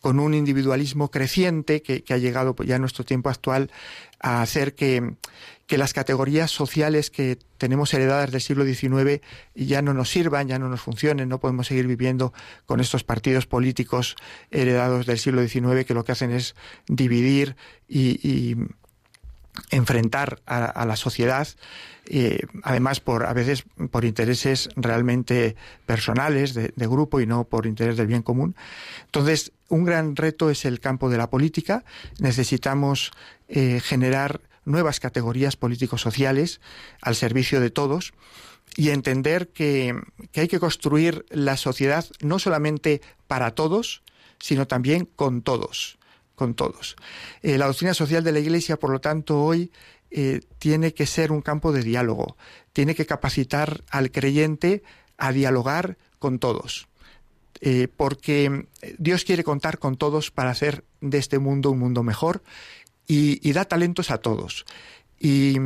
con 0.00 0.20
un 0.20 0.34
individualismo 0.34 1.10
creciente 1.10 1.82
que, 1.82 2.04
ha 2.10 2.16
llegado 2.16 2.54
pues, 2.54 2.68
ya 2.68 2.76
en 2.76 2.82
nuestro 2.82 3.04
tiempo 3.04 3.28
actual 3.28 3.70
a 4.20 4.40
hacer 4.40 4.74
que, 4.74 5.16
que, 5.66 5.78
las 5.78 5.92
categorías 5.92 6.50
sociales 6.50 7.10
que 7.10 7.38
tenemos 7.58 7.92
heredadas 7.92 8.30
del 8.30 8.40
siglo 8.40 8.64
XIX 8.64 9.20
ya 9.54 9.82
no 9.82 9.94
nos 9.94 10.08
sirvan, 10.10 10.48
ya 10.48 10.58
no 10.58 10.68
nos 10.68 10.80
funcionen, 10.80 11.28
no 11.28 11.40
podemos 11.40 11.66
seguir 11.66 11.86
viviendo 11.88 12.32
con 12.66 12.80
estos 12.80 13.02
partidos 13.04 13.46
políticos 13.46 14.16
heredados 14.50 15.06
del 15.06 15.18
siglo 15.18 15.46
XIX 15.46 15.84
que 15.84 15.94
lo 15.94 16.04
que 16.04 16.12
hacen 16.12 16.30
es 16.30 16.54
dividir 16.86 17.56
y 17.88 18.54
enfrentar 19.70 20.40
a, 20.46 20.84
la 20.84 20.96
sociedad, 20.96 21.48
eh, 22.06 22.40
además 22.62 23.00
por 23.00 23.26
a 23.26 23.32
veces 23.32 23.64
por 23.90 24.04
intereses 24.04 24.68
realmente 24.76 25.56
personales 25.86 26.54
de, 26.54 26.72
grupo 26.86 27.20
y 27.20 27.26
no 27.26 27.44
por 27.44 27.66
interés 27.66 27.96
del 27.96 28.06
bien 28.06 28.22
común. 28.22 28.54
Entonces, 29.06 29.52
un 29.68 29.84
gran 29.84 30.16
reto 30.16 30.50
es 30.50 30.64
el 30.64 30.80
campo 30.80 31.10
de 31.10 31.18
la 31.18 31.30
política. 31.30 31.84
Necesitamos 32.18 33.10
eh, 33.48 33.80
generar 33.82 34.40
nuevas 34.64 35.00
categorías 35.00 35.56
político-sociales 35.56 36.60
al 37.00 37.14
servicio 37.14 37.60
de 37.60 37.70
todos 37.70 38.12
y 38.76 38.90
entender 38.90 39.48
que, 39.48 39.94
que 40.32 40.40
hay 40.40 40.48
que 40.48 40.60
construir 40.60 41.24
la 41.30 41.56
sociedad 41.56 42.04
no 42.20 42.38
solamente 42.38 43.00
para 43.26 43.52
todos, 43.52 44.02
sino 44.38 44.66
también 44.66 45.08
con 45.16 45.42
todos 45.42 45.95
con 46.36 46.54
todos. 46.54 46.94
Eh, 47.42 47.58
la 47.58 47.66
doctrina 47.66 47.94
social 47.94 48.22
de 48.22 48.30
la 48.30 48.38
Iglesia, 48.38 48.78
por 48.78 48.90
lo 48.90 49.00
tanto, 49.00 49.42
hoy 49.42 49.72
eh, 50.12 50.42
tiene 50.58 50.94
que 50.94 51.06
ser 51.06 51.32
un 51.32 51.42
campo 51.42 51.72
de 51.72 51.82
diálogo, 51.82 52.36
tiene 52.72 52.94
que 52.94 53.06
capacitar 53.06 53.82
al 53.90 54.12
creyente 54.12 54.84
a 55.16 55.32
dialogar 55.32 55.96
con 56.20 56.38
todos. 56.38 56.86
Eh, 57.62 57.88
porque 57.96 58.66
Dios 58.98 59.24
quiere 59.24 59.42
contar 59.42 59.78
con 59.78 59.96
todos 59.96 60.30
para 60.30 60.50
hacer 60.50 60.84
de 61.00 61.16
este 61.16 61.38
mundo 61.38 61.70
un 61.70 61.78
mundo 61.78 62.02
mejor 62.02 62.42
y, 63.08 63.50
da 63.52 63.64
talentos 63.64 64.10
a 64.10 64.18
todos. 64.18 64.66
Y, 65.18 65.56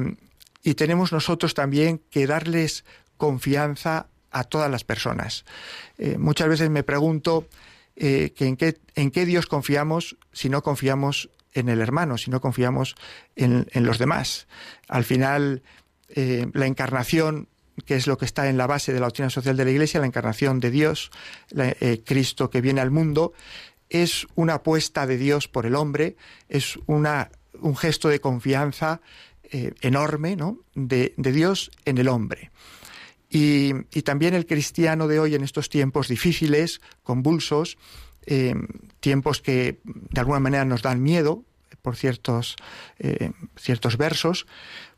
y 0.63 0.75
tenemos 0.75 1.11
nosotros 1.11 1.53
también 1.55 2.01
que 2.11 2.29
darles 2.29 2.85
confianza 3.17 4.07
a 4.31 4.45
todas 4.45 4.71
las 4.71 4.85
personas. 4.85 5.45
muchas 6.19 6.49
veces 6.49 6.71
me 6.71 6.85
pregunto 6.85 7.49
eh, 8.03 8.33
que 8.35 8.47
en, 8.47 8.57
qué, 8.57 8.81
en 8.95 9.11
qué 9.11 9.27
Dios 9.27 9.45
confiamos 9.45 10.17
si 10.33 10.49
no 10.49 10.63
confiamos 10.63 11.29
en 11.53 11.69
el 11.69 11.83
hermano, 11.83 12.17
si 12.17 12.31
no 12.31 12.41
confiamos 12.41 12.95
en, 13.37 13.67
los 13.75 13.99
demás. 13.99 14.49
Al 14.89 15.05
final, 15.05 15.63
eh, 16.09 16.47
la 16.55 16.65
encarnación, 16.65 17.49
que 17.85 17.97
es 17.97 18.07
lo 18.07 18.17
que 18.17 18.25
está 18.25 18.49
en 18.49 18.57
la 18.57 18.67
base 18.67 18.95
de 18.95 19.01
la 19.01 19.07
doctrina 19.07 19.29
social 19.29 19.55
de 19.55 19.67
la 19.67 19.73
Iglesia, 19.73 20.01
la 20.01 20.07
encarnación 20.07 20.61
de 20.61 20.71
Dios, 20.71 21.11
eh, 21.55 22.01
Cristo 22.03 22.49
que 22.49 22.63
viene 22.63 22.81
al 22.81 22.91
mundo, 22.91 23.35
es 23.91 24.27
una 24.35 24.55
apuesta 24.55 25.07
de 25.07 25.19
Dios 25.19 25.47
por 25.47 25.67
el 25.67 25.75
hombre, 25.75 26.17
es 26.49 26.79
una, 26.87 27.31
un 27.61 27.77
gesto 27.77 28.09
de 28.09 28.21
confianza 28.21 29.03
enorme 29.53 30.37
¿no? 30.37 30.61
de, 30.75 31.13
de 31.19 31.33
Dios 31.33 31.71
en 31.85 31.99
el 31.99 32.09
hombre. 32.09 32.51
Y, 33.33 33.73
también 34.03 34.35
el 34.35 34.45
cristiano 34.45 35.07
de 35.07 35.21
hoy 35.21 35.37
en 35.37 35.45
estos 35.45 35.69
tiempos 35.69 36.09
difíciles, 36.09 36.81
convulsos, 37.05 37.79
eh, 38.27 38.55
tiempos 38.99 39.41
que 39.41 39.79
de 39.85 40.21
alguna 40.21 40.41
manera 40.41 40.65
nos 40.65 40.83
dan 40.83 41.01
miedo 41.01 41.45
por 41.81 41.97
ciertos, 41.97 42.57
eh, 42.99 43.31
ciertos 43.57 43.97
versos, 43.97 44.47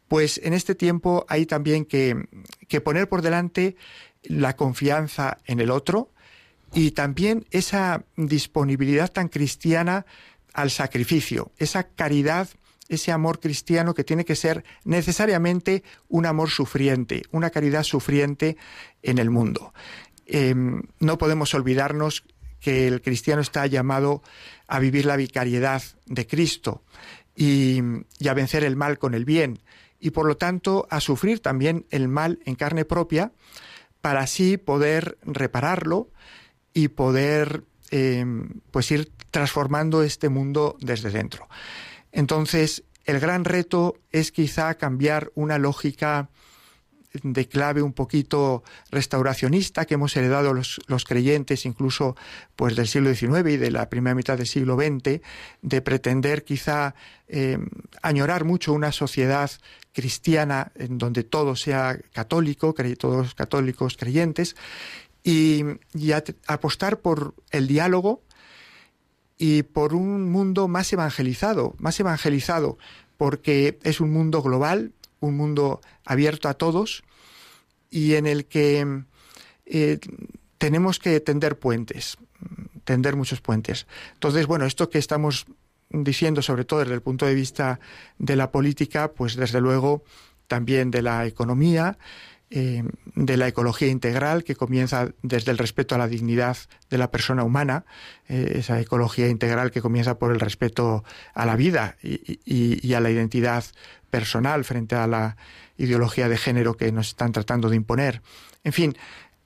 pues 0.09 0.41
en 0.43 0.55
este 0.55 0.75
tiempo 0.75 1.27
hay 1.29 1.47
también 1.47 1.85
que, 1.85 2.27
que 2.69 2.81
poner 2.81 3.09
por 3.09 3.23
delante 3.23 3.77
la 4.23 4.57
confianza 4.57 5.39
en 5.47 5.61
el 5.61 5.71
otro 5.71 6.11
y 6.73 6.93
también 6.93 7.47
esa 7.51 8.05
disponibilidad 8.17 9.13
tan 9.13 9.29
cristiana 9.29 10.07
al 10.55 10.71
sacrificio, 10.71 11.53
esa 11.59 11.85
caridad 11.85 12.49
ese 12.93 13.13
amor 13.13 13.41
cristiano 13.41 13.95
que 13.95 14.05
tiene 14.05 14.25
que 14.25 14.37
ser 14.37 14.65
necesariamente 14.85 15.83
un 16.09 16.27
amor 16.27 16.51
sufriente, 16.51 17.23
una 17.31 17.51
caridad 17.51 17.83
sufriente 17.83 18.57
en 19.03 19.19
el 19.19 19.31
mundo. 19.31 19.73
Em, 20.27 20.83
no 20.99 21.19
podemos 21.19 21.55
olvidarnos 21.55 22.25
que 22.61 22.87
el 22.87 23.03
cristiano 23.03 23.43
está 23.43 23.67
llamado 23.67 24.23
a 24.69 24.79
vivir 24.79 25.05
la 25.05 25.17
vicariedad 25.17 25.83
de 26.07 26.27
Cristo 26.27 26.83
y, 27.35 27.81
a 28.27 28.35
vencer 28.35 28.65
el 28.65 28.77
mal 28.77 28.99
con 28.99 29.15
el 29.15 29.25
bien 29.25 29.59
y 29.99 30.11
por 30.11 30.27
lo 30.27 30.37
tanto 30.37 30.87
a 30.91 31.01
sufrir 31.01 31.41
también 31.41 31.87
el 31.91 32.09
mal 32.09 32.39
en 32.45 32.55
carne 32.55 32.85
propia 32.85 33.33
para 34.01 34.21
así 34.21 34.57
poder 34.57 35.19
repararlo 35.23 36.09
y 36.73 36.89
poder 36.89 37.65
em, 37.91 38.61
pues 38.71 38.91
ir 38.91 39.13
transformando 39.31 40.03
este 40.03 40.29
mundo 40.29 40.77
desde 40.81 41.11
dentro. 41.11 41.49
Entonces, 42.13 42.85
el 43.05 43.19
gran 43.19 43.45
reto 43.45 43.97
es 44.13 44.31
quizá 44.31 44.75
cambiar 44.75 45.33
una 45.35 45.59
lógica 45.59 46.29
de 47.23 47.47
clave 47.47 47.83
un 47.83 47.93
poquito 47.93 48.63
restauracionista 48.91 49.85
que 49.85 49.95
hemos 49.95 50.17
heredado 50.17 50.55
los, 50.55 51.05
creyentes 51.05 51.67
incluso 51.67 52.17
pues 52.57 52.75
del 52.75 52.89
siglo 52.89 53.15
XIX 53.15 53.51
y 53.51 53.57
de 53.59 53.71
la 53.71 53.91
primera 53.91 54.15
mitad 54.15 54.39
del 54.39 54.47
siglo 54.47 54.77
XX 54.77 55.21
de 55.61 55.83
pretender 55.83 56.45
quizá 56.45 56.95
eh, 57.29 57.59
añorar 58.01 58.45
mucho 58.45 58.73
una 58.73 58.93
sociedad 58.93 59.51
cristiana 59.93 60.73
en 60.75 60.97
donde 60.97 61.23
todo 61.23 61.55
sea 61.55 61.99
católico, 62.13 62.75
todos 62.99 63.35
católicos 63.35 63.97
creyentes 63.99 64.57
y 65.23 65.65
apostar 66.47 67.01
por 67.01 67.35
el 67.51 67.67
diálogo 67.67 68.23
y 69.45 69.65
por 69.65 69.93
un 69.93 70.31
mundo 70.31 70.69
más 70.69 70.93
evangelizado, 70.93 71.75
más 71.79 71.99
evangelizado, 71.99 72.79
porque 73.17 73.77
es 73.83 74.01
un 74.01 74.13
mundo 74.13 74.41
global, 74.41 74.93
un 75.19 75.37
mundo 75.37 75.81
abierto 76.05 76.49
a 76.49 76.55
todos 76.55 77.03
y 77.91 78.15
en 78.15 78.29
el 78.29 78.45
que 78.45 79.03
eh, 79.67 79.99
tenemos 80.59 81.01
que 81.01 81.19
tender 81.19 81.59
puentes, 81.59 82.19
tender 82.85 83.17
muchos 83.17 83.41
puentes. 83.41 83.89
Entonces, 84.13 84.47
bueno, 84.47 84.65
esto 84.65 84.91
que 84.91 84.99
estamos 84.99 85.47
diciendo, 85.91 86.41
sobre 86.41 86.65
todo 86.65 86.79
desde 86.79 86.95
el 86.95 87.03
punto 87.03 87.27
de 87.27 87.35
vista 87.35 87.81
de 88.19 88.37
la 88.37 88.53
política, 88.53 89.11
pues 89.11 89.35
desde 89.35 89.61
luego 89.61 90.05
también 90.47 90.93
de 90.93 91.03
la 91.03 91.27
economía, 91.27 91.99
eh, 92.55 92.83
de 93.15 93.39
la 93.39 93.49
ecología 93.49 93.89
integral 93.89 94.45
que 94.45 94.57
comienza 94.57 95.09
desde 95.23 95.53
el 95.53 95.57
respeto 95.57 95.95
a 95.95 95.99
la 95.99 96.07
dignidad 96.07 96.59
de 96.91 96.99
la 96.99 97.11
persona 97.11 97.45
humana, 97.45 97.87
eh, 98.29 98.57
esa 98.57 98.79
ecología 98.79 99.29
integral 99.29 99.71
que 99.71 99.81
comienza 99.81 100.19
por 100.19 100.33
el 100.33 100.39
respeto 100.39 101.03
a 101.33 101.47
la 101.47 101.57
vida 101.57 101.97
y, 102.03 102.93
a 102.93 103.01
la 103.01 103.11
identidad 103.11 103.65
personal 104.11 104.65
frente 104.65 104.97
a 104.97 105.07
la 105.07 105.39
ideología 105.79 106.29
de 106.29 106.37
género 106.37 106.77
que 106.77 106.93
nos 106.93 107.09
están 107.09 107.33
tratando 107.33 107.71
de 107.71 107.77
imponer. 107.77 108.21
En 108.65 108.75
fin, 108.75 108.99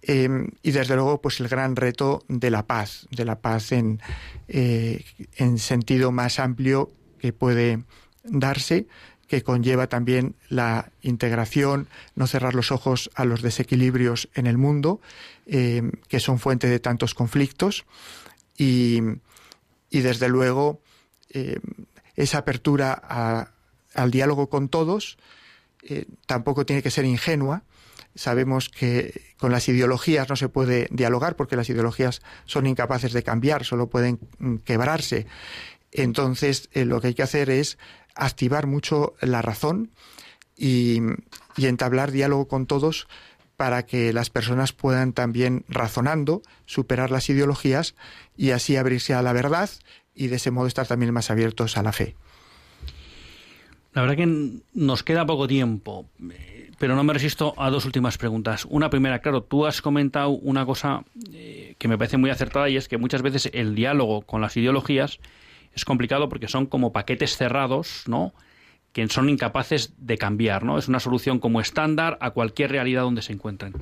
eh, 0.02 0.28
y 0.64 0.72
desde 0.72 0.96
luego, 0.96 1.20
pues 1.20 1.38
el 1.38 1.46
gran 1.46 1.76
reto 1.76 2.24
de 2.26 2.50
la 2.50 2.66
paz, 2.66 3.06
de 3.12 3.24
la 3.24 3.38
paz 3.40 3.70
en, 3.70 4.00
en 4.48 5.58
sentido 5.58 6.10
más 6.10 6.40
amplio 6.40 6.90
que 7.20 7.32
puede 7.32 7.84
darse 8.24 8.88
que 9.28 9.42
conlleva 9.42 9.88
también 9.88 10.36
la 10.48 10.90
integración, 11.02 11.88
no 12.14 12.26
cerrar 12.26 12.54
los 12.54 12.70
ojos 12.70 13.10
a 13.14 13.24
los 13.24 13.42
desequilibrios 13.42 14.28
en 14.34 14.46
el 14.46 14.56
mundo, 14.56 15.00
eh, 15.46 15.82
que 16.08 16.20
son 16.20 16.38
fuente 16.38 16.68
de 16.68 16.78
tantos 16.78 17.14
conflictos, 17.14 17.84
y, 18.56 19.00
desde 19.90 20.28
luego 20.28 20.82
eh, 21.30 21.58
esa 22.16 22.38
apertura 22.38 23.50
al 23.94 24.10
diálogo 24.10 24.50
con 24.50 24.68
todos 24.68 25.16
eh, 25.82 26.04
tampoco 26.26 26.66
tiene 26.66 26.82
que 26.82 26.90
ser 26.90 27.06
ingenua. 27.06 27.62
Sabemos 28.14 28.68
que 28.68 29.34
con 29.38 29.52
las 29.52 29.68
ideologías 29.68 30.28
no 30.28 30.36
se 30.36 30.50
puede 30.50 30.86
dialogar 30.90 31.34
porque 31.36 31.56
las 31.56 31.70
ideologías 31.70 32.20
son 32.44 32.66
incapaces 32.66 33.12
de 33.12 33.22
cambiar, 33.22 33.64
solo 33.64 33.88
pueden 33.88 34.18
mm, 34.38 34.56
quebrarse. 34.56 35.26
Entonces, 35.92 36.68
lo 36.74 37.00
que 37.00 37.08
hay 37.08 37.14
que 37.14 37.22
hacer 37.22 37.48
es 37.48 37.78
activar 38.16 38.66
mucho 38.66 39.14
la 39.20 39.42
razón 39.42 39.90
y, 40.56 41.00
entablar 41.56 42.10
diálogo 42.10 42.48
con 42.48 42.66
todos 42.66 43.08
para 43.56 43.86
que 43.86 44.12
las 44.12 44.30
personas 44.30 44.72
puedan 44.72 45.12
también 45.12 45.64
razonando 45.68 46.42
superar 46.66 47.10
las 47.10 47.28
ideologías 47.30 47.94
y 48.36 48.50
así 48.50 48.76
abrirse 48.76 49.14
a 49.14 49.22
la 49.22 49.32
verdad 49.32 49.70
y 50.14 50.28
de 50.28 50.36
ese 50.36 50.50
modo 50.50 50.66
estar 50.66 50.86
también 50.86 51.12
más 51.12 51.30
abiertos 51.30 51.76
a 51.76 51.82
la 51.82 51.92
fe. 51.92 52.14
La 53.94 54.02
verdad 54.02 54.16
que 54.16 54.60
nos 54.74 55.02
queda 55.02 55.24
poco 55.24 55.48
tiempo, 55.48 56.06
pero 56.78 56.94
no 56.94 57.04
me 57.04 57.14
resisto 57.14 57.54
a 57.56 57.70
dos 57.70 57.86
últimas 57.86 58.18
preguntas. 58.18 58.66
Una 58.68 58.90
primera, 58.90 59.20
claro, 59.20 59.42
tú 59.42 59.64
has 59.64 59.80
comentado 59.80 60.28
una 60.28 60.66
cosa 60.66 61.04
eh, 61.32 61.74
que 61.78 61.88
me 61.88 61.96
parece 61.96 62.18
muy 62.18 62.28
acertada 62.28 62.68
y 62.68 62.76
es 62.76 62.88
que 62.88 62.98
muchas 62.98 63.22
veces 63.22 63.50
el 63.54 63.74
diálogo 63.74 64.20
con 64.20 64.42
las 64.42 64.56
ideologías 64.58 65.18
es 65.76 65.84
complicado 65.84 66.28
porque 66.28 66.48
son 66.48 66.66
como 66.66 66.92
paquetes 66.92 67.36
cerrados, 67.36 68.02
¿no? 68.06 68.32
que 68.96 69.06
son 69.08 69.28
incapaces 69.28 69.92
de 69.98 70.16
cambiar, 70.16 70.64
¿no? 70.64 70.78
Es 70.78 70.88
una 70.88 71.00
solución 71.00 71.38
como 71.38 71.60
estándar 71.60 72.16
a 72.22 72.30
cualquier 72.30 72.70
realidad 72.70 73.02
donde 73.02 73.20
se 73.20 73.34
encuentren. 73.34 73.74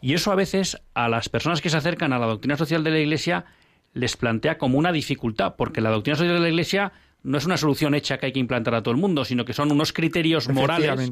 Y 0.00 0.14
eso 0.14 0.32
a 0.32 0.34
veces 0.34 0.80
a 0.94 1.10
las 1.10 1.28
personas 1.28 1.60
que 1.60 1.68
se 1.68 1.76
acercan 1.76 2.14
a 2.14 2.18
la 2.18 2.24
doctrina 2.24 2.56
social 2.56 2.82
de 2.82 2.90
la 2.90 3.00
Iglesia 3.00 3.44
les 3.92 4.16
plantea 4.16 4.56
como 4.56 4.78
una 4.78 4.92
dificultad, 4.92 5.56
porque 5.56 5.82
la 5.82 5.90
doctrina 5.90 6.16
social 6.16 6.36
de 6.36 6.40
la 6.40 6.48
Iglesia 6.48 6.92
no 7.22 7.36
es 7.36 7.44
una 7.44 7.58
solución 7.58 7.94
hecha 7.94 8.16
que 8.16 8.26
hay 8.26 8.32
que 8.32 8.38
implantar 8.38 8.74
a 8.74 8.82
todo 8.82 8.94
el 8.94 9.00
mundo, 9.00 9.26
sino 9.26 9.44
que 9.44 9.52
son 9.52 9.70
unos 9.72 9.92
criterios 9.92 10.48
morales 10.48 11.10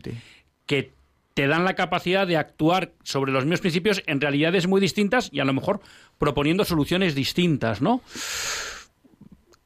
que 0.64 0.92
te 1.34 1.46
dan 1.46 1.66
la 1.66 1.74
capacidad 1.74 2.26
de 2.26 2.38
actuar 2.38 2.94
sobre 3.02 3.30
los 3.30 3.44
mismos 3.44 3.60
principios 3.60 4.02
en 4.06 4.22
realidades 4.22 4.66
muy 4.66 4.80
distintas 4.80 5.28
y 5.32 5.40
a 5.40 5.44
lo 5.44 5.52
mejor 5.52 5.80
proponiendo 6.16 6.64
soluciones 6.64 7.14
distintas, 7.14 7.82
¿no? 7.82 8.00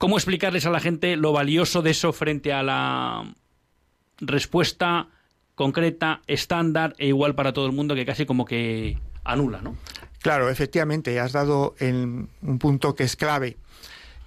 ¿Cómo 0.03 0.17
explicarles 0.17 0.67
a 0.67 0.71
la 0.71 0.81
gente 0.81 1.15
lo 1.15 1.31
valioso 1.31 1.81
de 1.81 1.93
eso 1.93 2.13
frente 2.13 2.53
a 2.53 2.65
la 2.65 3.33
respuesta 4.19 5.07
concreta, 5.55 6.23
estándar 6.27 6.97
e 6.99 7.07
igual 7.07 7.37
para 7.37 7.53
todo 7.53 7.67
el 7.67 7.73
mundo 7.73 7.95
que 7.95 8.05
casi 8.05 8.27
como 8.27 8.45
que 8.45 8.99
anula, 9.23 9.63
¿no? 9.63 9.77
Claro, 10.19 10.51
efectivamente, 10.51 11.21
has 11.21 11.31
dado 11.31 11.77
en 11.79 12.29
un 12.43 12.59
punto 12.59 12.97
que 12.97 13.05
es 13.05 13.15
clave. 13.15 13.59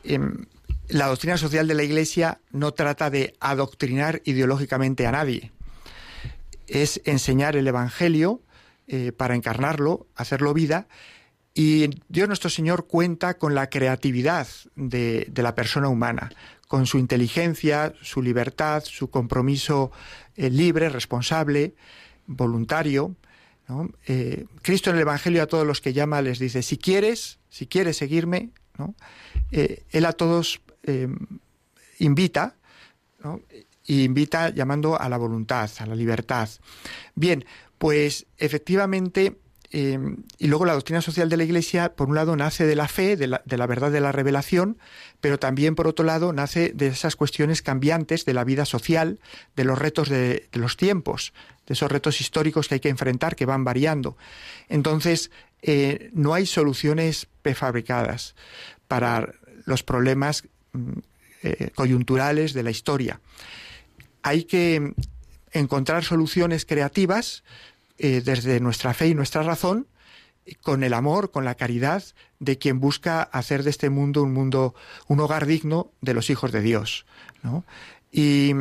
Em, 0.06 0.46
la 0.88 1.08
doctrina 1.08 1.36
social 1.36 1.68
de 1.68 1.74
la 1.74 1.84
Iglesia 1.84 2.40
no 2.52 2.72
trata 2.72 3.10
de 3.10 3.34
adoctrinar 3.42 4.22
ideológicamente 4.24 5.06
a 5.06 5.12
nadie. 5.12 5.52
Es 6.68 7.02
enseñar 7.04 7.58
el 7.58 7.68
Evangelio 7.68 8.40
eh, 8.88 9.12
para 9.12 9.36
encarnarlo, 9.36 10.08
hacerlo 10.16 10.54
vida. 10.54 10.88
Y 11.58 11.89
Dios 12.10 12.28
nuestro 12.28 12.49
Señor 12.49 12.86
cuenta 12.86 13.38
con 13.38 13.56
la 13.56 13.70
creatividad 13.70 14.47
de 14.76 15.32
la 15.36 15.56
persona 15.56 15.88
humana 15.88 16.30
con 16.68 16.86
su 16.86 16.97
inteligencia, 16.97 17.93
su 18.01 18.22
libertad, 18.22 18.84
su 18.84 19.10
compromiso 19.10 19.91
eh, 20.36 20.49
libre, 20.49 20.89
responsable, 20.89 21.76
voluntario. 22.26 23.16
Eh, 24.06 24.45
Cristo 24.62 24.89
en 24.89 24.97
el 24.97 25.03
Evangelio 25.03 25.41
a 25.43 25.47
todos 25.47 25.66
los 25.66 25.82
que 25.82 25.93
llama 25.93 26.22
les 26.22 26.39
dice, 26.39 26.62
si 26.64 26.78
quieres, 26.78 27.39
si 27.49 27.68
quieres 27.68 27.97
seguirme, 27.97 28.49
eh, 29.51 29.84
Él 29.89 30.06
a 30.06 30.14
todos 30.14 30.62
invita, 31.97 32.56
y 33.88 34.03
invita 34.03 34.49
llamando 34.49 34.99
a 34.99 35.10
la 35.10 35.18
voluntad, 35.18 35.70
a 35.80 35.86
la 35.88 35.95
libertad. 35.95 36.47
Bien, 37.16 37.43
pues 37.80 38.28
efectivamente 38.38 39.39
Em, 39.72 40.18
y 40.38 40.47
luego 40.47 40.66
la 40.66 40.74
doctrina 40.74 41.01
social 41.01 41.30
de 41.30 41.38
la 41.38 41.43
Iglesia, 41.43 41.93
por 41.95 42.09
un 42.09 42.16
lado, 42.16 42.36
nace 42.36 42.66
de 42.66 42.76
la 42.76 42.88
fe, 42.88 43.18
de 43.18 43.28
la, 43.28 43.68
verdad 43.68 43.91
de 43.91 44.01
la 44.01 44.11
revelación, 44.11 44.78
pero 45.22 45.39
también, 45.39 45.76
por 45.76 45.88
otro 45.88 46.05
lado, 46.05 46.34
nace 46.34 46.72
de 46.74 46.88
esas 46.88 47.16
cuestiones 47.16 47.61
cambiantes 47.61 48.26
de 48.26 48.34
la 48.34 48.43
vida 48.43 48.66
social, 48.66 49.20
de 49.55 49.63
los 49.63 49.80
retos 49.80 50.09
de, 50.09 50.47
los 50.53 50.78
tiempos, 50.78 51.34
de 51.66 51.74
esos 51.74 51.91
retos 51.91 52.22
históricos 52.22 52.68
que 52.68 52.76
hay 52.76 52.80
que 52.80 52.89
enfrentar, 52.89 53.36
que 53.36 53.45
van 53.45 53.63
variando. 53.63 54.18
Entonces, 54.70 55.32
eh, 55.61 56.09
no 56.13 56.34
hay 56.34 56.45
soluciones 56.45 57.28
prefabricadas 57.41 58.36
para 58.88 59.34
los 59.66 59.84
problemas 59.84 60.43
mm, 60.74 60.91
eh, 61.43 61.72
coyunturales 61.74 62.53
de 62.53 62.63
la 62.63 62.72
historia. 62.72 63.20
Hay 64.22 64.43
que 64.43 64.93
encontrar 65.51 66.03
soluciones 66.03 66.66
creativas 66.66 67.43
eh, 67.98 68.22
desde 68.24 68.60
nuestra 68.60 68.93
fe 68.93 69.08
y 69.08 69.16
nuestra 69.16 69.43
razón, 69.43 69.88
con 70.62 70.84
el 70.84 70.93
amor, 70.93 71.32
con 71.32 71.46
la 71.46 71.56
caridad 71.56 72.04
de 72.39 72.58
quien 72.58 72.80
busca 72.80 73.24
hacer 73.24 73.64
de 73.64 73.70
este 73.72 73.89
mundo 73.89 74.24
un 74.24 74.34
mundo, 74.34 74.76
un 75.08 75.20
hogar 75.20 75.46
digno 75.46 75.91
de 76.02 76.14
los 76.14 76.30
hijos 76.30 76.52
de 76.52 76.62
Dios. 76.62 77.06
Y, 78.12 78.54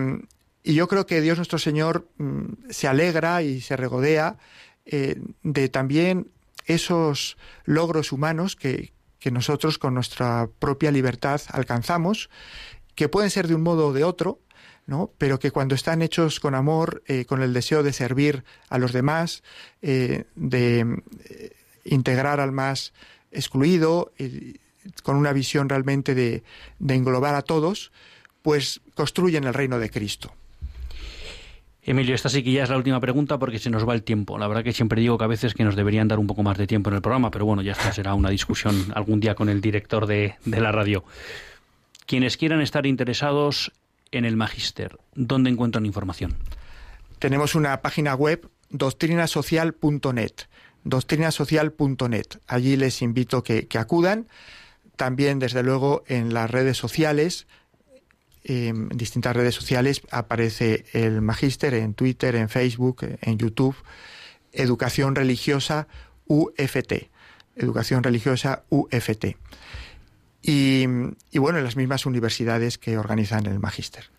yo 0.64 0.88
creo 0.88 1.04
que 1.04 1.20
Dios 1.20 1.36
nuestro 1.36 1.58
Señor 1.58 2.08
mm, 2.16 2.70
se 2.70 2.88
alegra 2.88 3.42
y 3.42 3.60
se 3.60 3.76
regodea 3.76 4.38
eh, 4.86 5.20
de 5.42 5.68
también 5.68 6.28
esos 6.64 7.36
logros 7.66 8.12
humanos 8.12 8.56
que, 8.56 8.94
que 9.18 9.30
nosotros 9.30 9.76
con 9.78 9.92
nuestra 9.92 10.48
propia 10.58 10.90
libertad 10.90 11.40
alcanzamos, 11.48 12.30
que 12.94 13.10
pueden 13.10 13.30
ser 13.30 13.46
de 13.46 13.54
un 13.54 13.62
modo 13.62 13.88
o 13.88 13.92
de 13.92 14.04
otro, 14.04 14.38
pero 15.18 15.38
que 15.38 15.50
cuando 15.50 15.74
están 15.74 16.02
hechos 16.02 16.40
con 16.40 16.54
amor, 16.54 17.02
eh, 17.06 17.24
con 17.24 17.42
el 17.42 17.52
deseo 17.52 17.82
de 17.82 17.92
servir 17.92 18.44
a 18.68 18.78
los 18.78 18.92
demás, 18.92 19.42
eh, 19.82 20.24
de 20.34 20.80
eh, 20.80 21.50
integrar 21.84 22.40
al 22.40 22.52
más 22.52 22.92
excluido, 23.32 24.12
con 25.02 25.16
una 25.16 25.32
visión 25.32 25.68
realmente 25.68 26.14
de, 26.14 26.42
de 26.78 26.94
englobar 26.94 27.34
a 27.34 27.42
todos, 27.42 27.90
pues 28.42 28.80
construyen 28.94 29.44
el 29.44 29.54
reino 29.54 29.78
de 29.78 29.90
Cristo. 29.90 30.32
Emilio, 31.82 32.14
esta 32.14 32.30
sí 32.30 32.42
que 32.42 32.52
ya 32.52 32.62
es 32.62 32.70
la 32.70 32.78
última 32.78 32.98
pregunta 33.00 33.38
porque 33.38 33.58
se 33.58 33.68
nos 33.68 33.86
va 33.86 33.94
el 33.94 34.02
tiempo. 34.02 34.38
La 34.38 34.48
verdad 34.48 34.64
que 34.64 34.72
siempre 34.72 35.00
digo 35.00 35.18
que 35.18 35.24
a 35.24 35.28
veces 35.28 35.52
que 35.52 35.64
nos 35.64 35.76
deberían 35.76 36.08
dar 36.08 36.18
un 36.18 36.26
poco 36.26 36.42
más 36.42 36.56
de 36.56 36.66
tiempo 36.66 36.88
en 36.88 36.96
el 36.96 37.02
programa, 37.02 37.30
pero 37.30 37.44
bueno, 37.44 37.60
ya 37.60 37.72
esta 37.72 37.92
será 37.92 38.14
una 38.14 38.30
discusión 38.30 38.74
algún 38.94 39.20
día 39.20 39.34
con 39.34 39.50
el 39.50 39.60
director 39.60 40.06
de, 40.06 40.36
de 40.44 40.60
la 40.60 40.72
radio. 40.72 41.04
Quienes 42.06 42.36
quieran 42.38 42.62
estar 42.62 42.86
interesados 42.86 43.72
en 44.14 44.24
el 44.24 44.36
Magister? 44.36 44.98
¿Dónde 45.14 45.50
encuentran 45.50 45.86
información? 45.86 46.34
Tenemos 47.18 47.54
una 47.54 47.82
página 47.82 48.14
web 48.14 48.48
doctrinasocial.net, 48.70 50.32
doctrinasocial.net. 50.84 52.26
Allí 52.46 52.76
les 52.76 53.02
invito 53.02 53.42
que, 53.42 53.66
que 53.66 53.78
acudan. 53.78 54.28
También, 54.96 55.38
desde 55.38 55.62
luego, 55.62 56.04
en 56.06 56.32
las 56.32 56.50
redes 56.50 56.76
sociales, 56.76 57.46
en 58.44 58.88
distintas 58.90 59.34
redes 59.34 59.54
sociales, 59.54 60.02
aparece 60.10 60.84
el 60.92 61.20
Magister 61.20 61.74
en 61.74 61.94
Twitter, 61.94 62.36
en 62.36 62.48
Facebook, 62.48 63.04
en 63.20 63.38
YouTube. 63.38 63.76
Educación 64.52 65.14
Religiosa 65.16 65.88
UFT. 66.26 67.08
Educación 67.56 68.02
Religiosa 68.02 68.64
UFT 68.68 69.36
y, 70.46 70.86
bueno, 71.38 71.58
en 71.58 71.64
las 71.64 71.74
mismas 71.74 72.04
universidades 72.04 72.76
que 72.76 72.98
organizan 72.98 73.46
el 73.46 73.58
Magíster. 73.58 74.10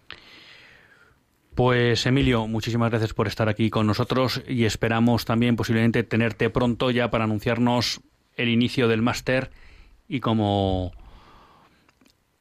Pues 1.54 2.06
Emilio, 2.08 2.48
muchísimas 2.48 2.90
gracias 2.90 3.14
por 3.14 3.28
estar 3.28 3.48
aquí 3.48 3.70
con 3.70 3.86
nosotros 3.86 4.42
y 4.48 4.66
esperamos 4.66 5.24
también 5.26 5.56
posiblemente 5.56 6.04
tenerte 6.04 6.50
pronto 6.50 6.90
ya 6.90 7.12
para 7.12 7.26
anunciarnos 7.26 8.02
el 8.36 8.50
inicio 8.50 8.88
del 8.88 9.04
máster 9.04 9.52
y 10.10 10.20
cómo 10.20 10.92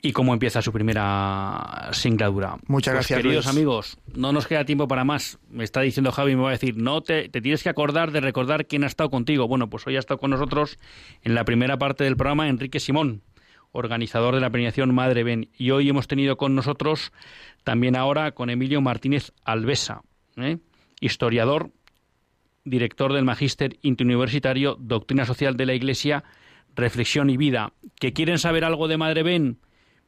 y 0.03 0.13
cómo 0.13 0.33
empieza 0.33 0.61
su 0.63 0.73
primera 0.73 1.91
singladura. 1.93 2.57
Muchas 2.67 2.95
pues, 2.95 3.09
gracias. 3.09 3.23
Queridos 3.23 3.47
amigos, 3.47 3.99
no 4.15 4.33
nos 4.33 4.47
queda 4.47 4.65
tiempo 4.65 4.89
para 4.89 5.05
más. 5.05 5.39
Me 5.49 5.63
está 5.63 5.83
diciendo 5.83 6.11
Javi, 6.11 6.35
me 6.37 6.43
va 6.43 6.49
a 6.49 6.53
decir, 6.53 6.77
no 6.77 7.03
te, 7.03 7.29
te, 7.29 7.41
tienes 7.41 7.63
que 7.63 7.69
acordar 7.69 8.11
de 8.13 8.21
recordar 8.21 8.67
quién 8.67 8.83
ha 8.85 8.87
estado 8.87 9.11
contigo. 9.11 9.47
Bueno, 9.47 9.71
pues 9.71 9.87
hoy 9.87 9.97
ha 9.97 10.01
estado 10.01 10.19
con 10.19 10.31
nosotros 10.31 10.79
en 11.23 11.35
la 11.35 11.45
primera 11.45 11.79
parte 11.79 12.05
del 12.05 12.17
programa 12.17 12.49
Enrique 12.49 12.81
Simón 12.81 13.23
organizador 13.75 14.35
de 14.35 14.41
la 14.41 14.51
premiación 14.51 14.95
Madre 14.95 15.25
Ben. 15.25 15.51
Y 15.59 15.73
hoy 15.73 15.89
hemos 15.89 16.07
tenido 16.07 16.37
con 16.37 16.55
nosotros 16.55 17.13
también 17.65 17.97
ahora 17.97 18.33
con 18.33 18.49
Emilio 18.49 18.81
Martínez 18.81 19.33
Alvesa, 19.45 20.03
¿eh? 20.37 20.59
historiador, 21.01 21.71
director 22.65 23.13
del 23.13 23.25
Magíster 23.25 23.77
Interuniversitario 23.83 24.77
Doctrina 24.81 25.27
Social 25.27 25.57
de 25.57 25.67
la 25.67 25.75
Iglesia, 25.75 26.25
Reflexión 26.75 27.31
y 27.31 27.37
Vida. 27.37 27.73
¿Que 27.99 28.13
quieren 28.13 28.39
saber 28.39 28.65
algo 28.65 28.89
de 28.89 28.97
Madre 28.97 29.25
Ben? 29.25 29.59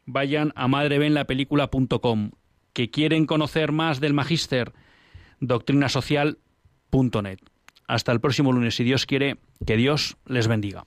Vayan 0.04 0.52
a 0.54 0.68
madrebenlapelícula.com. 0.68 2.30
¿Que 2.72 2.90
quieren 2.90 3.26
conocer 3.26 3.72
más 3.72 4.00
del 4.00 4.14
Magíster? 4.14 4.72
Doctrinasocial.net. 5.40 7.38
Hasta 7.88 8.12
el 8.12 8.20
próximo 8.20 8.52
lunes, 8.52 8.76
si 8.76 8.84
Dios 8.84 9.06
quiere, 9.06 9.38
que 9.66 9.76
Dios 9.76 10.16
les 10.26 10.46
bendiga. 10.46 10.86